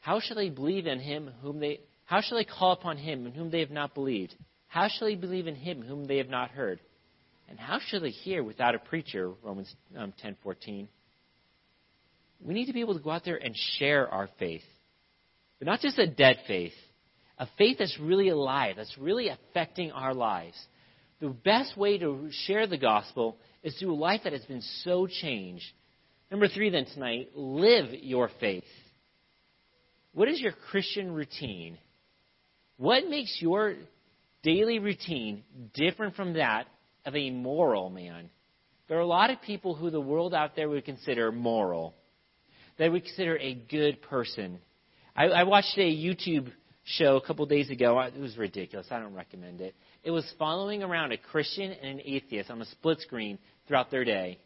How 0.00 0.20
shall 0.20 0.36
they 0.36 0.50
believe 0.50 0.86
in 0.86 1.00
him 1.00 1.30
whom 1.42 1.60
they 1.60 1.80
how 2.04 2.22
shall 2.22 2.38
they 2.38 2.44
call 2.44 2.72
upon 2.72 2.96
him 2.96 3.26
in 3.26 3.32
whom 3.32 3.50
they 3.50 3.60
have 3.60 3.70
not 3.70 3.94
believed? 3.94 4.34
How 4.68 4.88
shall 4.88 5.08
they 5.08 5.14
believe 5.14 5.46
in 5.46 5.56
him 5.56 5.82
whom 5.82 6.06
they 6.06 6.18
have 6.18 6.28
not 6.28 6.50
heard? 6.50 6.80
And 7.48 7.58
how 7.58 7.78
shall 7.80 8.00
they 8.00 8.10
hear 8.10 8.44
without 8.44 8.74
a 8.74 8.78
preacher? 8.78 9.32
Romans 9.42 9.74
um, 9.96 10.12
10:14. 10.22 10.86
We 12.40 12.54
need 12.54 12.66
to 12.66 12.72
be 12.72 12.80
able 12.80 12.94
to 12.96 13.02
go 13.02 13.10
out 13.10 13.24
there 13.24 13.36
and 13.36 13.54
share 13.78 14.08
our 14.08 14.28
faith, 14.38 14.62
but 15.58 15.66
not 15.66 15.80
just 15.80 15.98
a 15.98 16.06
dead 16.06 16.38
faith, 16.46 16.74
a 17.38 17.48
faith 17.56 17.78
that's 17.78 17.98
really 17.98 18.28
alive, 18.28 18.76
that's 18.76 18.96
really 18.96 19.28
affecting 19.28 19.90
our 19.90 20.14
lives. 20.14 20.56
The 21.20 21.30
best 21.30 21.76
way 21.76 21.98
to 21.98 22.28
share 22.46 22.68
the 22.68 22.78
gospel 22.78 23.38
is 23.64 23.76
through 23.76 23.92
a 23.92 23.96
life 23.96 24.20
that 24.22 24.32
has 24.32 24.44
been 24.44 24.62
so 24.84 25.08
changed. 25.08 25.64
Number 26.30 26.46
three, 26.46 26.70
then 26.70 26.86
tonight, 26.94 27.30
live 27.34 27.86
your 27.92 28.30
faith. 28.38 28.62
What 30.12 30.28
is 30.28 30.40
your 30.40 30.52
Christian 30.70 31.12
routine? 31.12 31.78
What 32.76 33.08
makes 33.08 33.38
your 33.40 33.74
daily 34.42 34.78
routine 34.78 35.42
different 35.74 36.14
from 36.14 36.34
that 36.34 36.66
of 37.04 37.16
a 37.16 37.30
moral 37.30 37.90
man. 37.90 38.30
There 38.88 38.96
are 38.96 39.02
a 39.02 39.06
lot 39.06 39.30
of 39.30 39.42
people 39.42 39.74
who 39.74 39.90
the 39.90 40.00
world 40.00 40.34
out 40.34 40.56
there 40.56 40.68
would 40.68 40.84
consider 40.84 41.30
moral, 41.30 41.94
that 42.78 42.90
would 42.90 43.04
consider 43.04 43.36
a 43.38 43.54
good 43.54 44.00
person. 44.02 44.60
I, 45.14 45.26
I 45.26 45.42
watched 45.44 45.76
a 45.76 45.80
YouTube 45.80 46.50
show 46.84 47.16
a 47.16 47.20
couple 47.20 47.44
days 47.46 47.70
ago. 47.70 48.00
It 48.00 48.18
was 48.18 48.38
ridiculous. 48.38 48.86
I 48.90 48.98
don't 48.98 49.14
recommend 49.14 49.60
it. 49.60 49.74
It 50.04 50.10
was 50.10 50.24
following 50.38 50.82
around 50.82 51.12
a 51.12 51.18
Christian 51.18 51.72
and 51.72 52.00
an 52.00 52.06
atheist 52.06 52.50
on 52.50 52.62
a 52.62 52.66
split 52.66 53.00
screen 53.00 53.38
throughout 53.66 53.90
their 53.90 54.04
day. 54.04 54.38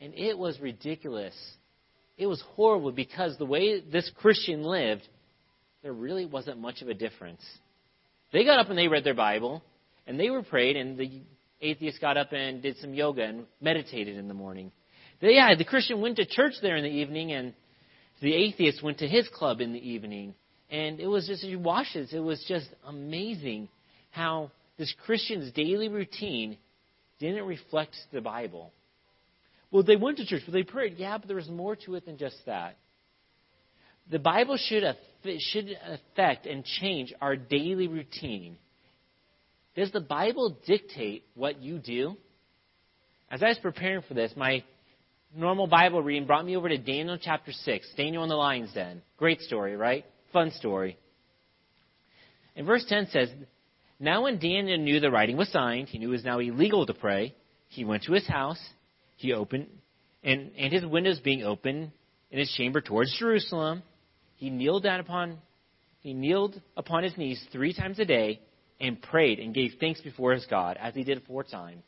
And 0.00 0.14
it 0.14 0.36
was 0.36 0.60
ridiculous. 0.60 1.34
It 2.18 2.26
was 2.26 2.42
horrible 2.54 2.92
because 2.92 3.36
the 3.38 3.46
way 3.46 3.80
this 3.80 4.10
Christian 4.16 4.62
lived, 4.62 5.08
there 5.82 5.92
really 5.92 6.26
wasn't 6.26 6.60
much 6.60 6.82
of 6.82 6.88
a 6.88 6.94
difference. 6.94 7.42
They 8.32 8.44
got 8.44 8.58
up 8.58 8.68
and 8.68 8.78
they 8.78 8.88
read 8.88 9.04
their 9.04 9.14
Bible, 9.14 9.62
and 10.06 10.18
they 10.18 10.30
were 10.30 10.42
prayed, 10.42 10.76
and 10.76 10.98
the 10.98 11.22
atheist 11.60 12.00
got 12.00 12.16
up 12.16 12.32
and 12.32 12.62
did 12.62 12.76
some 12.78 12.94
yoga 12.94 13.22
and 13.22 13.46
meditated 13.60 14.16
in 14.16 14.28
the 14.28 14.34
morning. 14.34 14.72
The, 15.20 15.32
yeah, 15.32 15.54
the 15.56 15.64
Christian 15.64 16.00
went 16.00 16.16
to 16.16 16.26
church 16.26 16.54
there 16.60 16.76
in 16.76 16.84
the 16.84 16.90
evening, 16.90 17.32
and 17.32 17.54
the 18.20 18.34
atheist 18.34 18.82
went 18.82 18.98
to 18.98 19.08
his 19.08 19.28
club 19.28 19.60
in 19.60 19.72
the 19.72 19.88
evening. 19.88 20.34
And 20.70 21.00
it 21.00 21.06
was 21.06 21.26
just, 21.26 21.44
you 21.44 21.58
watch 21.58 21.86
this, 21.94 22.12
it 22.12 22.18
was 22.18 22.44
just 22.48 22.68
amazing 22.86 23.68
how 24.10 24.50
this 24.78 24.92
Christian's 25.04 25.52
daily 25.52 25.88
routine 25.88 26.58
didn't 27.18 27.46
reflect 27.46 27.96
the 28.12 28.20
Bible. 28.20 28.72
Well, 29.70 29.82
they 29.82 29.96
went 29.96 30.18
to 30.18 30.26
church, 30.26 30.42
but 30.44 30.52
they 30.52 30.62
prayed. 30.62 30.94
Yeah, 30.96 31.18
but 31.18 31.28
there 31.28 31.36
was 31.36 31.48
more 31.48 31.76
to 31.76 31.94
it 31.94 32.06
than 32.06 32.18
just 32.18 32.36
that. 32.46 32.76
The 34.10 34.18
Bible 34.18 34.56
should, 34.56 34.84
should 35.38 35.76
affect 35.86 36.46
and 36.46 36.64
change 36.64 37.12
our 37.20 37.36
daily 37.36 37.88
routine. 37.88 38.56
Does 39.74 39.92
the 39.92 40.00
Bible 40.00 40.56
dictate 40.66 41.24
what 41.34 41.60
you 41.62 41.78
do? 41.78 42.16
As 43.30 43.42
I 43.42 43.48
was 43.48 43.58
preparing 43.58 44.02
for 44.02 44.14
this, 44.14 44.32
my 44.36 44.64
normal 45.34 45.66
Bible 45.66 46.02
reading 46.02 46.26
brought 46.26 46.44
me 46.46 46.56
over 46.56 46.68
to 46.68 46.78
Daniel 46.78 47.18
chapter 47.20 47.52
6, 47.52 47.88
Daniel 47.96 48.22
in 48.22 48.28
the 48.28 48.36
lion's 48.36 48.72
den. 48.72 49.02
Great 49.18 49.40
story, 49.40 49.76
right? 49.76 50.04
Fun 50.32 50.50
story. 50.52 50.96
And 52.54 52.66
verse 52.66 52.84
10 52.88 53.08
says, 53.10 53.28
Now 54.00 54.24
when 54.24 54.38
Daniel 54.38 54.78
knew 54.78 55.00
the 55.00 55.10
writing 55.10 55.36
was 55.36 55.50
signed, 55.50 55.88
he 55.88 55.98
knew 55.98 56.08
it 56.08 56.12
was 56.12 56.24
now 56.24 56.38
illegal 56.38 56.86
to 56.86 56.94
pray, 56.94 57.34
he 57.68 57.84
went 57.84 58.04
to 58.04 58.12
his 58.12 58.26
house, 58.26 58.60
he 59.16 59.32
opened, 59.34 59.66
and, 60.22 60.52
and 60.56 60.72
his 60.72 60.86
windows 60.86 61.20
being 61.20 61.42
open 61.42 61.92
in 62.30 62.38
his 62.38 62.50
chamber 62.52 62.80
towards 62.80 63.16
Jerusalem, 63.18 63.82
he 64.36 64.50
kneeled 64.50 64.82
down 64.82 65.00
upon, 65.00 65.38
he 66.00 66.14
kneeled 66.14 66.60
upon 66.76 67.02
his 67.02 67.16
knees 67.16 67.42
three 67.52 67.74
times 67.74 67.98
a 67.98 68.04
day 68.04 68.40
and 68.80 69.00
prayed 69.00 69.38
and 69.38 69.54
gave 69.54 69.72
thanks 69.80 70.00
before 70.00 70.32
his 70.32 70.46
God, 70.46 70.76
as 70.80 70.94
he 70.94 71.04
did 71.04 71.18
aforetime. 71.18 71.82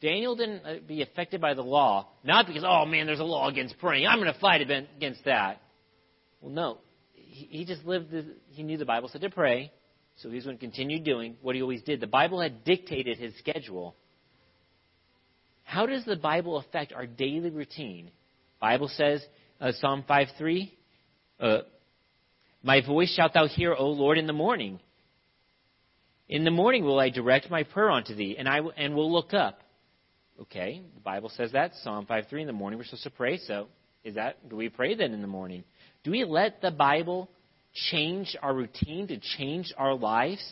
Daniel 0.00 0.36
didn't 0.36 0.66
uh, 0.66 0.74
be 0.86 1.02
affected 1.02 1.40
by 1.40 1.54
the 1.54 1.62
law, 1.62 2.08
not 2.24 2.46
because, 2.46 2.64
oh 2.66 2.84
man, 2.84 3.06
there's 3.06 3.20
a 3.20 3.24
law 3.24 3.48
against 3.48 3.78
praying. 3.78 4.06
I'm 4.06 4.18
going 4.18 4.32
to 4.32 4.40
fight 4.40 4.60
against 4.60 5.24
that. 5.24 5.60
Well, 6.40 6.52
no. 6.52 6.78
He 7.12 7.64
just 7.64 7.84
lived, 7.84 8.14
he 8.50 8.62
knew 8.62 8.76
the 8.76 8.84
Bible 8.84 9.08
said 9.08 9.22
to 9.22 9.30
pray, 9.30 9.72
so 10.16 10.28
he 10.28 10.36
was 10.36 10.44
going 10.44 10.56
to 10.56 10.60
continue 10.60 11.00
doing 11.00 11.36
what 11.42 11.56
he 11.56 11.62
always 11.62 11.82
did. 11.82 12.00
The 12.00 12.06
Bible 12.06 12.40
had 12.40 12.64
dictated 12.64 13.18
his 13.18 13.32
schedule. 13.38 13.96
How 15.64 15.86
does 15.86 16.04
the 16.04 16.16
Bible 16.16 16.58
affect 16.58 16.92
our 16.92 17.06
daily 17.06 17.50
routine? 17.50 18.10
Bible 18.60 18.88
says, 18.88 19.24
uh, 19.60 19.72
Psalm 19.80 20.04
5:3, 20.08 20.70
uh, 21.44 21.62
"My 22.62 22.80
voice 22.80 23.14
shalt 23.14 23.34
thou 23.34 23.46
hear, 23.46 23.74
O 23.74 23.88
Lord, 23.90 24.18
in 24.18 24.26
the 24.26 24.32
morning. 24.32 24.80
In 26.28 26.44
the 26.44 26.50
morning 26.50 26.84
will 26.84 26.98
I 26.98 27.10
direct 27.10 27.50
my 27.50 27.64
prayer 27.64 27.90
unto 27.90 28.14
thee, 28.14 28.36
and 28.38 28.48
I 28.48 28.56
w- 28.56 28.74
and 28.76 28.94
will 28.94 29.12
look 29.12 29.34
up. 29.34 29.60
Okay, 30.40 30.82
the 30.94 31.00
Bible 31.00 31.28
says 31.28 31.52
that 31.52 31.74
Psalm 31.82 32.06
5:3 32.06 32.40
in 32.40 32.46
the 32.46 32.52
morning 32.52 32.78
we're 32.78 32.84
supposed 32.84 33.04
to 33.04 33.10
pray. 33.10 33.36
So, 33.36 33.68
is 34.04 34.14
that 34.14 34.48
do 34.48 34.56
we 34.56 34.70
pray 34.70 34.94
then 34.94 35.12
in 35.12 35.20
the 35.20 35.28
morning? 35.28 35.64
Do 36.02 36.10
we 36.10 36.24
let 36.24 36.62
the 36.62 36.70
Bible 36.70 37.28
change 37.90 38.34
our 38.40 38.54
routine 38.54 39.06
to 39.08 39.18
change 39.36 39.72
our 39.76 39.94
lives? 39.94 40.44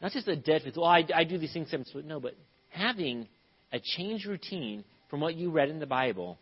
Not 0.00 0.12
just 0.12 0.28
a 0.28 0.36
dead 0.36 0.62
faith. 0.62 0.76
Well, 0.76 0.86
I, 0.86 1.04
I 1.14 1.24
do 1.24 1.36
these 1.36 1.52
things 1.52 1.70
seven. 1.70 1.86
No, 2.06 2.20
but 2.20 2.34
having 2.70 3.28
a 3.72 3.80
changed 3.80 4.26
routine 4.26 4.82
from 5.10 5.20
what 5.20 5.34
you 5.34 5.50
read 5.50 5.68
in 5.68 5.78
the 5.78 5.86
Bible, 5.86 6.38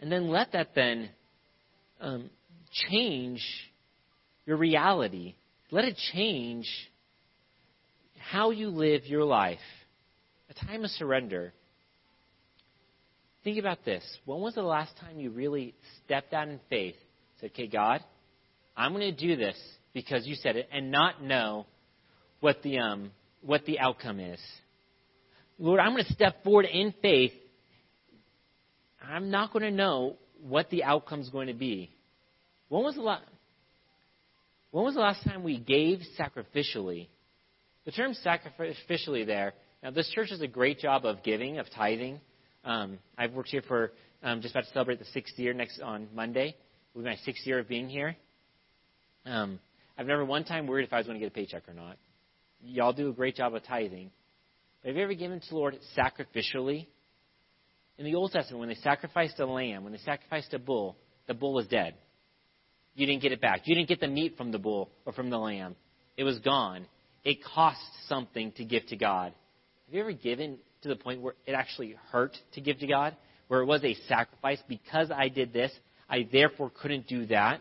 and 0.00 0.10
then 0.10 0.28
let 0.28 0.52
that 0.52 0.74
then 0.74 1.10
um, 2.00 2.30
change 2.90 3.42
your 4.46 4.56
reality. 4.56 5.34
Let 5.70 5.84
it 5.84 5.96
change 6.12 6.66
how 8.30 8.50
you 8.50 8.68
live 8.68 9.06
your 9.06 9.24
life, 9.24 9.58
a 10.50 10.66
time 10.66 10.84
of 10.84 10.90
surrender. 10.90 11.52
Think 13.44 13.58
about 13.58 13.84
this. 13.84 14.04
When 14.24 14.40
was 14.40 14.54
the 14.54 14.62
last 14.62 14.92
time 15.00 15.20
you 15.20 15.30
really 15.30 15.74
stepped 16.04 16.32
out 16.34 16.48
in 16.48 16.60
faith, 16.68 16.96
said, 17.40 17.50
okay, 17.50 17.66
God, 17.66 18.02
I'm 18.76 18.92
going 18.92 19.14
to 19.14 19.26
do 19.26 19.36
this 19.36 19.56
because 19.94 20.26
you 20.26 20.34
said 20.34 20.56
it, 20.56 20.68
and 20.72 20.90
not 20.90 21.22
know 21.22 21.66
what 22.40 22.62
the, 22.62 22.78
um, 22.78 23.10
what 23.42 23.64
the 23.64 23.78
outcome 23.78 24.20
is? 24.20 24.40
Lord, 25.58 25.80
I'm 25.80 25.92
going 25.92 26.04
to 26.04 26.12
step 26.12 26.44
forward 26.44 26.66
in 26.66 26.94
faith. 27.02 27.32
I'm 29.02 29.30
not 29.30 29.52
going 29.52 29.64
to 29.64 29.70
know 29.70 30.16
what 30.42 30.70
the 30.70 30.84
outcome 30.84 31.20
is 31.20 31.28
going 31.30 31.48
to 31.48 31.54
be. 31.54 31.90
When 32.68 32.82
was 32.84 32.94
the 32.94 33.02
last? 33.02 33.24
When 34.70 34.84
was 34.84 34.94
the 34.94 35.00
last 35.00 35.24
time 35.24 35.42
we 35.42 35.58
gave 35.58 36.00
sacrificially 36.18 37.08
The 37.86 37.92
term 37.92 38.14
sacrificially 38.24 39.26
there, 39.26 39.54
now 39.82 39.90
this 39.90 40.10
church 40.10 40.28
does 40.28 40.42
a 40.42 40.46
great 40.46 40.78
job 40.78 41.06
of 41.06 41.22
giving, 41.22 41.58
of 41.58 41.66
tithing. 41.74 42.20
Um, 42.64 42.98
I've 43.16 43.32
worked 43.32 43.48
here 43.48 43.62
for 43.66 43.92
um, 44.22 44.42
just 44.42 44.54
about 44.54 44.64
to 44.64 44.72
celebrate 44.72 44.98
the 44.98 45.06
sixth 45.06 45.38
year 45.38 45.54
next 45.54 45.80
on 45.80 46.08
Monday. 46.14 46.54
Will 46.94 47.02
be 47.02 47.08
my 47.08 47.16
sixth 47.16 47.46
year 47.46 47.60
of 47.60 47.68
being 47.68 47.88
here. 47.88 48.16
Um, 49.24 49.58
I've 49.96 50.06
never 50.06 50.24
one 50.24 50.44
time 50.44 50.66
worried 50.66 50.84
if 50.84 50.92
I 50.92 50.98
was 50.98 51.06
going 51.06 51.18
to 51.18 51.24
get 51.24 51.32
a 51.32 51.34
paycheck 51.34 51.68
or 51.68 51.74
not. 51.74 51.96
Y'all 52.62 52.92
do 52.92 53.08
a 53.08 53.12
great 53.12 53.36
job 53.36 53.54
of 53.54 53.64
tithing. 53.64 54.10
But 54.82 54.88
have 54.88 54.96
you 54.96 55.02
ever 55.02 55.14
given 55.14 55.40
to 55.40 55.48
the 55.48 55.54
Lord 55.54 55.78
sacrificially? 55.96 56.86
In 57.96 58.04
the 58.04 58.14
Old 58.14 58.32
Testament, 58.32 58.60
when 58.60 58.68
they 58.68 58.76
sacrificed 58.76 59.40
a 59.40 59.46
lamb, 59.46 59.82
when 59.82 59.92
they 59.92 59.98
sacrificed 59.98 60.54
a 60.54 60.58
bull, 60.58 60.96
the 61.26 61.34
bull 61.34 61.52
was 61.54 61.66
dead. 61.66 61.94
You 62.94 63.06
didn't 63.06 63.22
get 63.22 63.32
it 63.32 63.40
back. 63.40 63.62
You 63.64 63.74
didn't 63.74 63.88
get 63.88 64.00
the 64.00 64.08
meat 64.08 64.36
from 64.36 64.50
the 64.50 64.58
bull 64.58 64.90
or 65.06 65.12
from 65.12 65.30
the 65.30 65.38
lamb. 65.38 65.76
It 66.16 66.24
was 66.24 66.38
gone. 66.40 66.86
It 67.24 67.44
cost 67.44 67.80
something 68.08 68.52
to 68.52 68.64
give 68.64 68.86
to 68.86 68.96
God. 68.96 69.32
Have 69.86 69.94
you 69.94 70.00
ever 70.00 70.12
given 70.12 70.58
to 70.82 70.88
the 70.88 70.96
point 70.96 71.20
where 71.20 71.34
it 71.46 71.52
actually 71.52 71.94
hurt 72.10 72.36
to 72.54 72.60
give 72.60 72.78
to 72.80 72.86
God? 72.86 73.16
Where 73.48 73.60
it 73.60 73.66
was 73.66 73.82
a 73.84 73.94
sacrifice 74.08 74.58
because 74.68 75.10
I 75.10 75.28
did 75.28 75.52
this, 75.52 75.72
I 76.08 76.28
therefore 76.30 76.70
couldn't 76.82 77.06
do 77.06 77.26
that? 77.26 77.60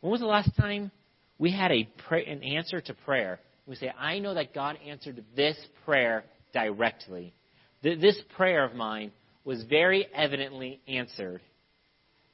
When 0.00 0.10
was 0.10 0.20
the 0.20 0.26
last 0.26 0.50
time 0.56 0.90
we 1.38 1.50
had 1.52 1.72
a 1.72 1.88
pray, 2.06 2.26
an 2.26 2.42
answer 2.42 2.80
to 2.80 2.94
prayer? 2.94 3.40
We 3.66 3.76
say, 3.76 3.92
I 3.98 4.18
know 4.18 4.34
that 4.34 4.54
God 4.54 4.78
answered 4.86 5.24
this 5.34 5.56
prayer 5.84 6.24
directly. 6.52 7.34
This 7.82 8.20
prayer 8.36 8.64
of 8.64 8.74
mine 8.74 9.12
was 9.44 9.64
very 9.64 10.06
evidently 10.14 10.80
answered. 10.86 11.40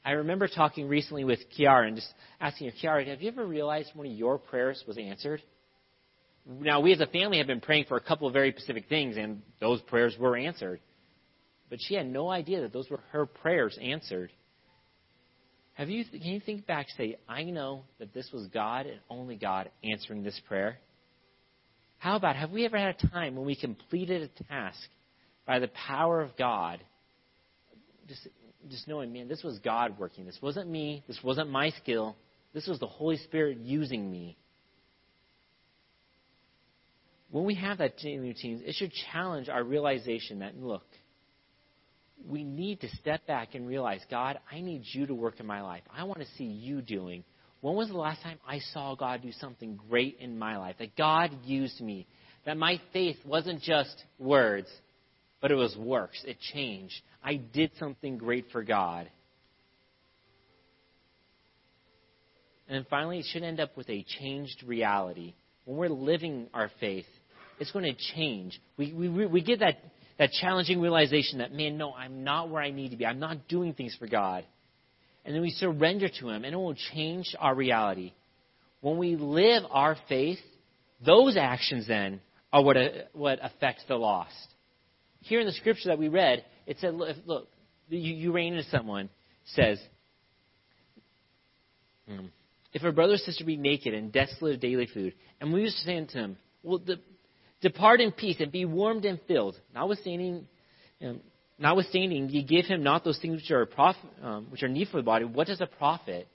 I 0.04 0.12
remember 0.12 0.48
talking 0.48 0.88
recently 0.88 1.24
with 1.24 1.38
Kiara 1.56 1.86
and 1.86 1.96
just 1.96 2.12
asking 2.40 2.70
her, 2.70 2.74
Kiara, 2.82 3.06
have 3.06 3.22
you 3.22 3.28
ever 3.28 3.46
realized 3.46 3.90
one 3.94 4.06
of 4.06 4.12
your 4.12 4.38
prayers 4.38 4.82
was 4.86 4.98
answered? 4.98 5.40
Now, 6.44 6.80
we 6.80 6.92
as 6.92 7.00
a 7.00 7.06
family 7.06 7.38
have 7.38 7.46
been 7.46 7.60
praying 7.60 7.84
for 7.88 7.96
a 7.96 8.00
couple 8.00 8.26
of 8.26 8.32
very 8.32 8.50
specific 8.50 8.88
things, 8.88 9.16
and 9.16 9.42
those 9.60 9.80
prayers 9.82 10.16
were 10.18 10.36
answered. 10.36 10.80
But 11.70 11.78
she 11.80 11.94
had 11.94 12.06
no 12.06 12.28
idea 12.28 12.62
that 12.62 12.72
those 12.72 12.90
were 12.90 13.00
her 13.12 13.26
prayers 13.26 13.78
answered. 13.80 14.32
Have 15.74 15.88
you, 15.88 16.04
can 16.04 16.20
you 16.20 16.40
think 16.40 16.66
back 16.66 16.86
and 16.88 16.96
say, 16.96 17.16
I 17.28 17.44
know 17.44 17.84
that 18.00 18.12
this 18.12 18.28
was 18.32 18.48
God 18.48 18.86
and 18.86 18.98
only 19.08 19.36
God 19.36 19.70
answering 19.84 20.24
this 20.24 20.38
prayer? 20.48 20.78
How 21.98 22.16
about, 22.16 22.34
have 22.34 22.50
we 22.50 22.66
ever 22.66 22.76
had 22.76 22.96
a 23.00 23.06
time 23.08 23.36
when 23.36 23.46
we 23.46 23.54
completed 23.54 24.22
a 24.22 24.44
task 24.44 24.80
by 25.46 25.60
the 25.60 25.68
power 25.68 26.20
of 26.20 26.36
God? 26.36 26.80
Just, 28.08 28.26
just 28.70 28.88
knowing, 28.88 29.12
man, 29.12 29.28
this 29.28 29.42
was 29.42 29.58
God 29.58 29.98
working. 29.98 30.24
This 30.24 30.38
wasn't 30.40 30.68
me. 30.68 31.02
This 31.06 31.18
wasn't 31.22 31.50
my 31.50 31.70
skill. 31.70 32.16
This 32.54 32.66
was 32.66 32.78
the 32.78 32.86
Holy 32.86 33.16
Spirit 33.16 33.58
using 33.58 34.10
me. 34.10 34.36
When 37.30 37.44
we 37.44 37.54
have 37.54 37.78
that 37.78 37.96
daily 37.96 38.18
routines, 38.18 38.60
it 38.64 38.74
should 38.74 38.92
challenge 39.10 39.48
our 39.48 39.64
realization 39.64 40.40
that, 40.40 40.56
look, 40.56 40.84
we 42.28 42.44
need 42.44 42.80
to 42.82 42.88
step 42.96 43.26
back 43.26 43.54
and 43.54 43.66
realize, 43.66 44.00
God, 44.10 44.38
I 44.50 44.60
need 44.60 44.82
you 44.84 45.06
to 45.06 45.14
work 45.14 45.40
in 45.40 45.46
my 45.46 45.62
life. 45.62 45.82
I 45.94 46.04
want 46.04 46.20
to 46.20 46.26
see 46.36 46.44
you 46.44 46.82
doing. 46.82 47.24
When 47.62 47.74
was 47.74 47.88
the 47.88 47.96
last 47.96 48.22
time 48.22 48.38
I 48.46 48.58
saw 48.58 48.94
God 48.94 49.22
do 49.22 49.32
something 49.32 49.78
great 49.88 50.18
in 50.20 50.38
my 50.38 50.58
life? 50.58 50.76
That 50.78 50.94
God 50.94 51.30
used 51.44 51.80
me. 51.80 52.06
That 52.44 52.56
my 52.56 52.80
faith 52.92 53.16
wasn't 53.24 53.62
just 53.62 54.02
words, 54.18 54.68
but 55.40 55.50
it 55.50 55.54
was 55.54 55.76
works. 55.76 56.22
It 56.26 56.38
changed. 56.52 57.00
I 57.22 57.36
did 57.36 57.70
something 57.78 58.18
great 58.18 58.46
for 58.52 58.62
God. 58.62 59.08
And 62.68 62.76
then 62.76 62.86
finally, 62.88 63.18
it 63.18 63.26
should 63.32 63.42
end 63.42 63.60
up 63.60 63.76
with 63.76 63.88
a 63.90 64.04
changed 64.20 64.62
reality. 64.66 65.34
When 65.64 65.76
we're 65.76 65.88
living 65.88 66.48
our 66.54 66.70
faith, 66.80 67.06
it's 67.60 67.70
going 67.70 67.84
to 67.84 68.14
change. 68.14 68.60
We, 68.76 68.92
we, 68.92 69.26
we 69.26 69.42
get 69.42 69.60
that 69.60 69.78
that 70.18 70.30
challenging 70.40 70.80
realization 70.80 71.38
that, 71.38 71.52
man, 71.52 71.76
no, 71.76 71.92
I'm 71.92 72.24
not 72.24 72.50
where 72.50 72.62
I 72.62 72.70
need 72.70 72.90
to 72.90 72.96
be. 72.96 73.06
I'm 73.06 73.18
not 73.18 73.48
doing 73.48 73.74
things 73.74 73.96
for 73.98 74.06
God. 74.06 74.44
And 75.24 75.34
then 75.34 75.42
we 75.42 75.50
surrender 75.50 76.08
to 76.08 76.28
Him, 76.28 76.44
and 76.44 76.54
it 76.54 76.56
will 76.56 76.76
change 76.94 77.34
our 77.38 77.54
reality. 77.54 78.12
When 78.80 78.98
we 78.98 79.16
live 79.16 79.64
our 79.70 79.96
faith, 80.08 80.38
those 81.04 81.36
actions 81.36 81.86
then 81.86 82.20
are 82.52 82.62
what, 82.62 82.76
uh, 82.76 82.88
what 83.12 83.38
affects 83.42 83.84
the 83.88 83.96
lost. 83.96 84.32
Here 85.22 85.40
in 85.40 85.46
the 85.46 85.52
scripture 85.52 85.88
that 85.88 85.98
we 85.98 86.08
read, 86.08 86.44
it 86.66 86.78
said, 86.80 86.94
look, 86.94 87.16
look 87.26 87.48
you, 87.88 88.14
you 88.14 88.36
into 88.36 88.64
someone, 88.64 89.08
says, 89.44 89.78
hmm, 92.08 92.26
if 92.72 92.82
a 92.82 92.92
brother 92.92 93.14
or 93.14 93.18
sister 93.18 93.44
be 93.44 93.56
naked 93.56 93.94
and 93.94 94.12
desolate 94.12 94.54
of 94.54 94.60
daily 94.60 94.88
food, 94.92 95.14
and 95.40 95.52
we 95.52 95.62
used 95.62 95.76
to 95.78 95.84
say 95.84 95.96
unto 95.96 96.18
him, 96.18 96.36
well, 96.62 96.80
Depart 97.62 98.00
in 98.00 98.10
peace 98.10 98.36
and 98.40 98.50
be 98.50 98.64
warmed 98.64 99.04
and 99.04 99.20
filled. 99.28 99.56
Notwithstanding, 99.72 100.46
notwithstanding, 101.58 102.28
ye 102.28 102.42
give 102.42 102.66
him 102.66 102.82
not 102.82 103.04
those 103.04 103.18
things 103.20 103.36
which 103.36 103.50
are 103.52 103.64
prof, 103.66 103.94
um, 104.20 104.48
which 104.50 104.64
are 104.64 104.68
need 104.68 104.88
for 104.88 104.96
the 104.96 105.04
body. 105.04 105.24
What 105.24 105.46
does 105.46 105.60
a 105.60 105.66
profit? 105.66 106.26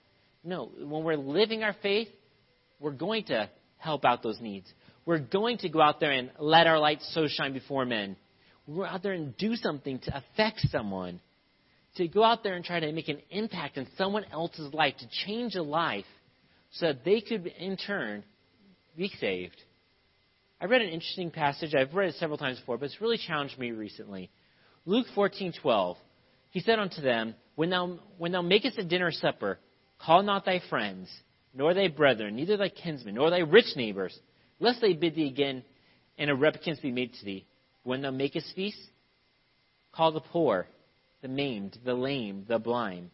No, 0.43 0.71
when 0.79 1.03
we're 1.03 1.17
living 1.17 1.63
our 1.63 1.75
faith, 1.83 2.07
we're 2.79 2.91
going 2.91 3.25
to 3.25 3.49
help 3.77 4.05
out 4.05 4.23
those 4.23 4.39
needs. 4.39 4.71
We're 5.05 5.19
going 5.19 5.57
to 5.59 5.69
go 5.69 5.81
out 5.81 5.99
there 5.99 6.11
and 6.11 6.31
let 6.39 6.65
our 6.65 6.79
light 6.79 6.99
so 7.09 7.27
shine 7.27 7.51
before 7.51 7.85
men. 7.85 8.15
We're 8.67 8.85
out 8.85 9.01
there 9.01 9.13
and 9.13 9.35
do 9.37 9.55
something 9.55 9.99
to 9.99 10.17
affect 10.17 10.59
someone. 10.69 11.21
To 11.95 12.07
go 12.07 12.23
out 12.23 12.43
there 12.43 12.55
and 12.55 12.63
try 12.63 12.79
to 12.79 12.91
make 12.91 13.07
an 13.07 13.21
impact 13.31 13.77
in 13.77 13.87
someone 13.97 14.25
else's 14.31 14.73
life, 14.73 14.95
to 14.99 15.07
change 15.25 15.55
a 15.55 15.63
life 15.63 16.05
so 16.73 16.87
that 16.87 17.05
they 17.05 17.21
could 17.21 17.47
in 17.47 17.77
turn 17.77 18.23
be 18.95 19.09
saved. 19.19 19.55
I 20.59 20.65
read 20.65 20.81
an 20.81 20.89
interesting 20.89 21.31
passage. 21.31 21.73
I've 21.73 21.93
read 21.93 22.09
it 22.09 22.15
several 22.15 22.37
times 22.37 22.59
before, 22.59 22.77
but 22.77 22.85
it's 22.85 23.01
really 23.01 23.17
challenged 23.17 23.57
me 23.57 23.71
recently. 23.71 24.29
Luke 24.85 25.07
14:12. 25.15 25.95
He 26.51 26.59
said 26.59 26.79
unto 26.79 27.01
them, 27.01 27.35
when 27.55 27.69
thou, 27.69 27.99
when 28.17 28.31
thou 28.31 28.41
makest 28.41 28.77
a 28.77 28.83
dinner 28.83 29.11
supper, 29.11 29.59
call 29.99 30.23
not 30.23 30.45
thy 30.45 30.61
friends, 30.69 31.09
nor 31.53 31.73
thy 31.73 31.87
brethren, 31.87 32.35
neither 32.35 32.57
thy 32.57 32.69
kinsmen, 32.69 33.15
nor 33.15 33.29
thy 33.29 33.39
rich 33.39 33.75
neighbors, 33.75 34.17
lest 34.59 34.81
they 34.81 34.93
bid 34.93 35.15
thee 35.15 35.27
again, 35.27 35.63
and 36.17 36.29
a 36.29 36.35
repentance 36.35 36.79
be 36.79 36.91
made 36.91 37.13
to 37.13 37.25
thee. 37.25 37.45
When 37.87 38.01
thou 38.01 38.11
makest 38.11 38.53
feast, 38.53 38.81
call 39.93 40.11
the 40.11 40.19
poor, 40.19 40.67
the 41.21 41.29
maimed, 41.29 41.79
the 41.85 41.93
lame, 41.93 42.43
the 42.45 42.59
blind. 42.59 43.11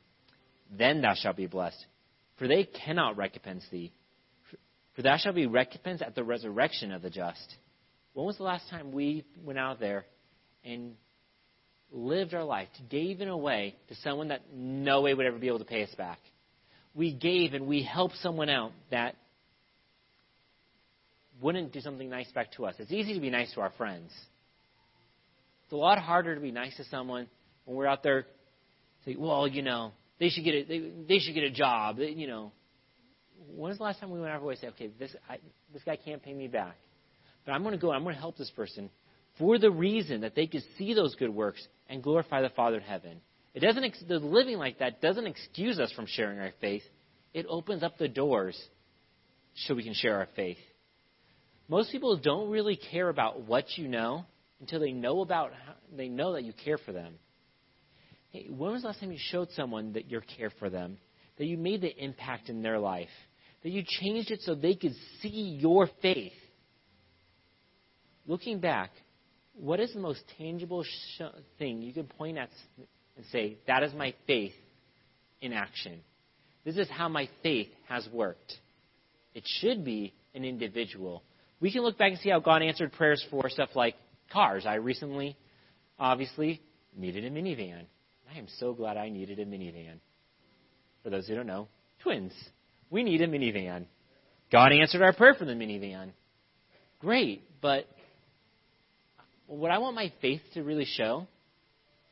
Then 0.76 1.00
thou 1.00 1.14
shalt 1.14 1.38
be 1.38 1.46
blessed, 1.46 1.86
for 2.40 2.48
they 2.48 2.64
cannot 2.64 3.16
recompense 3.16 3.64
thee. 3.72 3.92
For 4.96 5.04
thou 5.04 5.18
shalt 5.18 5.36
be 5.36 5.46
recompensed 5.46 6.02
at 6.02 6.16
the 6.16 6.24
resurrection 6.24 6.92
of 6.92 7.04
the 7.04 7.12
just. 7.12 7.56
When 8.14 8.26
was 8.26 8.38
the 8.38 8.46
last 8.46 8.68
time 8.72 8.92
we 8.92 9.24
went 9.46 9.60
out 9.60 9.80
there 9.80 10.06
and 10.66 10.96
lived 11.92 12.34
our 12.34 12.44
life, 12.44 12.70
gave 12.90 13.22
in 13.22 13.28
a 13.28 13.38
way 13.38 13.76
to 13.90 13.96
someone 13.98 14.30
that 14.30 14.42
no 14.52 15.02
way 15.02 15.14
would 15.14 15.28
ever 15.28 15.38
be 15.38 15.50
able 15.50 15.60
to 15.60 15.66
pay 15.66 15.84
us 15.84 15.94
back? 16.00 16.18
We 16.96 17.14
gave 17.14 17.54
and 17.54 17.68
we 17.68 17.84
helped 17.84 18.18
someone 18.24 18.50
out 18.50 18.72
that 18.90 19.18
wouldn't 21.44 21.74
do 21.74 21.80
something 21.80 22.10
nice 22.10 22.32
back 22.32 22.54
to 22.54 22.66
us. 22.66 22.74
It's 22.80 22.92
easy 22.92 23.14
to 23.14 23.20
be 23.20 23.30
nice 23.30 23.54
to 23.54 23.62
our 23.62 23.72
friends. 23.78 24.12
It's 25.74 25.78
a 25.80 25.82
lot 25.82 25.98
harder 25.98 26.36
to 26.36 26.40
be 26.40 26.52
nice 26.52 26.78
to 26.78 26.84
someone 26.86 27.28
when 27.66 27.76
we're 27.76 27.88
out 27.88 28.04
there 28.04 28.28
saying, 29.06 29.20
well, 29.20 29.48
you 29.48 29.64
know, 29.64 29.92
they 30.20 30.30
should 30.30 30.44
get 30.44 30.54
a, 30.54 30.64
they, 30.66 30.92
they 31.10 31.18
should 31.18 31.34
get 31.34 31.46
a 31.46 31.50
job, 31.50 31.98
you 31.98 32.28
know 32.28 32.52
when 33.56 33.70
was 33.70 33.78
the 33.78 33.84
last 33.84 34.00
time 34.00 34.12
we 34.12 34.20
went 34.20 34.32
out 34.32 34.38
of 34.38 34.42
our 34.44 34.48
way 34.48 34.56
to 34.56 34.62
say, 34.62 34.68
okay, 34.68 34.90
this, 35.00 35.16
I, 35.28 35.38
this 35.74 35.82
guy 35.84 35.96
can't 35.96 36.22
pay 36.22 36.34
me 36.34 36.48
back, 36.48 36.76
but 37.44 37.54
I'm 37.54 37.64
going 37.64 37.74
to 37.74 37.82
go, 37.82 37.92
I'm 37.92 38.04
going 38.04 38.16
to 38.16 38.22
help 38.22 38.38
this 38.38 38.52
person 38.52 38.90
for 39.40 39.58
the 39.58 39.72
reason 39.72 40.22
that 40.22 40.36
they 40.36 40.48
could 40.48 40.62
see 40.78 40.94
those 40.94 41.16
good 41.16 41.34
works 41.34 41.66
and 41.90 42.04
glorify 42.04 42.42
the 42.42 42.50
Father 42.50 42.78
in 42.78 42.84
heaven. 42.84 43.22
It 43.54 43.62
doesn't, 43.62 44.08
the 44.08 44.20
living 44.20 44.58
like 44.58 44.80
that 44.80 45.02
doesn't 45.02 45.26
excuse 45.26 45.80
us 45.80 45.92
from 45.94 46.06
sharing 46.08 46.40
our 46.40 46.52
faith. 46.62 46.84
It 47.34 47.46
opens 47.50 47.84
up 47.84 47.98
the 47.98 48.08
doors 48.08 48.62
so 49.56 49.74
we 49.76 49.84
can 49.84 49.94
share 49.96 50.18
our 50.18 50.28
faith. 50.36 50.58
Most 51.68 51.92
people 51.92 52.18
don't 52.18 52.50
really 52.50 52.80
care 52.92 53.10
about 53.10 53.42
what 53.42 53.66
you 53.78 53.88
know 53.88 54.26
until 54.64 54.80
they 54.80 54.92
know 54.92 55.22
about 55.22 55.52
they 55.96 56.08
know 56.08 56.34
that 56.34 56.44
you 56.44 56.54
care 56.66 56.78
for 56.78 56.92
them. 56.92 57.14
Hey, 58.32 58.48
when 58.50 58.72
was 58.72 58.82
the 58.82 58.88
last 58.88 59.00
time 59.00 59.12
you 59.12 59.20
showed 59.20 59.50
someone 59.52 59.94
that 59.94 60.10
you 60.10 60.20
care 60.38 60.52
for 60.58 60.70
them, 60.70 60.98
that 61.38 61.46
you 61.46 61.58
made 61.58 61.82
the 61.82 62.04
impact 62.04 62.50
in 62.50 62.64
their 62.64 62.80
life? 62.80 63.10
that 63.64 63.70
you 63.70 63.84
changed 63.86 64.30
it 64.30 64.42
so 64.42 64.56
they 64.56 64.76
could 64.76 64.94
see 65.22 65.58
your 65.60 65.90
faith. 66.02 66.34
Looking 68.28 68.60
back, 68.60 68.92
what 69.56 69.80
is 69.80 69.94
the 69.94 70.00
most 70.00 70.22
tangible 70.38 70.84
sh- 70.84 71.22
thing 71.58 71.82
you 71.82 71.94
can 71.94 72.06
point 72.06 72.38
at 72.38 72.50
and 73.16 73.26
say, 73.32 73.58
that 73.68 73.84
is 73.84 73.94
my 73.94 74.14
faith 74.28 74.54
in 75.42 75.54
action? 75.54 76.02
This 76.66 76.78
is 76.78 76.90
how 76.90 77.10
my 77.10 77.30
faith 77.42 77.70
has 77.88 78.08
worked. 78.12 78.54
It 79.34 79.44
should 79.46 79.84
be 79.84 80.14
an 80.36 80.46
individual. 80.46 81.24
We 81.60 81.72
can 81.72 81.82
look 81.82 81.98
back 81.98 82.12
and 82.12 82.20
see 82.20 82.30
how 82.30 82.40
God 82.40 82.62
answered 82.62 82.94
prayers 82.94 83.26
for 83.30 83.50
stuff 83.50 83.70
like 83.76 83.96
cars. 84.34 84.66
I 84.66 84.76
recently, 84.76 85.38
obviously, 85.98 86.62
needed 86.96 87.24
a 87.24 87.30
minivan. 87.30 87.86
I 88.34 88.40
am 88.40 88.48
so 88.60 88.74
glad 88.74 88.98
I 88.98 89.10
needed 89.10 89.40
a 89.40 89.46
minivan. 89.46 90.00
For 91.04 91.10
those 91.10 91.28
who 91.28 91.36
don't 91.36 91.48
know, 91.48 91.68
twins 92.02 92.34
we 92.94 93.04
need 93.04 93.22
a 93.22 93.28
minivan. 93.28 93.86
God 94.52 94.72
answered 94.72 95.02
our 95.02 95.14
prayer 95.14 95.34
for 95.34 95.46
the 95.46 95.54
minivan. 95.54 96.12
great, 97.00 97.42
but 97.60 97.86
what 99.48 99.72
I 99.72 99.80
want 99.80 99.96
my 99.96 100.14
faith 100.22 100.42
to 100.54 100.64
really 100.64 100.86
show 100.86 101.28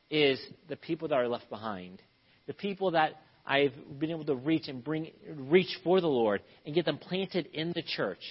is 0.10 0.42
the 0.68 0.76
people 0.76 1.08
that 1.10 1.16
are 1.16 1.28
left 1.28 1.50
behind, 1.50 2.02
the 2.48 2.54
people 2.54 2.92
that 2.92 3.14
I've 3.46 3.74
been 4.00 4.10
able 4.10 4.26
to 4.26 4.36
reach 4.36 4.68
and 4.68 4.84
bring 4.84 5.12
reach 5.36 5.70
for 5.84 6.02
the 6.02 6.08
Lord 6.08 6.42
and 6.66 6.74
get 6.74 6.86
them 6.86 6.98
planted 6.98 7.48
in 7.54 7.72
the 7.74 7.84
church, 7.84 8.22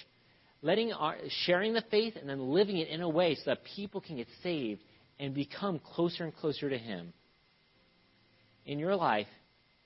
letting 0.61 0.93
our, 0.93 1.15
sharing 1.45 1.73
the 1.73 1.83
faith 1.89 2.15
and 2.19 2.29
then 2.29 2.53
living 2.53 2.77
it 2.77 2.87
in 2.87 3.01
a 3.01 3.09
way 3.09 3.35
so 3.35 3.41
that 3.47 3.59
people 3.75 4.01
can 4.01 4.17
get 4.17 4.27
saved 4.43 4.81
and 5.19 5.33
become 5.33 5.79
closer 5.79 6.23
and 6.23 6.35
closer 6.35 6.69
to 6.69 6.77
Him. 6.77 7.13
In 8.65 8.79
your 8.79 8.95
life, 8.95 9.27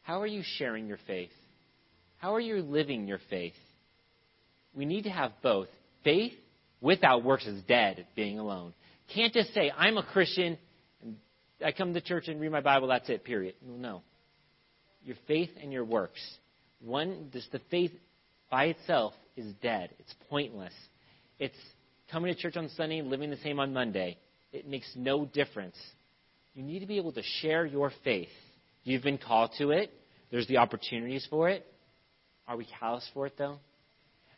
how 0.01 0.21
are 0.21 0.28
you 0.28 0.43
sharing 0.57 0.88
your 0.88 0.99
faith? 1.07 1.32
How 2.17 2.36
are 2.36 2.39
you 2.39 2.61
living 2.61 3.07
your 3.07 3.19
faith? 3.30 3.53
We 4.76 4.86
need 4.86 5.03
to 5.03 5.09
have 5.09 5.32
both. 5.41 5.67
Faith 6.03 6.34
without 6.82 7.23
works 7.23 7.45
is 7.45 7.61
dead, 7.63 8.05
being 8.15 8.39
alone. 8.39 8.73
Can't 9.13 9.34
just 9.34 9.53
say, 9.53 9.71
I'm 9.76 9.97
a 9.97 10.03
Christian, 10.03 10.57
and 11.01 11.15
I 11.63 11.71
come 11.71 11.93
to 11.93 12.01
church 12.01 12.28
and 12.28 12.39
read 12.39 12.51
my 12.51 12.61
Bible, 12.61 12.89
that's 12.89 13.09
it, 13.09 13.23
period. 13.23 13.55
No. 13.65 14.01
Your 15.03 15.15
faith 15.28 15.51
and 15.61 15.71
your 15.71 15.86
works. 15.86 16.19
One, 16.82 17.30
just 17.32 17.51
the 17.51 17.61
faith 17.71 17.91
by 18.50 18.66
itself 18.66 19.14
is 19.36 19.54
dead. 19.62 19.89
It's 20.00 20.14
pointless. 20.30 20.74
It's 21.39 21.58
coming 22.12 22.34
to 22.34 22.39
church 22.39 22.58
on 22.58 22.70
Sunday 22.70 23.02
living 23.02 23.30
the 23.30 23.38
same 23.38 23.60
on 23.60 23.74
Monday. 23.74 24.18
It 24.52 24.68
makes 24.68 24.89
no 24.96 25.26
difference. 25.26 25.76
You 26.54 26.64
need 26.64 26.80
to 26.80 26.86
be 26.86 26.98
able 26.98 27.12
to 27.14 27.24
share 27.41 27.66
your 27.66 27.91
faith. 28.04 28.30
You've 28.84 29.04
been 29.04 29.18
called 29.18 29.52
to 29.58 29.72
it. 29.72 29.91
There's 30.32 30.48
the 30.48 30.58
opportunities 30.58 31.28
for 31.30 31.50
it. 31.50 31.66
Are 32.48 32.56
we 32.56 32.68
callous 32.80 33.08
for 33.14 33.28
it, 33.28 33.34
though? 33.38 33.60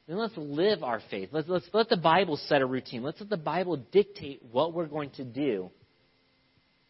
Then 0.07 0.17
let's 0.17 0.37
live 0.37 0.83
our 0.83 1.01
faith. 1.11 1.29
Let's, 1.31 1.49
let's 1.49 1.67
let 1.73 1.89
the 1.89 1.97
Bible 1.97 2.37
set 2.47 2.61
a 2.61 2.65
routine. 2.65 3.03
Let's 3.03 3.19
let 3.19 3.29
the 3.29 3.37
Bible 3.37 3.77
dictate 3.91 4.41
what 4.51 4.73
we're 4.73 4.85
going 4.87 5.09
to 5.11 5.25
do. 5.25 5.69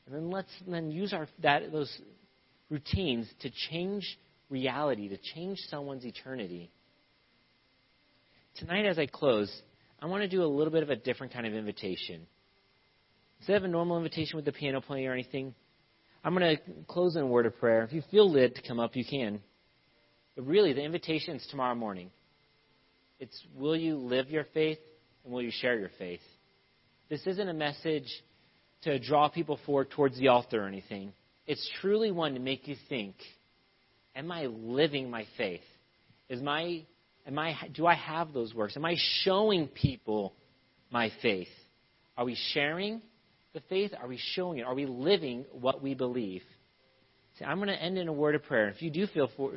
And 0.05 0.15
then 0.15 0.29
let's 0.29 0.51
then 0.67 0.91
use 0.91 1.13
our, 1.13 1.27
that, 1.41 1.71
those 1.71 1.91
routines 2.69 3.27
to 3.41 3.49
change 3.69 4.17
reality, 4.49 5.09
to 5.09 5.17
change 5.35 5.57
someone's 5.69 6.05
eternity. 6.05 6.71
Tonight, 8.59 8.85
as 8.87 8.97
I 8.97 9.05
close, 9.05 9.51
I 10.01 10.07
want 10.07 10.23
to 10.23 10.27
do 10.27 10.43
a 10.43 10.47
little 10.47 10.71
bit 10.71 10.81
of 10.81 10.89
a 10.89 10.95
different 10.95 11.31
kind 11.31 11.45
of 11.45 11.53
invitation. 11.53 12.25
Instead 13.39 13.57
of 13.57 13.63
a 13.65 13.67
normal 13.67 13.97
invitation 13.97 14.35
with 14.35 14.45
the 14.45 14.51
piano 14.51 14.81
playing 14.81 15.05
or 15.05 15.13
anything, 15.13 15.53
I'm 16.23 16.35
going 16.35 16.57
to 16.57 16.63
close 16.87 17.15
in 17.15 17.21
a 17.21 17.27
word 17.27 17.45
of 17.45 17.55
prayer. 17.59 17.83
If 17.83 17.93
you 17.93 18.01
feel 18.09 18.31
led 18.31 18.55
to 18.55 18.61
come 18.67 18.79
up, 18.79 18.95
you 18.95 19.05
can. 19.05 19.41
But 20.35 20.47
really, 20.47 20.73
the 20.73 20.81
invitation 20.81 21.35
is 21.35 21.45
tomorrow 21.51 21.75
morning. 21.75 22.09
It's 23.19 23.39
will 23.55 23.75
you 23.75 23.97
live 23.97 24.29
your 24.29 24.45
faith 24.55 24.79
and 25.23 25.31
will 25.31 25.43
you 25.43 25.51
share 25.51 25.77
your 25.77 25.91
faith? 25.99 26.21
This 27.09 27.25
isn't 27.27 27.47
a 27.47 27.53
message 27.53 28.07
to 28.83 28.97
draw 28.97 29.29
people 29.29 29.59
forward 29.67 29.91
towards 29.91 30.17
the 30.17 30.29
altar 30.29 30.63
or 30.63 30.67
anything. 30.67 31.13
It's 31.45 31.69
truly 31.79 32.11
one 32.11 32.33
to 32.33 32.39
make 32.39 32.67
you 32.67 32.75
think, 32.89 33.15
am 34.15 34.31
I 34.31 34.47
living 34.47 35.11
my 35.11 35.25
faith? 35.37 35.61
Is 36.27 36.41
my 36.41 36.83
am 37.27 37.37
I 37.37 37.55
do 37.73 37.85
I 37.85 37.95
have 37.95 38.33
those 38.33 38.53
works? 38.53 38.75
Am 38.77 38.85
I 38.85 38.95
showing 39.23 39.67
people 39.67 40.33
my 40.89 41.11
faith? 41.21 41.49
Are 42.17 42.25
we 42.25 42.37
sharing 42.53 43.01
the 43.53 43.61
faith? 43.69 43.91
Are 43.99 44.07
we 44.07 44.19
showing 44.33 44.59
it? 44.59 44.63
Are 44.63 44.73
we 44.73 44.85
living 44.85 45.45
what 45.51 45.83
we 45.83 45.93
believe? 45.93 46.43
See, 47.37 47.45
I'm 47.45 47.57
going 47.57 47.67
to 47.67 47.81
end 47.81 47.97
in 47.97 48.07
a 48.07 48.13
word 48.13 48.35
of 48.35 48.43
prayer. 48.43 48.69
If 48.69 48.81
you 48.81 48.89
do 48.89 49.05
feel 49.07 49.29
for, 49.37 49.53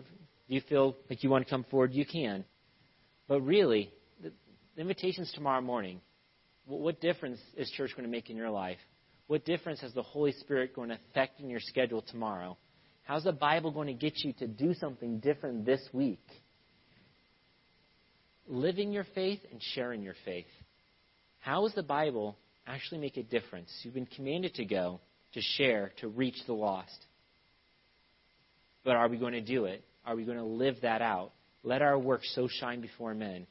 you 0.48 0.60
feel 0.68 0.96
like 1.08 1.22
you 1.22 1.30
want 1.30 1.46
to 1.46 1.50
come 1.50 1.64
forward, 1.70 1.94
you 1.94 2.04
can. 2.04 2.44
But 3.28 3.40
really, 3.40 3.90
the, 4.22 4.32
the 4.74 4.82
invitation's 4.82 5.32
tomorrow 5.32 5.62
morning. 5.62 6.00
What, 6.66 6.80
what 6.80 7.00
difference 7.00 7.38
is 7.56 7.70
church 7.70 7.92
going 7.96 8.04
to 8.04 8.10
make 8.10 8.28
in 8.28 8.36
your 8.36 8.50
life? 8.50 8.78
What 9.28 9.44
difference 9.44 9.80
has 9.80 9.94
the 9.94 10.02
Holy 10.02 10.32
Spirit 10.32 10.74
going 10.74 10.88
to 10.88 10.98
affect 11.10 11.40
in 11.40 11.48
your 11.48 11.60
schedule 11.60 12.02
tomorrow? 12.02 12.58
How's 13.04 13.24
the 13.24 13.32
Bible 13.32 13.70
going 13.70 13.86
to 13.86 13.94
get 13.94 14.18
you 14.18 14.32
to 14.34 14.46
do 14.46 14.74
something 14.74 15.20
different 15.20 15.64
this 15.64 15.80
week? 15.92 16.24
Living 18.50 18.90
your 18.90 19.06
faith 19.14 19.38
and 19.52 19.62
sharing 19.74 20.02
your 20.02 20.16
faith. 20.24 20.46
How 21.38 21.62
does 21.62 21.74
the 21.74 21.84
Bible 21.84 22.36
actually 22.66 23.00
make 23.00 23.16
a 23.16 23.22
difference? 23.22 23.70
You've 23.82 23.94
been 23.94 24.06
commanded 24.06 24.54
to 24.56 24.64
go, 24.64 25.00
to 25.34 25.40
share, 25.40 25.92
to 26.00 26.08
reach 26.08 26.34
the 26.46 26.52
lost. 26.52 27.06
But 28.84 28.96
are 28.96 29.08
we 29.08 29.18
going 29.18 29.34
to 29.34 29.40
do 29.40 29.66
it? 29.66 29.84
Are 30.04 30.16
we 30.16 30.24
going 30.24 30.36
to 30.38 30.44
live 30.44 30.74
that 30.82 31.00
out? 31.00 31.30
Let 31.62 31.80
our 31.80 31.96
work 31.96 32.22
so 32.24 32.48
shine 32.48 32.80
before 32.80 33.14
men. 33.14 33.46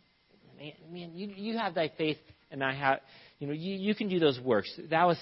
Man, 0.58 0.74
man 0.92 1.12
you, 1.14 1.30
you 1.34 1.58
have 1.58 1.76
thy 1.76 1.92
faith, 1.98 2.18
and 2.52 2.62
I 2.62 2.74
have, 2.74 3.00
you 3.40 3.48
know, 3.48 3.54
you, 3.54 3.76
you 3.76 3.96
can 3.96 4.10
do 4.10 4.20
those 4.20 4.38
works. 4.44 4.70
That 4.90 5.06
was 5.06 5.18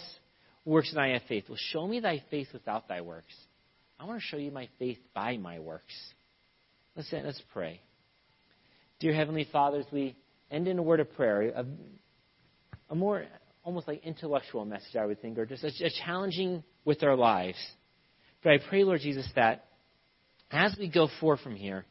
works, 0.66 0.90
and 0.92 1.00
I 1.00 1.10
have 1.10 1.22
faith. 1.28 1.46
Well, 1.48 1.60
show 1.72 1.88
me 1.88 2.00
thy 2.00 2.24
faith 2.32 2.48
without 2.52 2.88
thy 2.88 3.02
works. 3.02 3.34
I 4.00 4.06
want 4.06 4.22
to 4.22 4.26
show 4.26 4.38
you 4.38 4.50
my 4.50 4.70
faith 4.80 4.98
by 5.14 5.38
my 5.38 5.60
works. 5.60 5.94
Let's, 6.96 7.12
let's 7.12 7.42
pray. 7.54 7.80
Dear 9.00 9.14
Heavenly 9.14 9.48
Father, 9.52 9.80
as 9.80 9.86
we 9.92 10.16
end 10.50 10.68
in 10.68 10.80
a 10.80 10.84
word 10.84 11.00
of 11.00 11.14
prayer, 11.14 11.50
a, 11.56 11.66
a 12.90 12.96
more 12.96 13.26
almost 13.64 13.88
like 13.88 14.04
intellectual 14.04 14.66
message, 14.66 14.96
I 14.96 15.06
would 15.06 15.22
think, 15.22 15.38
or 15.38 15.46
just 15.46 15.64
a, 15.64 15.68
a 15.68 15.90
challenging 16.04 16.64
with 16.84 17.04
our 17.04 17.16
lives. 17.16 17.58
But 18.44 18.54
I 18.54 18.58
pray, 18.70 18.84
Lord 18.84 19.02
Jesus, 19.02 19.30
that 19.36 19.66
as 20.52 20.76
we 20.80 20.90
go 20.90 21.10
forth 21.20 21.42
from 21.42 21.56
here, 21.56 21.86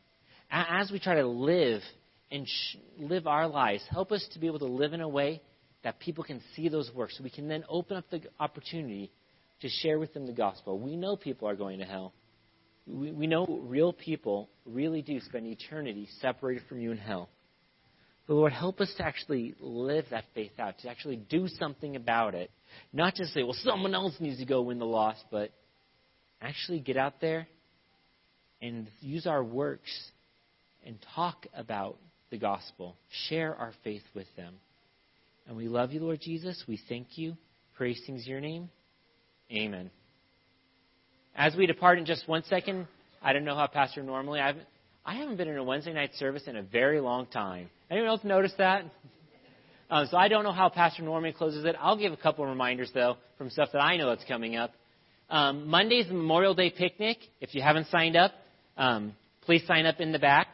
as 0.50 0.90
we 0.90 0.98
try 0.98 1.16
to 1.16 1.26
live 1.26 1.82
and 2.30 2.46
sh- 2.48 2.76
live 2.98 3.26
our 3.26 3.46
lives, 3.46 3.84
help 3.90 4.10
us 4.10 4.26
to 4.32 4.40
be 4.40 4.46
able 4.46 4.60
to 4.60 4.66
live 4.66 4.92
in 4.92 5.00
a 5.00 5.08
way 5.08 5.42
that 5.84 6.00
people 6.00 6.24
can 6.24 6.40
see 6.56 6.68
those 6.68 6.90
works. 6.94 7.16
So 7.16 7.22
we 7.24 7.30
can 7.30 7.46
then 7.46 7.64
open 7.68 7.96
up 7.96 8.10
the 8.10 8.22
opportunity 8.40 9.12
to 9.60 9.68
share 9.68 9.98
with 9.98 10.12
them 10.12 10.26
the 10.26 10.32
gospel. 10.32 10.78
We 10.78 10.96
know 10.96 11.14
people 11.16 11.48
are 11.48 11.54
going 11.54 11.78
to 11.78 11.84
hell. 11.84 12.12
We, 12.86 13.10
we 13.10 13.26
know 13.26 13.46
real 13.64 13.92
people 13.92 14.48
really 14.64 15.02
do 15.02 15.20
spend 15.20 15.46
eternity 15.46 16.08
separated 16.20 16.62
from 16.68 16.80
you 16.80 16.92
in 16.92 16.98
hell. 16.98 17.28
But 18.26 18.34
Lord, 18.34 18.52
help 18.52 18.80
us 18.80 18.92
to 18.96 19.04
actually 19.04 19.54
live 19.60 20.06
that 20.10 20.24
faith 20.34 20.52
out, 20.58 20.78
to 20.80 20.88
actually 20.88 21.16
do 21.16 21.46
something 21.46 21.94
about 21.96 22.34
it. 22.34 22.50
Not 22.92 23.14
just 23.14 23.32
say, 23.32 23.42
well, 23.42 23.56
someone 23.62 23.94
else 23.94 24.14
needs 24.18 24.38
to 24.38 24.44
go 24.44 24.62
win 24.62 24.78
the 24.78 24.84
lost, 24.84 25.24
but 25.30 25.50
actually 26.40 26.80
get 26.80 26.96
out 26.96 27.14
there 27.20 27.46
and 28.60 28.88
use 29.00 29.26
our 29.26 29.44
works 29.44 30.10
and 30.84 30.98
talk 31.14 31.46
about 31.54 31.96
the 32.30 32.38
gospel. 32.38 32.96
Share 33.28 33.54
our 33.54 33.72
faith 33.84 34.02
with 34.14 34.26
them. 34.36 34.54
And 35.46 35.56
we 35.56 35.68
love 35.68 35.92
you, 35.92 36.00
Lord 36.00 36.20
Jesus. 36.20 36.62
We 36.66 36.80
thank 36.88 37.16
you. 37.16 37.36
Praise 37.76 38.00
things 38.06 38.26
your 38.26 38.40
name. 38.40 38.70
Amen. 39.52 39.90
As 41.38 41.54
we 41.54 41.66
depart 41.66 41.98
in 41.98 42.06
just 42.06 42.26
one 42.26 42.42
second, 42.44 42.86
I 43.22 43.34
don't 43.34 43.44
know 43.44 43.54
how 43.54 43.66
Pastor 43.66 44.02
normally 44.02 44.40
I've 44.40 44.56
I 45.04 45.16
haven't 45.16 45.36
been 45.36 45.48
in 45.48 45.58
a 45.58 45.62
Wednesday 45.62 45.92
night 45.92 46.10
service 46.14 46.44
in 46.46 46.56
a 46.56 46.62
very 46.62 46.98
long 46.98 47.26
time. 47.26 47.68
Anyone 47.90 48.08
else 48.08 48.24
notice 48.24 48.54
that? 48.56 48.84
Um, 49.90 50.08
so 50.10 50.16
I 50.16 50.28
don't 50.28 50.42
know 50.44 50.52
how 50.52 50.70
Pastor 50.70 51.02
normally 51.02 51.32
closes 51.32 51.64
it. 51.66 51.76
I'll 51.78 51.98
give 51.98 52.12
a 52.12 52.16
couple 52.16 52.42
of 52.42 52.50
reminders 52.50 52.90
though 52.94 53.18
from 53.36 53.50
stuff 53.50 53.68
that 53.74 53.80
I 53.80 53.98
know 53.98 54.08
that's 54.08 54.24
coming 54.24 54.56
up. 54.56 54.72
Um, 55.28 55.68
Monday's 55.68 56.08
the 56.08 56.14
Memorial 56.14 56.54
Day 56.54 56.70
picnic. 56.70 57.18
If 57.42 57.54
you 57.54 57.60
haven't 57.60 57.88
signed 57.88 58.16
up, 58.16 58.32
um, 58.78 59.14
please 59.42 59.62
sign 59.66 59.84
up 59.84 60.00
in 60.00 60.12
the 60.12 60.18
back. 60.18 60.48